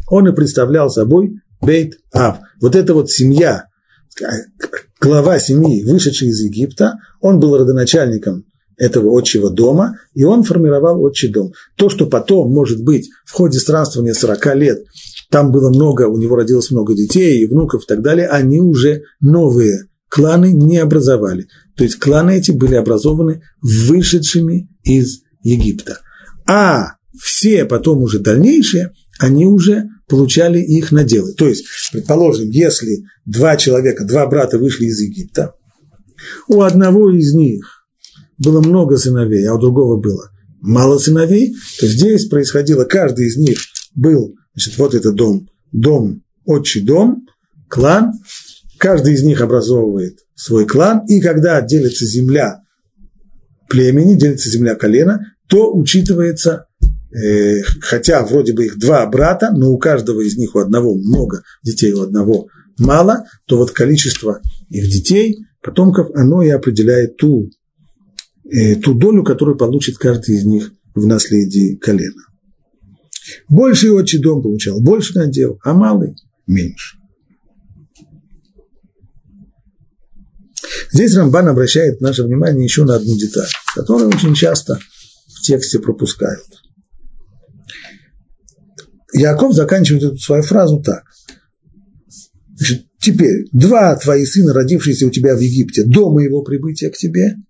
он 0.07 0.27
и 0.27 0.35
представлял 0.35 0.89
собой 0.89 1.39
Бейт 1.61 1.99
Ав. 2.13 2.39
Вот 2.59 2.75
эта 2.75 2.93
вот 2.93 3.09
семья, 3.09 3.67
глава 4.99 5.39
семьи, 5.39 5.83
вышедший 5.83 6.29
из 6.29 6.41
Египта, 6.41 6.95
он 7.19 7.39
был 7.39 7.57
родоначальником 7.57 8.45
этого 8.77 9.11
отчего 9.17 9.49
дома, 9.49 9.97
и 10.13 10.23
он 10.23 10.43
формировал 10.43 11.01
отчий 11.03 11.31
дом. 11.31 11.53
То, 11.75 11.89
что 11.89 12.07
потом, 12.07 12.51
может 12.51 12.83
быть, 12.83 13.09
в 13.25 13.31
ходе 13.31 13.59
странствования 13.59 14.13
40 14.13 14.55
лет, 14.55 14.79
там 15.29 15.51
было 15.51 15.69
много, 15.69 16.07
у 16.07 16.17
него 16.17 16.35
родилось 16.35 16.71
много 16.71 16.95
детей 16.95 17.41
и 17.41 17.45
внуков 17.45 17.83
и 17.83 17.87
так 17.87 18.01
далее, 18.01 18.27
они 18.27 18.59
уже 18.59 19.03
новые 19.19 19.87
кланы 20.09 20.51
не 20.51 20.77
образовали. 20.77 21.47
То 21.77 21.83
есть 21.83 21.97
кланы 21.97 22.37
эти 22.37 22.51
были 22.51 22.75
образованы 22.75 23.43
вышедшими 23.61 24.69
из 24.83 25.21
Египта. 25.41 25.99
А 26.47 26.95
все 27.17 27.65
потом 27.65 28.01
уже 28.01 28.19
дальнейшие, 28.19 28.93
они 29.19 29.45
уже 29.45 29.89
получали 30.11 30.59
их 30.59 30.91
наделы. 30.91 31.31
То 31.33 31.47
есть, 31.47 31.65
предположим, 31.93 32.49
если 32.49 33.05
два 33.25 33.55
человека, 33.55 34.03
два 34.03 34.27
брата 34.27 34.59
вышли 34.59 34.85
из 34.85 34.99
Египта, 34.99 35.53
у 36.49 36.61
одного 36.61 37.09
из 37.09 37.33
них 37.33 37.87
было 38.37 38.59
много 38.59 38.97
сыновей, 38.97 39.47
а 39.47 39.55
у 39.55 39.57
другого 39.57 39.95
было 39.95 40.29
мало 40.59 40.97
сыновей, 40.97 41.55
то 41.79 41.87
здесь 41.87 42.27
происходило, 42.27 42.83
каждый 42.83 43.27
из 43.27 43.37
них 43.37 43.57
был, 43.95 44.35
значит, 44.53 44.77
вот 44.77 44.93
это 44.93 45.13
дом, 45.13 45.47
дом, 45.71 46.23
отчий 46.45 46.81
дом, 46.81 47.25
клан, 47.69 48.11
каждый 48.77 49.13
из 49.13 49.23
них 49.23 49.39
образовывает 49.39 50.17
свой 50.35 50.65
клан, 50.65 51.05
и 51.07 51.21
когда 51.21 51.61
делится 51.61 52.05
земля 52.05 52.59
племени, 53.69 54.19
делится 54.19 54.49
земля 54.49 54.75
колена, 54.75 55.33
то 55.47 55.73
учитывается, 55.73 56.65
хотя 57.81 58.25
вроде 58.25 58.53
бы 58.53 58.65
их 58.65 58.79
два 58.79 59.05
брата, 59.05 59.51
но 59.55 59.71
у 59.71 59.77
каждого 59.77 60.21
из 60.21 60.37
них 60.37 60.55
у 60.55 60.59
одного 60.59 60.95
много 60.95 61.43
детей, 61.63 61.93
у 61.93 62.01
одного 62.01 62.47
мало, 62.79 63.25
то 63.47 63.57
вот 63.57 63.71
количество 63.71 64.41
их 64.69 64.89
детей, 64.89 65.39
потомков, 65.61 66.09
оно 66.15 66.41
и 66.41 66.49
определяет 66.49 67.17
ту 67.17 67.49
Э, 68.51 68.75
ту 68.75 68.93
долю, 68.93 69.23
которую 69.23 69.57
получит 69.57 69.97
каждый 69.97 70.35
из 70.35 70.45
них 70.45 70.73
в 70.93 71.05
наследии 71.07 71.75
колена. 71.75 72.21
Больший 73.47 73.91
отчий 73.91 74.19
дом 74.19 74.41
получал 74.41 74.81
больше 74.81 75.17
надел, 75.17 75.57
а 75.63 75.73
малый– 75.73 76.15
меньше. 76.47 76.97
Здесь 80.91 81.15
Рамбан 81.15 81.47
обращает 81.47 82.01
наше 82.01 82.23
внимание 82.23 82.65
еще 82.65 82.83
на 82.83 82.95
одну 82.95 83.17
деталь, 83.17 83.47
которую 83.73 84.09
очень 84.09 84.33
часто 84.33 84.77
в 85.27 85.41
тексте 85.41 85.79
пропускают. 85.79 86.60
Яков 89.13 89.53
заканчивает 89.53 90.03
эту 90.03 90.17
свою 90.17 90.43
фразу 90.43 90.81
так. 90.81 91.03
Значит, 92.55 92.85
теперь 92.99 93.47
два 93.51 93.95
твои 93.95 94.25
сына, 94.25 94.53
родившиеся 94.53 95.07
у 95.07 95.09
тебя 95.09 95.35
в 95.35 95.39
Египте, 95.39 95.83
до 95.85 96.11
моего 96.11 96.43
прибытия 96.43 96.89
к 96.89 96.97
тебе– 96.97 97.35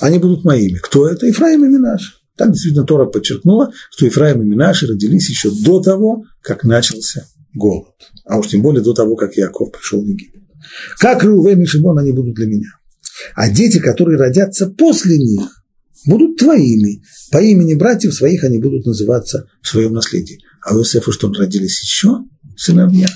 они 0.00 0.18
будут 0.18 0.44
моими. 0.44 0.78
Кто 0.78 1.08
это? 1.08 1.28
Ифраим 1.28 1.64
и 1.64 1.68
Минаш. 1.68 2.22
Так 2.36 2.52
действительно 2.52 2.84
Тора 2.84 3.06
подчеркнула, 3.06 3.72
что 3.90 4.08
Ифраим 4.08 4.42
и 4.42 4.46
Минаши 4.46 4.86
родились 4.86 5.28
еще 5.28 5.50
до 5.50 5.80
того, 5.80 6.24
как 6.40 6.64
начался 6.64 7.26
голод. 7.54 7.94
А 8.24 8.38
уж 8.38 8.48
тем 8.48 8.62
более 8.62 8.82
до 8.82 8.94
того, 8.94 9.16
как 9.16 9.36
Яков 9.36 9.70
пришел 9.70 10.02
в 10.02 10.06
Египет. 10.06 10.42
Как 10.98 11.22
Рувен 11.22 11.60
и 11.60 11.66
Шимон 11.66 11.98
они 11.98 12.12
будут 12.12 12.34
для 12.34 12.46
меня. 12.46 12.70
А 13.34 13.50
дети, 13.50 13.78
которые 13.78 14.18
родятся 14.18 14.66
после 14.66 15.18
них, 15.18 15.42
будут 16.06 16.38
твоими. 16.38 17.02
По 17.30 17.38
имени 17.38 17.74
братьев 17.74 18.14
своих 18.14 18.44
они 18.44 18.58
будут 18.58 18.86
называться 18.86 19.46
в 19.60 19.68
своем 19.68 19.92
наследии. 19.92 20.40
А 20.64 20.74
у 20.74 20.80
Иосифа 20.80 21.12
что, 21.12 21.32
родились 21.32 21.82
еще 21.82 22.18
сыновья? 22.56 23.08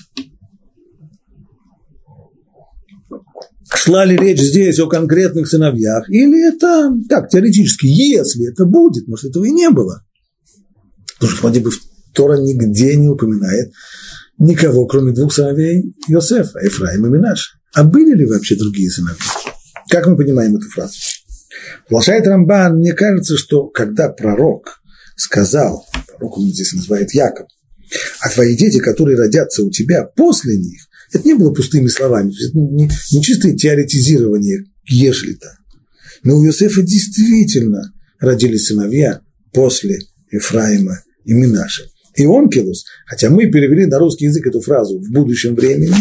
Шла 3.74 4.04
ли 4.04 4.16
речь 4.16 4.40
здесь 4.40 4.78
о 4.80 4.88
конкретных 4.88 5.48
сыновьях, 5.48 6.08
или 6.08 6.48
это, 6.48 6.90
так, 7.08 7.28
теоретически, 7.28 7.86
если 7.86 8.50
это 8.50 8.64
будет, 8.64 9.06
может, 9.06 9.30
этого 9.30 9.44
и 9.44 9.50
не 9.50 9.70
было. 9.70 10.02
Потому 11.14 11.32
что 11.32 11.42
вроде 11.42 11.60
бы 11.60 11.70
Тора 12.12 12.38
нигде 12.38 12.96
не 12.96 13.08
упоминает 13.08 13.72
никого, 14.38 14.86
кроме 14.86 15.12
двух 15.12 15.32
сыновей 15.32 15.94
Йосефа, 16.08 16.58
Ефраима 16.60 17.08
и 17.08 17.10
Минаша. 17.10 17.58
А 17.74 17.84
были 17.84 18.14
ли 18.14 18.26
вообще 18.26 18.56
другие 18.56 18.90
сыновья? 18.90 19.16
Как 19.88 20.06
мы 20.06 20.16
понимаем 20.16 20.56
эту 20.56 20.68
фразу? 20.68 20.94
Продолжает 21.88 22.26
Рамбан, 22.26 22.78
мне 22.78 22.92
кажется, 22.92 23.36
что 23.36 23.66
когда 23.68 24.08
пророк 24.08 24.80
сказал, 25.16 25.86
пророк 26.16 26.38
он 26.38 26.52
здесь 26.52 26.72
называет 26.72 27.12
Яков, 27.14 27.46
а 28.20 28.30
твои 28.30 28.56
дети, 28.56 28.78
которые 28.78 29.16
родятся 29.16 29.64
у 29.64 29.70
тебя 29.70 30.04
после 30.04 30.56
них, 30.58 30.82
это 31.12 31.26
не 31.26 31.34
было 31.34 31.52
пустыми 31.52 31.86
словами, 31.86 32.32
это 32.32 32.58
не, 32.58 32.90
не 33.12 33.22
чистое 33.22 33.54
теоретизирование, 33.54 34.64
ежели-то. 34.88 35.56
Но 36.24 36.36
у 36.36 36.44
Иосифа 36.44 36.82
действительно 36.82 37.92
родились 38.18 38.66
сыновья 38.66 39.20
после 39.52 40.00
Ефраима 40.30 41.00
и 41.24 41.32
Минаша. 41.32 41.84
И 42.16 42.24
Онкелус, 42.24 42.84
хотя 43.06 43.30
мы 43.30 43.50
перевели 43.50 43.86
на 43.86 43.98
русский 43.98 44.24
язык 44.24 44.46
эту 44.46 44.60
фразу 44.60 44.98
в 44.98 45.10
будущем 45.10 45.54
времени, 45.54 45.94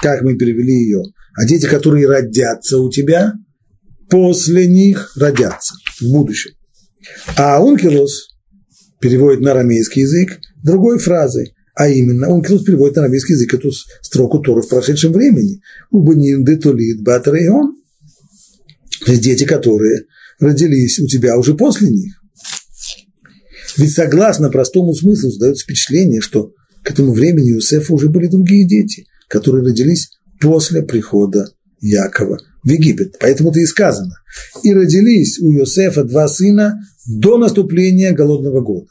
как 0.00 0.22
мы 0.22 0.36
перевели 0.36 0.74
ее, 0.74 1.02
а 1.34 1.46
дети, 1.46 1.66
которые 1.66 2.08
родятся 2.08 2.78
у 2.78 2.90
тебя, 2.90 3.32
после 4.10 4.66
них 4.66 5.12
родятся 5.16 5.74
в 6.00 6.12
будущем. 6.12 6.50
А 7.36 7.62
Онкелус 7.62 8.31
переводит 9.02 9.40
на 9.40 9.50
арамейский 9.50 10.02
язык, 10.02 10.38
другой 10.62 10.98
фразой, 10.98 11.54
а 11.74 11.88
именно, 11.88 12.28
он 12.28 12.42
тут 12.42 12.64
переводит 12.64 12.96
на 12.96 13.04
арабский 13.04 13.32
язык 13.32 13.54
эту 13.54 13.70
строку 14.02 14.40
Торы 14.40 14.62
в 14.62 14.68
прошедшем 14.68 15.12
времени. 15.12 15.60
Убанин 15.90 16.44
детулит 16.44 17.02
батрейон. 17.02 17.76
То 19.04 19.12
есть 19.12 19.22
дети, 19.24 19.44
которые 19.44 20.04
родились 20.38 21.00
у 21.00 21.06
тебя 21.06 21.36
уже 21.38 21.54
после 21.54 21.88
них. 21.88 22.14
Ведь 23.78 23.92
согласно 23.92 24.50
простому 24.50 24.94
смыслу 24.94 25.30
создается 25.30 25.64
впечатление, 25.64 26.20
что 26.20 26.52
к 26.84 26.90
этому 26.90 27.12
времени 27.12 27.52
у 27.52 27.56
Иосифа 27.56 27.94
уже 27.94 28.10
были 28.10 28.26
другие 28.26 28.68
дети, 28.68 29.06
которые 29.28 29.64
родились 29.64 30.10
после 30.40 30.82
прихода 30.82 31.48
Якова 31.82 32.38
в 32.62 32.68
Египет. 32.68 33.16
Поэтому-то 33.20 33.60
и 33.60 33.66
сказано. 33.66 34.14
И 34.62 34.72
родились 34.72 35.38
у 35.40 35.52
Иосифа 35.52 36.04
два 36.04 36.28
сына 36.28 36.80
до 37.06 37.36
наступления 37.36 38.12
голодного 38.12 38.60
года. 38.60 38.86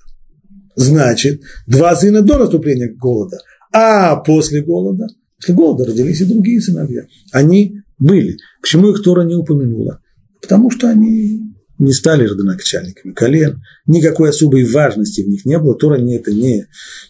Значит, 0.76 1.42
два 1.68 1.96
сына 1.96 2.22
до 2.22 2.38
наступления 2.38 2.94
голода, 2.94 3.38
а 3.74 4.16
после 4.18 4.62
голода, 4.62 5.08
после 5.38 5.56
голода 5.56 5.86
родились 5.86 6.22
и 6.22 6.26
другие 6.26 6.62
сыновья. 6.62 7.04
Они 7.32 7.82
были. 8.00 8.38
Почему 8.62 8.90
их 8.90 9.02
Тора 9.02 9.24
не 9.24 9.36
упомянула? 9.36 10.02
Потому 10.42 10.70
что 10.72 10.90
они 10.90 11.42
не 11.82 11.94
стали 11.94 12.28
родоначальниками 12.28 13.12
колен, 13.12 13.64
никакой 13.88 14.30
особой 14.30 14.66
важности 14.66 15.22
в 15.22 15.28
них 15.28 15.46
не 15.46 15.58
было. 15.58 15.76
Тора 15.76 15.98
не, 15.98 16.16
это 16.16 16.32
не, 16.32 16.68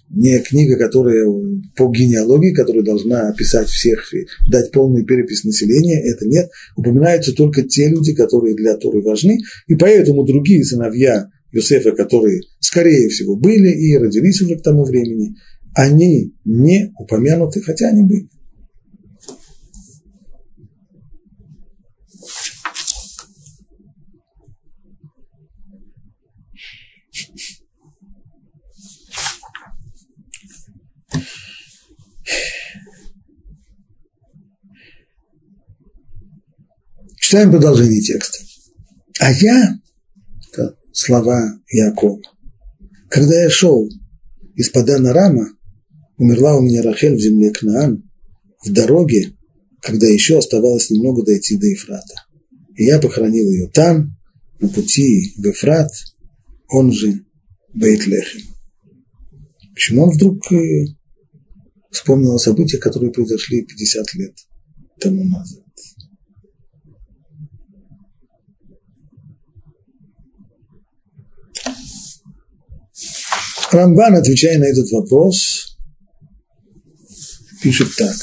не 0.09 0.39
книга, 0.39 0.77
которая 0.77 1.25
по 1.75 1.91
генеалогии, 1.91 2.53
которая 2.53 2.81
должна 2.81 3.27
описать 3.27 3.67
всех 3.67 4.13
и 4.13 4.27
дать 4.49 4.71
полную 4.71 5.05
перепись 5.05 5.43
населения, 5.43 6.01
это 6.01 6.25
нет. 6.25 6.49
Упоминаются 6.77 7.33
только 7.33 7.63
те 7.63 7.89
люди, 7.89 8.13
которые 8.13 8.55
для 8.55 8.77
Торы 8.77 9.01
важны, 9.01 9.39
и 9.67 9.75
поэтому 9.75 10.23
другие 10.23 10.63
сыновья 10.63 11.27
Юсефа, 11.51 11.91
которые, 11.91 12.39
скорее 12.61 13.09
всего, 13.09 13.35
были 13.35 13.69
и 13.69 13.97
родились 13.97 14.41
уже 14.41 14.55
к 14.55 14.63
тому 14.63 14.85
времени, 14.85 15.35
они 15.75 16.33
не 16.45 16.93
упомянуты, 16.97 17.59
хотя 17.61 17.89
они 17.89 18.03
были. 18.03 18.29
Читаем 37.31 37.51
продолжение 37.51 38.01
текста. 38.01 38.39
А 39.21 39.31
я, 39.31 39.79
это 40.51 40.75
слова 40.91 41.61
Якова, 41.69 42.19
когда 43.07 43.43
я 43.43 43.49
шел 43.49 43.89
из 44.55 44.69
Падана 44.69 45.13
Рама, 45.13 45.47
умерла 46.17 46.57
у 46.57 46.61
меня 46.61 46.81
Рахель 46.81 47.15
в 47.15 47.21
земле 47.21 47.51
Кнаан, 47.51 48.03
в 48.65 48.73
дороге, 48.73 49.31
когда 49.81 50.07
еще 50.07 50.39
оставалось 50.39 50.89
немного 50.89 51.23
дойти 51.23 51.55
до 51.55 51.67
Ефрата. 51.67 52.15
И 52.75 52.83
я 52.83 52.99
похоронил 52.99 53.49
ее 53.49 53.69
там, 53.69 54.17
на 54.59 54.67
пути 54.67 55.33
в 55.37 55.47
Ефрат, 55.47 55.89
он 56.67 56.91
же 56.91 57.23
Бейтлехем. 57.73 58.41
Почему 59.73 60.03
он 60.03 60.09
вдруг 60.09 60.51
э, 60.51 60.83
вспомнил 61.91 62.35
о 62.35 62.39
событиях, 62.39 62.83
которые 62.83 63.13
произошли 63.13 63.61
50 63.65 64.15
лет 64.15 64.33
тому 64.99 65.23
назад? 65.23 65.70
Рамбан, 73.71 74.15
отвечая 74.15 74.59
на 74.59 74.65
этот 74.65 74.89
вопрос, 74.91 75.77
пишет 77.61 77.87
так. 77.97 78.15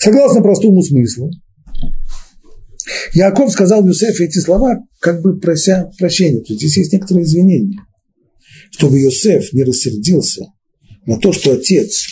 Согласно 0.00 0.40
простому 0.42 0.82
смыслу, 0.82 1.30
Яков 3.12 3.52
сказал 3.52 3.86
Юсефу 3.86 4.24
эти 4.24 4.38
слова, 4.38 4.78
как 5.00 5.20
бы 5.20 5.38
прося 5.38 5.90
прощения. 5.98 6.40
То 6.40 6.52
есть 6.52 6.60
здесь 6.60 6.76
есть 6.78 6.92
некоторые 6.92 7.24
извинения. 7.24 7.80
Чтобы 8.70 8.98
Юсеф 8.98 9.52
не 9.52 9.62
рассердился 9.62 10.46
на 11.06 11.18
то, 11.18 11.32
что 11.32 11.52
отец 11.52 12.06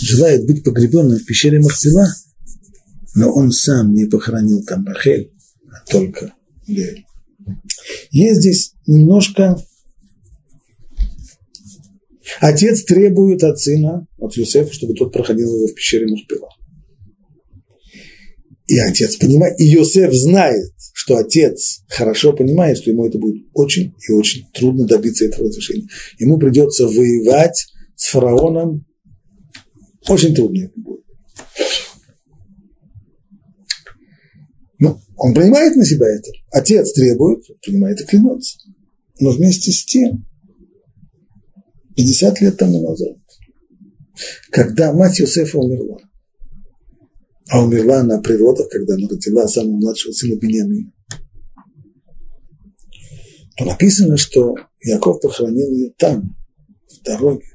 желает 0.00 0.46
быть 0.46 0.64
погребенным 0.64 1.18
в 1.18 1.26
пещере 1.26 1.60
Махцела, 1.60 2.06
но 3.14 3.32
он 3.32 3.52
сам 3.52 3.92
не 3.92 4.06
похоронил 4.06 4.64
там 4.64 4.86
Рахель, 4.86 5.32
а 5.70 5.84
только 5.90 6.32
Лею. 6.66 7.04
Есть 8.10 8.40
здесь 8.40 8.74
немножко... 8.86 9.56
Отец 12.40 12.84
требует 12.84 13.44
от 13.44 13.60
сына, 13.60 14.06
от 14.18 14.36
Юсефа, 14.36 14.72
чтобы 14.72 14.94
тот 14.94 15.12
проходил 15.12 15.54
его 15.54 15.66
в 15.66 15.74
пещере 15.74 16.06
Мухпила. 16.06 16.48
И 18.66 18.78
отец 18.78 19.16
понимает, 19.16 19.60
и 19.60 19.66
Йосеф 19.66 20.12
знает, 20.12 20.72
что 20.94 21.18
отец 21.18 21.84
хорошо 21.86 22.32
понимает, 22.32 22.78
что 22.78 22.90
ему 22.90 23.06
это 23.06 23.18
будет 23.18 23.44
очень 23.52 23.94
и 24.08 24.12
очень 24.12 24.46
трудно 24.54 24.86
добиться 24.86 25.26
этого 25.26 25.48
разрешения. 25.48 25.86
Ему 26.18 26.38
придется 26.38 26.86
воевать 26.86 27.66
с 27.94 28.08
фараоном, 28.08 28.86
очень 30.08 30.34
трудно 30.34 30.64
это 30.64 30.80
будет. 30.80 31.04
Ну, 34.78 34.98
он 35.16 35.34
принимает 35.34 35.76
на 35.76 35.84
себя 35.84 36.06
это. 36.06 36.30
Отец 36.54 36.92
требует, 36.92 37.44
принимает 37.62 38.00
и 38.00 38.04
клянется. 38.04 38.58
Но 39.18 39.32
вместе 39.32 39.72
с 39.72 39.84
тем, 39.84 40.24
50 41.96 42.40
лет 42.42 42.56
тому 42.56 42.80
назад, 42.88 43.16
когда 44.52 44.92
мать 44.92 45.18
Юсефа 45.18 45.58
умерла, 45.58 45.98
а 47.50 47.64
умерла 47.64 48.02
она 48.02 48.20
при 48.20 48.34
родах, 48.34 48.68
когда 48.68 48.94
она 48.94 49.08
родила 49.08 49.48
самого 49.48 49.78
младшего 49.78 50.12
сына 50.12 50.36
Бениамина, 50.36 50.92
то 53.56 53.64
написано, 53.64 54.16
что 54.16 54.54
Яков 54.80 55.20
похоронил 55.20 55.72
ее 55.72 55.92
там, 55.98 56.36
в 56.88 57.02
дороге, 57.02 57.46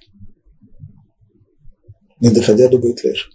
не 2.19 2.31
доходя 2.31 2.67
до 2.67 2.79
Бейтлеша. 2.79 3.29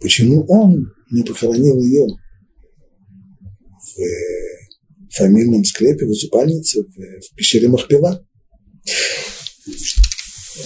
Почему 0.00 0.46
он 0.46 0.94
не 1.10 1.22
похоронил 1.24 1.78
ее 1.78 2.06
в 3.96 5.14
фамильном 5.14 5.64
склепе, 5.64 6.06
в 6.06 6.10
усыпальнице, 6.10 6.82
в 6.82 7.34
пещере 7.36 7.68
Махпила. 7.68 8.24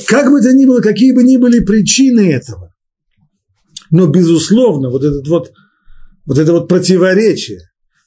Как 0.06 0.30
бы 0.30 0.40
то 0.40 0.52
ни 0.52 0.66
было, 0.66 0.80
какие 0.80 1.12
бы 1.12 1.22
ни 1.22 1.36
были 1.36 1.60
причины 1.60 2.32
этого, 2.32 2.74
но, 3.90 4.06
безусловно, 4.06 4.90
вот, 4.90 5.04
этот 5.04 5.26
вот, 5.28 5.52
вот 6.26 6.38
это 6.38 6.52
вот 6.52 6.68
противоречие 6.68 7.60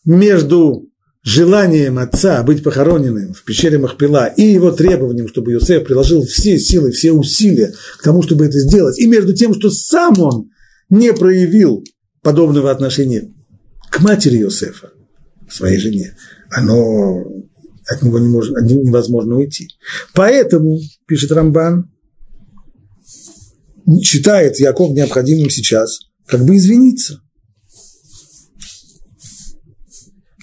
между 0.05 0.89
желанием 1.24 1.99
отца 1.99 2.43
быть 2.43 2.63
похороненным 2.63 3.34
в 3.34 3.43
пещере 3.43 3.78
Махпила 3.78 4.28
и 4.28 4.43
его 4.43 4.71
требованием, 4.71 5.28
чтобы 5.28 5.51
Йосеф 5.51 5.86
приложил 5.86 6.24
все 6.26 6.59
силы, 6.59 6.91
все 6.91 7.11
усилия 7.11 7.74
к 7.97 8.03
тому, 8.03 8.21
чтобы 8.21 8.45
это 8.45 8.59
сделать, 8.59 8.99
и 8.99 9.07
между 9.07 9.34
тем, 9.34 9.53
что 9.53 9.69
сам 9.69 10.19
он 10.19 10.49
не 10.89 11.13
проявил 11.13 11.84
подобного 12.21 12.71
отношения 12.71 13.34
к 13.89 14.01
матери 14.01 14.38
Йосефа, 14.38 14.91
своей 15.53 15.77
жене, 15.77 16.15
оно 16.49 17.23
от 17.87 18.01
него 18.01 18.19
не 18.19 18.29
может, 18.29 18.53
невозможно 18.61 19.35
уйти. 19.35 19.67
Поэтому, 20.13 20.79
пишет 21.05 21.31
Рамбан, 21.31 21.91
считает 24.01 24.59
Яков 24.59 24.91
необходимым 24.91 25.49
сейчас 25.49 25.99
как 26.25 26.45
бы 26.45 26.55
извиниться. 26.55 27.21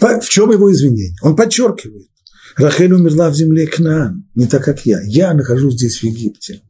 В 0.01 0.29
чем 0.29 0.51
его 0.51 0.73
извинение? 0.73 1.15
Он 1.23 1.37
подчеркивает. 1.37 2.09
Рахель 2.57 2.93
умерла 2.93 3.31
в 3.31 3.35
земле 3.35 3.67
Кнаан, 3.67 4.29
не 4.35 4.47
так, 4.47 4.65
как 4.65 4.85
я. 4.85 5.01
Я 5.03 5.35
нахожусь 5.35 5.75
здесь, 5.75 5.99
в 5.99 6.05
Египте, 6.05 6.63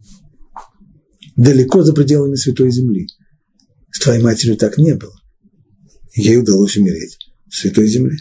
далеко 1.36 1.82
за 1.82 1.92
пределами 1.92 2.36
Святой 2.36 2.70
Земли. 2.70 3.08
С 3.90 4.00
твоей 4.00 4.22
матерью 4.22 4.56
так 4.56 4.78
не 4.78 4.94
было. 4.94 5.14
Ей 6.14 6.38
удалось 6.38 6.76
умереть 6.76 7.18
в 7.48 7.56
Святой 7.56 7.86
Земле. 7.86 8.18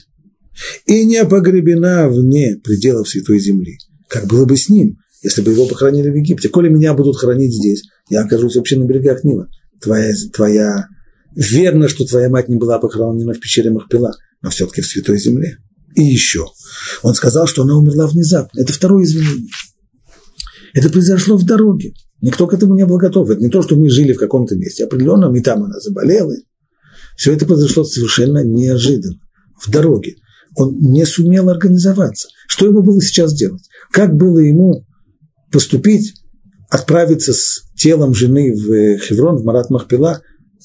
И 0.86 1.06
не 1.06 1.24
погребена 1.26 2.10
вне 2.10 2.58
пределов 2.64 3.10
Святой 3.10 3.40
Земли, 3.40 3.78
как 4.08 4.28
было 4.28 4.46
бы 4.46 4.58
с 4.58 4.70
ним, 4.70 4.98
если 5.22 5.42
бы 5.42 5.52
его 5.52 5.66
похоронили 5.68 6.10
в 6.10 6.16
Египте. 6.16 6.50
Коли 6.50 6.70
меня 6.70 6.94
будут 6.94 7.18
хоронить 7.18 7.54
здесь, 7.54 7.84
я 8.10 8.24
окажусь 8.24 8.56
вообще 8.56 8.78
на 8.78 8.86
берегах 8.86 9.24
Нила. 9.24 9.48
Твоя, 9.82 10.14
твоя... 10.34 10.88
Верно, 11.36 11.88
что 11.88 12.06
твоя 12.06 12.30
мать 12.30 12.50
не 12.50 12.58
была 12.58 12.80
похоронена 12.80 13.34
в 13.34 13.40
пещере 13.40 13.70
Махпила, 13.70 14.14
но 14.42 14.50
все-таки 14.50 14.82
в 14.82 14.88
Святой 14.88 15.20
Земле. 15.20 15.58
И 15.96 16.04
еще. 16.04 16.46
Он 17.04 17.14
сказал, 17.14 17.48
что 17.48 17.64
она 17.64 17.78
умерла 17.78 18.08
внезапно. 18.08 18.60
Это 18.60 18.74
второе 18.74 19.04
извинение. 19.04 19.52
Это 20.74 20.90
произошло 20.90 21.38
в 21.38 21.46
дороге. 21.46 21.94
Никто 22.22 22.48
к 22.48 22.54
этому 22.54 22.76
не 22.76 22.86
был 22.86 22.98
готов. 22.98 23.30
Это 23.30 23.42
не 23.42 23.50
то, 23.50 23.62
что 23.62 23.76
мы 23.76 23.90
жили 23.90 24.14
в 24.14 24.20
каком-то 24.20 24.56
месте 24.56 24.86
определенном, 24.86 25.36
и 25.36 25.42
там 25.42 25.64
она 25.64 25.80
заболела. 25.80 26.34
Все 27.16 27.34
это 27.34 27.46
произошло 27.46 27.84
совершенно 27.84 28.44
неожиданно, 28.44 29.20
в 29.62 29.70
дороге. 29.70 30.16
Он 30.56 30.78
не 30.80 31.06
сумел 31.06 31.50
организоваться. 31.50 32.30
Что 32.48 32.68
ему 32.68 32.82
было 32.82 33.02
сейчас 33.02 33.34
делать? 33.34 33.64
Как 33.92 34.16
было 34.16 34.40
ему 34.40 34.86
поступить, 35.52 36.14
отправиться 36.70 37.34
с 37.34 37.64
телом 37.76 38.14
жены 38.14 38.54
в 38.54 39.00
Хеврон, 39.00 39.38
в 39.38 39.44
Марат 39.44 39.70
Махпила? 39.70 40.22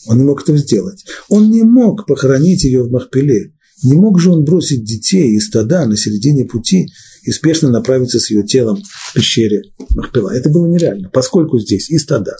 Он 0.06 0.18
не 0.18 0.24
мог 0.24 0.42
этого 0.42 0.58
сделать. 0.58 1.04
Он 1.28 1.50
не 1.50 1.62
мог 1.62 2.06
похоронить 2.06 2.64
ее 2.64 2.82
в 2.82 2.90
Махпиле. 2.90 3.52
Не 3.82 3.94
мог 3.94 4.20
же 4.20 4.30
он 4.30 4.44
бросить 4.44 4.84
детей 4.84 5.34
и 5.34 5.40
стада 5.40 5.84
на 5.86 5.96
середине 5.96 6.44
пути 6.44 6.88
и 7.22 7.32
спешно 7.32 7.70
направиться 7.70 8.18
с 8.18 8.30
ее 8.30 8.42
телом 8.42 8.82
в 8.82 9.14
пещере 9.14 9.62
Махпила. 9.94 10.30
Это 10.30 10.48
было 10.48 10.66
нереально, 10.66 11.10
поскольку 11.10 11.58
здесь 11.58 11.90
и 11.90 11.98
стада, 11.98 12.36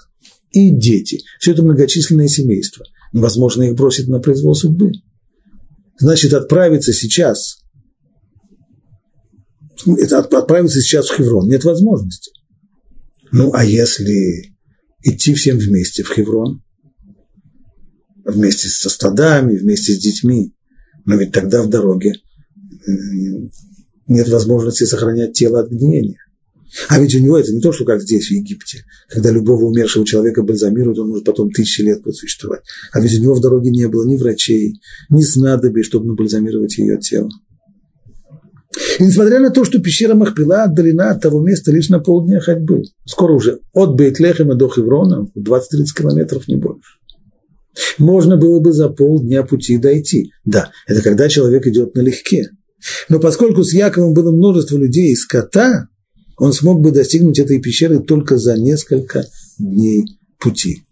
и 0.53 0.71
дети, 0.71 1.21
все 1.41 1.53
это 1.53 1.63
многочисленное 1.63 2.29
семейство. 2.29 2.85
Невозможно 3.13 3.63
их 3.65 3.75
бросить 3.75 4.09
на 4.09 4.21
произвол 4.21 4.55
судьбы. 4.55 4.93
Значит, 5.99 6.33
отправиться 6.33 6.93
сейчас, 6.93 7.59
это 9.87 10.19
отправиться 10.19 10.81
сейчас 10.81 11.09
в 11.09 11.17
Хеврон 11.17 11.49
нет 11.49 11.65
возможности. 11.65 12.33
Ну, 13.33 13.53
а 13.53 13.65
если 13.65 14.55
идти 15.03 15.35
всем 15.35 15.59
вместе 15.59 16.03
в 16.03 16.13
Хеврон, 16.13 16.63
вместе 18.25 18.69
со 18.69 18.89
стадами, 18.89 19.57
вместе 19.57 19.93
с 19.93 19.99
детьми, 19.99 20.55
но 21.05 21.17
ведь 21.17 21.33
тогда 21.33 21.63
в 21.63 21.69
дороге 21.69 22.15
э, 22.87 22.91
нет 24.09 24.29
возможности 24.29 24.85
сохранять 24.85 25.35
тело 25.35 25.61
от 25.61 25.71
гниения. 25.71 26.24
А 26.89 27.01
ведь 27.01 27.15
у 27.15 27.21
него 27.21 27.39
это 27.39 27.53
не 27.53 27.61
то, 27.61 27.73
что 27.73 27.85
как 27.85 28.03
здесь, 28.03 28.29
в 28.29 28.31
Египте, 28.33 28.85
когда 29.09 29.31
любого 29.31 29.65
умершего 29.65 30.05
человека 30.05 30.43
бальзамируют, 30.43 30.99
он 30.99 31.09
может 31.09 31.25
потом 31.25 31.51
тысячи 31.51 31.83
лет 31.83 32.03
существовать. 32.13 32.63
А 32.93 33.01
ведь 33.01 33.19
у 33.19 33.23
него 33.23 33.35
в 33.35 33.41
дороге 33.41 33.71
не 33.71 33.87
было 33.87 34.07
ни 34.07 34.17
врачей, 34.17 34.81
ни 35.11 35.23
снадобий, 35.23 35.83
чтобы 35.83 36.07
набальзамировать 36.07 36.77
ее 36.79 36.99
тело. 36.99 37.31
И 38.99 39.05
несмотря 39.05 39.39
на 39.41 39.51
то, 39.51 39.65
что 39.65 39.79
пещера 39.79 40.15
Махпила 40.15 40.65
отдалена 40.65 41.11
от 41.11 41.23
того 41.23 41.41
места 41.41 41.71
лишь 41.71 41.89
на 41.91 42.01
полдня 42.01 42.41
ходьбы, 42.41 42.83
скоро 43.07 43.33
уже 43.33 43.61
от 43.73 43.95
Бейтлехема 43.95 44.57
до 44.57 44.69
Хеврона 44.69 45.29
20-30 45.37 45.61
километров, 45.97 46.49
не 46.49 46.57
больше. 46.57 46.99
Можно 47.99 48.37
было 48.37 48.61
бы 48.61 48.73
за 48.73 48.89
полдня 48.89 49.43
пути 49.43 49.79
дойти. 49.79 50.33
Да, 50.45 50.71
это 50.87 51.03
когда 51.03 51.29
человек 51.29 51.67
идет 51.67 51.95
налегке. 51.95 52.51
Но 53.09 53.19
поскольку 53.19 53.65
с 53.65 53.73
Яковом 53.73 54.13
было 54.13 54.31
множество 54.31 54.77
людей 54.77 55.13
и 55.13 55.17
скота, 55.17 55.89
он 56.39 56.53
смог 56.53 56.81
бы 56.81 56.91
достигнуть 56.91 57.39
этой 57.39 57.61
пещеры 57.61 58.01
только 58.01 58.39
за 58.39 58.57
несколько 58.57 59.27
дней 59.59 60.05
пути. 60.39 60.85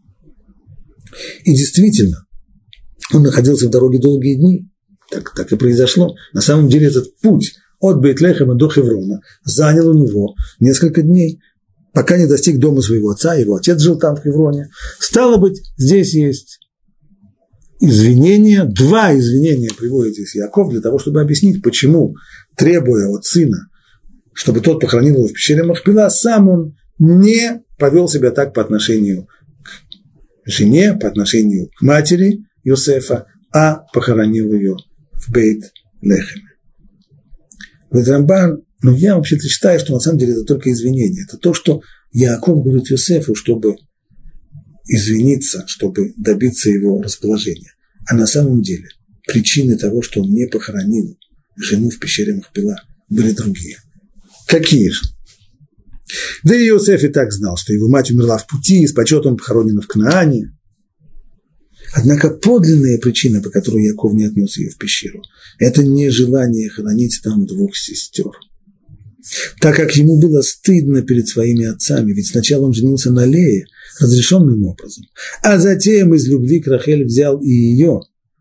И 1.44 1.54
действительно, 1.54 2.26
он 3.12 3.22
находился 3.22 3.68
в 3.68 3.70
дороге 3.70 3.98
долгие 3.98 4.36
дни. 4.36 4.68
Так, 5.10 5.34
так 5.34 5.52
и 5.52 5.56
произошло. 5.56 6.14
На 6.32 6.40
самом 6.40 6.68
деле 6.68 6.86
этот 6.86 7.18
путь 7.20 7.54
от 7.80 8.00
Бейтлехема 8.00 8.54
до 8.54 8.70
Хеврона 8.70 9.20
занял 9.44 9.88
у 9.88 9.94
него 9.94 10.34
несколько 10.60 11.02
дней, 11.02 11.40
пока 11.92 12.16
не 12.16 12.26
достиг 12.26 12.58
дома 12.58 12.80
своего 12.80 13.10
отца, 13.10 13.34
его 13.34 13.56
отец 13.56 13.80
жил 13.80 13.98
там, 13.98 14.16
в 14.16 14.22
Хевроне. 14.22 14.68
Стало 14.98 15.36
быть, 15.36 15.60
здесь 15.76 16.14
есть 16.14 16.60
извинения, 17.80 18.64
два 18.64 19.14
извинения 19.14 19.70
приводит 19.76 20.14
здесь 20.14 20.36
Яков 20.36 20.70
для 20.70 20.80
того, 20.80 20.98
чтобы 20.98 21.20
объяснить, 21.20 21.62
почему, 21.62 22.14
требуя 22.56 23.08
от 23.08 23.24
сына, 23.24 23.68
чтобы 24.32 24.60
тот 24.60 24.80
похоронил 24.80 25.16
его 25.16 25.28
в 25.28 25.32
пещере 25.32 25.62
Махпила, 25.62 26.08
сам 26.08 26.48
он 26.48 26.76
не 26.98 27.62
повел 27.78 28.08
себя 28.08 28.30
так 28.30 28.54
по 28.54 28.62
отношению 28.62 29.26
к 29.26 30.50
жене, 30.50 30.94
по 30.94 31.08
отношению 31.08 31.68
к 31.76 31.82
матери 31.82 32.44
Йосефа, 32.64 33.26
а 33.52 33.84
похоронил 33.92 34.52
ее 34.52 34.76
в 35.12 35.30
Бейт-Лехеме. 35.32 36.52
Рамбан, 37.90 38.62
ну 38.82 38.94
я 38.96 39.16
вообще-то 39.16 39.46
считаю, 39.46 39.78
что 39.78 39.92
на 39.92 40.00
самом 40.00 40.18
деле 40.18 40.32
это 40.32 40.44
только 40.44 40.72
извинение. 40.72 41.24
Это 41.24 41.36
то, 41.36 41.52
что 41.52 41.82
Яков 42.10 42.62
говорит 42.62 42.90
Йосефу, 42.90 43.34
чтобы 43.34 43.76
извиниться, 44.86 45.64
чтобы 45.66 46.14
добиться 46.16 46.70
его 46.70 47.00
расположения. 47.02 47.74
А 48.08 48.14
на 48.14 48.26
самом 48.26 48.62
деле 48.62 48.88
причины 49.26 49.76
того, 49.76 50.02
что 50.02 50.22
он 50.22 50.30
не 50.30 50.46
похоронил 50.46 51.16
жену 51.56 51.90
в 51.90 51.98
пещере 51.98 52.34
Махпила, 52.34 52.76
были 53.08 53.32
другие. 53.32 53.76
Какие 54.52 54.90
же? 54.90 55.00
Да 56.44 56.54
и 56.54 56.68
Иосиф 56.68 57.02
и 57.02 57.08
так 57.08 57.32
знал, 57.32 57.56
что 57.56 57.72
его 57.72 57.88
мать 57.88 58.10
умерла 58.10 58.36
в 58.36 58.46
пути, 58.46 58.82
и 58.82 58.86
с 58.86 58.92
почетом 58.92 59.38
похоронена 59.38 59.80
в 59.80 59.86
Кнаане. 59.86 60.54
Однако 61.94 62.28
подлинная 62.28 62.98
причина, 62.98 63.40
по 63.40 63.48
которой 63.48 63.82
Яков 63.84 64.12
не 64.12 64.26
отнес 64.26 64.58
ее 64.58 64.68
в 64.68 64.76
пещеру, 64.76 65.22
это 65.58 65.82
не 65.82 66.10
желание 66.10 66.68
хоронить 66.68 67.20
там 67.24 67.46
двух 67.46 67.76
сестер– 67.76 68.30
так 69.60 69.76
как 69.76 69.94
ему 69.94 70.20
было 70.20 70.42
стыдно 70.42 71.02
перед 71.02 71.28
своими 71.28 71.66
отцами, 71.66 72.12
ведь 72.12 72.26
сначала 72.26 72.66
он 72.66 72.74
женился 72.74 73.12
на 73.12 73.24
Лее, 73.24 73.66
разрешенным 74.00 74.64
образом, 74.64 75.04
а 75.42 75.58
затем 75.58 76.12
из 76.14 76.26
любви 76.26 76.60
к 76.60 76.66
Рахель 76.66 77.04
взял 77.04 77.40
и 77.40 77.48
ее, 77.48 78.00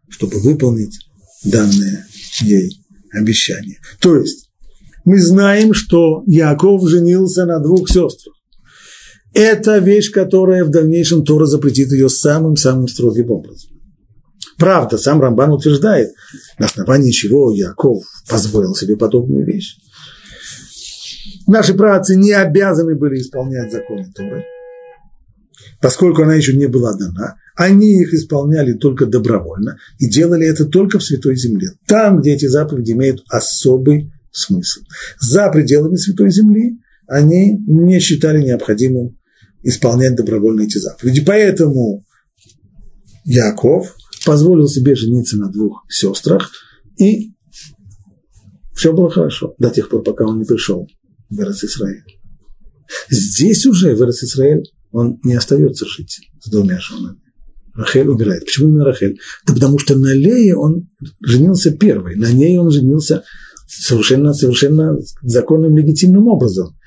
чтобы 0.09 0.39
выполнить 0.39 0.97
данное 1.43 2.07
ей 2.41 2.81
обещание. 3.11 3.79
То 3.99 4.17
есть 4.17 4.50
мы 5.05 5.19
знаем, 5.21 5.73
что 5.73 6.23
Яков 6.25 6.87
женился 6.89 7.45
на 7.45 7.59
двух 7.59 7.89
сестрах. 7.89 8.35
Это 9.33 9.77
вещь, 9.77 10.11
которая 10.11 10.65
в 10.65 10.69
дальнейшем 10.69 11.23
Тора 11.23 11.45
запретит 11.45 11.91
ее 11.91 12.09
самым-самым 12.09 12.87
строгим 12.87 13.31
образом. 13.31 13.71
Правда, 14.57 14.97
сам 14.97 15.21
Рамбан 15.21 15.51
утверждает, 15.51 16.11
на 16.59 16.67
основании 16.67 17.11
чего 17.11 17.51
Яков 17.51 18.03
позволил 18.29 18.75
себе 18.75 18.95
подобную 18.95 19.45
вещь. 19.45 19.77
Наши 21.47 21.73
працы 21.73 22.15
не 22.15 22.31
обязаны 22.31 22.95
были 22.95 23.19
исполнять 23.19 23.71
законы 23.71 24.11
Торы, 24.13 24.45
поскольку 25.81 26.23
она 26.23 26.35
еще 26.35 26.55
не 26.55 26.67
была 26.67 26.93
дана. 26.95 27.37
Они 27.55 28.01
их 28.01 28.13
исполняли 28.13 28.73
только 28.73 29.05
добровольно 29.05 29.77
и 29.97 30.07
делали 30.07 30.47
это 30.47 30.65
только 30.65 30.99
в 30.99 31.03
Святой 31.03 31.35
Земле, 31.35 31.69
там, 31.87 32.19
где 32.21 32.33
эти 32.33 32.45
заповеди 32.45 32.91
имеют 32.91 33.23
особый 33.29 34.11
смысл. 34.31 34.81
За 35.19 35.49
пределами 35.49 35.95
Святой 35.95 36.31
Земли 36.31 36.79
они 37.07 37.57
не 37.67 37.99
считали 37.99 38.41
необходимым 38.41 39.17
исполнять 39.63 40.15
добровольно 40.15 40.61
эти 40.61 40.77
заповеди. 40.77 41.23
Поэтому 41.23 42.03
Яков 43.25 43.95
позволил 44.25 44.67
себе 44.67 44.95
жениться 44.95 45.37
на 45.37 45.51
двух 45.51 45.85
сестрах, 45.89 46.51
и 46.97 47.33
все 48.73 48.93
было 48.93 49.09
хорошо 49.09 49.53
до 49.59 49.69
тех 49.69 49.89
пор, 49.89 50.03
пока 50.03 50.25
он 50.25 50.39
не 50.39 50.45
пришел 50.45 50.87
в 51.29 51.39
Израиль. 51.39 52.03
Здесь 53.09 53.65
уже 53.65 53.95
в 53.95 54.01
Израиль 54.01 54.63
он 54.91 55.19
не 55.23 55.35
остается 55.35 55.85
жить 55.85 56.19
с 56.41 56.49
двумя 56.49 56.79
женами. 56.79 57.17
Рахель 57.73 58.07
умирает. 58.07 58.45
Почему 58.45 58.69
именно 58.69 58.85
Рахель? 58.85 59.19
Да 59.47 59.53
потому 59.53 59.79
что 59.79 59.95
на 59.95 60.13
Лее 60.13 60.57
он 60.57 60.89
женился 61.21 61.71
первый, 61.71 62.15
на 62.15 62.31
ней 62.31 62.57
он 62.57 62.69
женился 62.69 63.23
совершенно, 63.71 64.33
совершенно 64.33 64.97
законным, 65.21 65.77
легитимным 65.77 66.27
образом. 66.27 66.77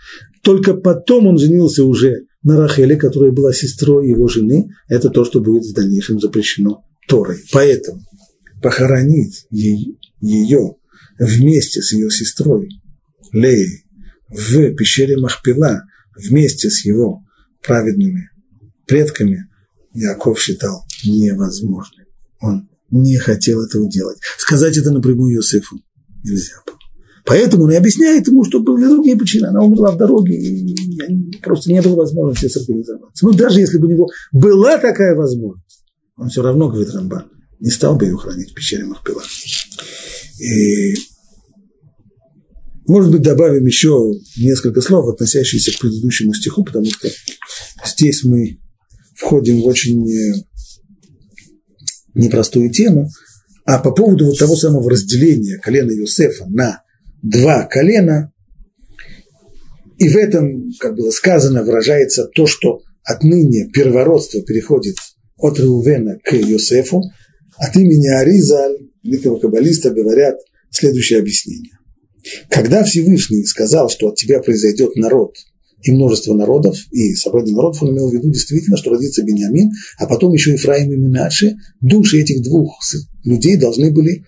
Только 0.42 0.74
потом 0.74 1.26
он 1.26 1.38
женился 1.38 1.84
уже 1.84 2.26
на 2.42 2.58
Рахеле, 2.58 2.96
которая 2.96 3.32
была 3.32 3.52
сестрой 3.52 4.08
его 4.10 4.28
жены. 4.28 4.68
Это 4.88 5.08
то, 5.08 5.24
что 5.24 5.40
будет 5.40 5.64
в 5.64 5.74
дальнейшем 5.74 6.20
запрещено 6.20 6.84
Торой. 7.08 7.38
Поэтому 7.52 8.02
похоронить 8.62 9.46
ее 9.50 10.76
вместе 11.18 11.80
с 11.80 11.92
ее 11.92 12.10
сестрой 12.10 12.68
Леей 13.32 13.84
в 14.28 14.74
пещере 14.74 15.16
Махпила 15.16 15.82
вместе 16.16 16.70
с 16.70 16.84
его 16.84 17.22
праведными 17.62 18.30
предками 18.86 19.48
Яков 19.94 20.40
считал 20.40 20.84
невозможным. 21.04 22.06
Он 22.40 22.68
не 22.90 23.16
хотел 23.16 23.62
этого 23.62 23.88
делать. 23.88 24.18
Сказать 24.38 24.76
это 24.76 24.90
напрямую 24.90 25.36
Иосифу 25.36 25.76
нельзя 26.24 26.54
было. 26.66 26.76
Поэтому 27.26 27.64
он 27.64 27.72
и 27.72 27.76
объясняет 27.76 28.26
ему, 28.28 28.44
что 28.44 28.60
были 28.60 28.86
другие 28.86 29.16
причины. 29.16 29.46
Она 29.46 29.62
умерла 29.62 29.92
в 29.92 29.96
дороге, 29.96 30.34
и 30.34 31.40
просто 31.42 31.72
не 31.72 31.80
было 31.80 31.96
возможности 31.96 32.48
сорганизоваться. 32.48 33.24
Но 33.24 33.32
даже 33.32 33.60
если 33.60 33.78
бы 33.78 33.86
у 33.86 33.90
него 33.90 34.10
была 34.32 34.78
такая 34.78 35.14
возможность, 35.14 35.84
он 36.16 36.28
все 36.28 36.42
равно, 36.42 36.68
говорит 36.68 36.92
Рамбан, 36.92 37.30
не 37.60 37.70
стал 37.70 37.96
бы 37.96 38.04
ее 38.04 38.16
хранить 38.16 38.50
в 38.50 38.54
пещере 38.54 38.84
Махпила. 38.84 39.22
И 40.38 40.94
может 42.86 43.10
быть, 43.10 43.22
добавим 43.22 43.64
еще 43.64 44.12
несколько 44.36 44.82
слов, 44.82 45.08
относящихся 45.08 45.72
к 45.72 45.78
предыдущему 45.80 46.34
стиху, 46.34 46.64
потому 46.64 46.86
что 46.86 47.08
здесь 47.86 48.24
мы 48.24 48.58
входим 49.16 49.62
в 49.62 49.66
очень 49.66 50.06
э, 50.06 50.34
непростую 52.14 52.70
тему. 52.70 53.08
А 53.64 53.78
по 53.78 53.92
поводу 53.92 54.26
вот 54.26 54.38
того 54.38 54.56
самого 54.56 54.90
разделения 54.90 55.58
колена 55.58 55.90
Юсефа 55.90 56.46
на 56.46 56.82
два 57.22 57.64
колена, 57.64 58.32
и 59.98 60.08
в 60.08 60.16
этом, 60.16 60.72
как 60.78 60.96
было 60.96 61.10
сказано, 61.10 61.62
выражается 61.62 62.26
то, 62.26 62.46
что 62.46 62.82
отныне 63.04 63.70
первородство 63.72 64.42
переходит 64.42 64.96
от 65.36 65.58
Реувена 65.58 66.18
к 66.22 66.32
Йосефу, 66.32 67.02
от 67.56 67.76
имени 67.76 68.08
Аризаль, 68.08 68.76
великого 69.02 69.38
каббалиста, 69.38 69.90
говорят– 69.90 70.36
следующее 70.74 71.20
объяснение. 71.20 71.78
Когда 72.50 72.84
Всевышний 72.84 73.44
сказал, 73.44 73.88
что 73.90 74.08
от 74.08 74.16
тебя 74.16 74.40
произойдет 74.40 74.96
народ 74.96 75.36
и 75.84 75.92
множество 75.92 76.34
народов, 76.34 76.76
и 76.90 77.14
собрание 77.14 77.54
народов, 77.54 77.82
он 77.82 77.90
имел 77.90 78.08
в 78.08 78.12
виду 78.12 78.30
действительно, 78.30 78.76
что 78.76 78.90
родится 78.90 79.22
Бениамин, 79.22 79.70
а 79.98 80.06
потом 80.06 80.32
еще 80.32 80.52
Ефраим 80.52 80.90
и 80.92 80.96
Минаши, 80.96 81.56
души 81.80 82.20
этих 82.20 82.42
двух 82.42 82.80
людей 83.22 83.56
должны 83.56 83.92
были 83.92 84.24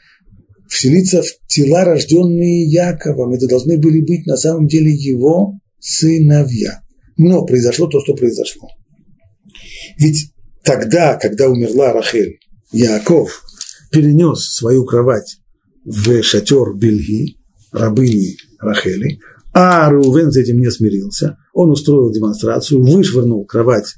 вселиться 0.68 1.22
в 1.22 1.46
тела, 1.46 1.84
рожденные 1.84 2.64
Яковом. 2.64 3.32
Это 3.32 3.48
должны 3.48 3.78
были 3.78 4.02
быть 4.02 4.26
на 4.26 4.36
самом 4.36 4.66
деле 4.66 4.92
его 4.92 5.54
сыновья. 5.80 6.82
Но 7.16 7.46
произошло 7.46 7.86
то, 7.86 8.00
что 8.02 8.14
произошло. 8.14 8.68
Ведь 9.98 10.32
тогда, 10.62 11.14
когда 11.14 11.48
умерла 11.48 11.94
Рахель, 11.94 12.38
Яков 12.72 13.42
перенес 13.90 14.40
свою 14.40 14.84
кровать 14.84 15.38
в 15.84 16.22
шатер 16.22 16.74
Бельги, 16.74 17.38
рабыни 17.72 18.36
Рахели, 18.58 19.20
а 19.58 19.88
Рувен 19.88 20.30
с 20.30 20.36
этим 20.36 20.58
не 20.58 20.70
смирился. 20.70 21.38
Он 21.54 21.70
устроил 21.70 22.12
демонстрацию, 22.12 22.82
вышвырнул 22.82 23.46
кровать 23.46 23.94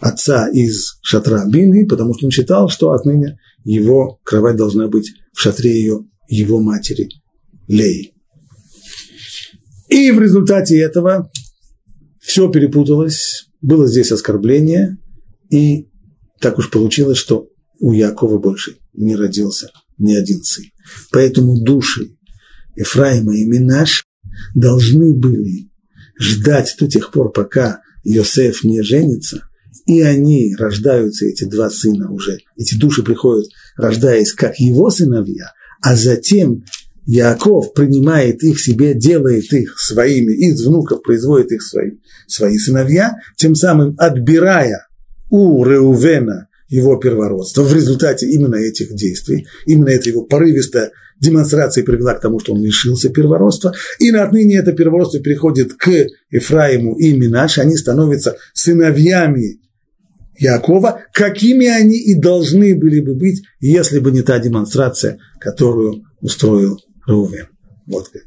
отца 0.00 0.48
из 0.48 0.98
шатра 1.02 1.44
Бильги, 1.46 1.84
потому 1.84 2.14
что 2.14 2.24
он 2.24 2.30
считал, 2.30 2.70
что 2.70 2.92
отныне 2.92 3.38
его 3.62 4.18
кровать 4.24 4.56
должна 4.56 4.88
быть 4.88 5.12
в 5.34 5.40
шатре 5.42 5.78
ее, 5.78 6.06
его 6.28 6.62
матери 6.62 7.10
Леи. 7.68 8.14
И 9.90 10.10
в 10.12 10.18
результате 10.18 10.80
этого 10.80 11.30
все 12.18 12.48
перепуталось, 12.50 13.50
было 13.60 13.86
здесь 13.86 14.12
оскорбление, 14.12 14.96
и 15.50 15.90
так 16.40 16.56
уж 16.56 16.70
получилось, 16.70 17.18
что 17.18 17.50
у 17.80 17.92
Якова 17.92 18.38
больше 18.38 18.78
не 18.94 19.14
родился 19.14 19.68
ни 19.98 20.14
один 20.14 20.42
сын. 20.42 20.64
Поэтому 21.12 21.62
души 21.62 22.16
Ефраима 22.76 23.36
и 23.36 23.44
Минаш 23.44 24.05
должны 24.54 25.14
были 25.14 25.70
ждать 26.18 26.74
до 26.78 26.88
тех 26.88 27.10
пор, 27.10 27.32
пока 27.32 27.80
Йосеф 28.04 28.64
не 28.64 28.82
женится, 28.82 29.42
и 29.86 30.00
они 30.02 30.54
рождаются, 30.56 31.26
эти 31.26 31.44
два 31.44 31.70
сына 31.70 32.10
уже, 32.10 32.38
эти 32.56 32.74
души 32.76 33.02
приходят, 33.02 33.48
рождаясь 33.76 34.32
как 34.32 34.58
его 34.58 34.90
сыновья, 34.90 35.52
а 35.80 35.96
затем 35.96 36.64
Яков 37.06 37.72
принимает 37.72 38.42
их 38.42 38.60
себе, 38.60 38.94
делает 38.94 39.52
их 39.52 39.78
своими, 39.78 40.32
из 40.32 40.64
внуков 40.66 41.02
производит 41.02 41.52
их 41.52 41.62
свои, 41.62 41.92
свои 42.26 42.58
сыновья, 42.58 43.14
тем 43.36 43.54
самым 43.54 43.94
отбирая 43.96 44.88
у 45.30 45.64
Реувена 45.64 46.48
его 46.68 46.96
первородство 46.96 47.62
в 47.62 47.72
результате 47.72 48.26
именно 48.26 48.56
этих 48.56 48.92
действий, 48.94 49.46
именно 49.66 49.90
это 49.90 50.08
его 50.08 50.22
порывистая 50.22 50.90
демонстрация 51.20 51.84
привела 51.84 52.14
к 52.14 52.20
тому, 52.20 52.40
что 52.40 52.52
он 52.52 52.62
лишился 52.62 53.08
первородства, 53.08 53.74
и 53.98 54.10
на 54.10 54.24
отныне 54.24 54.58
это 54.58 54.72
первородство 54.72 55.20
переходит 55.20 55.74
к 55.74 55.90
Ефраиму 56.30 56.96
и 56.96 57.12
Минаше, 57.12 57.60
они 57.60 57.76
становятся 57.76 58.36
сыновьями 58.52 59.60
Якова, 60.38 61.00
какими 61.12 61.66
они 61.66 61.96
и 61.96 62.14
должны 62.14 62.74
были 62.74 63.00
бы 63.00 63.14
быть, 63.14 63.42
если 63.60 63.98
бы 63.98 64.10
не 64.10 64.22
та 64.22 64.38
демонстрация, 64.38 65.18
которую 65.40 66.02
устроил 66.20 66.78
Рувен. 67.06 67.46
Вот 67.86 68.08
как. 68.08 68.22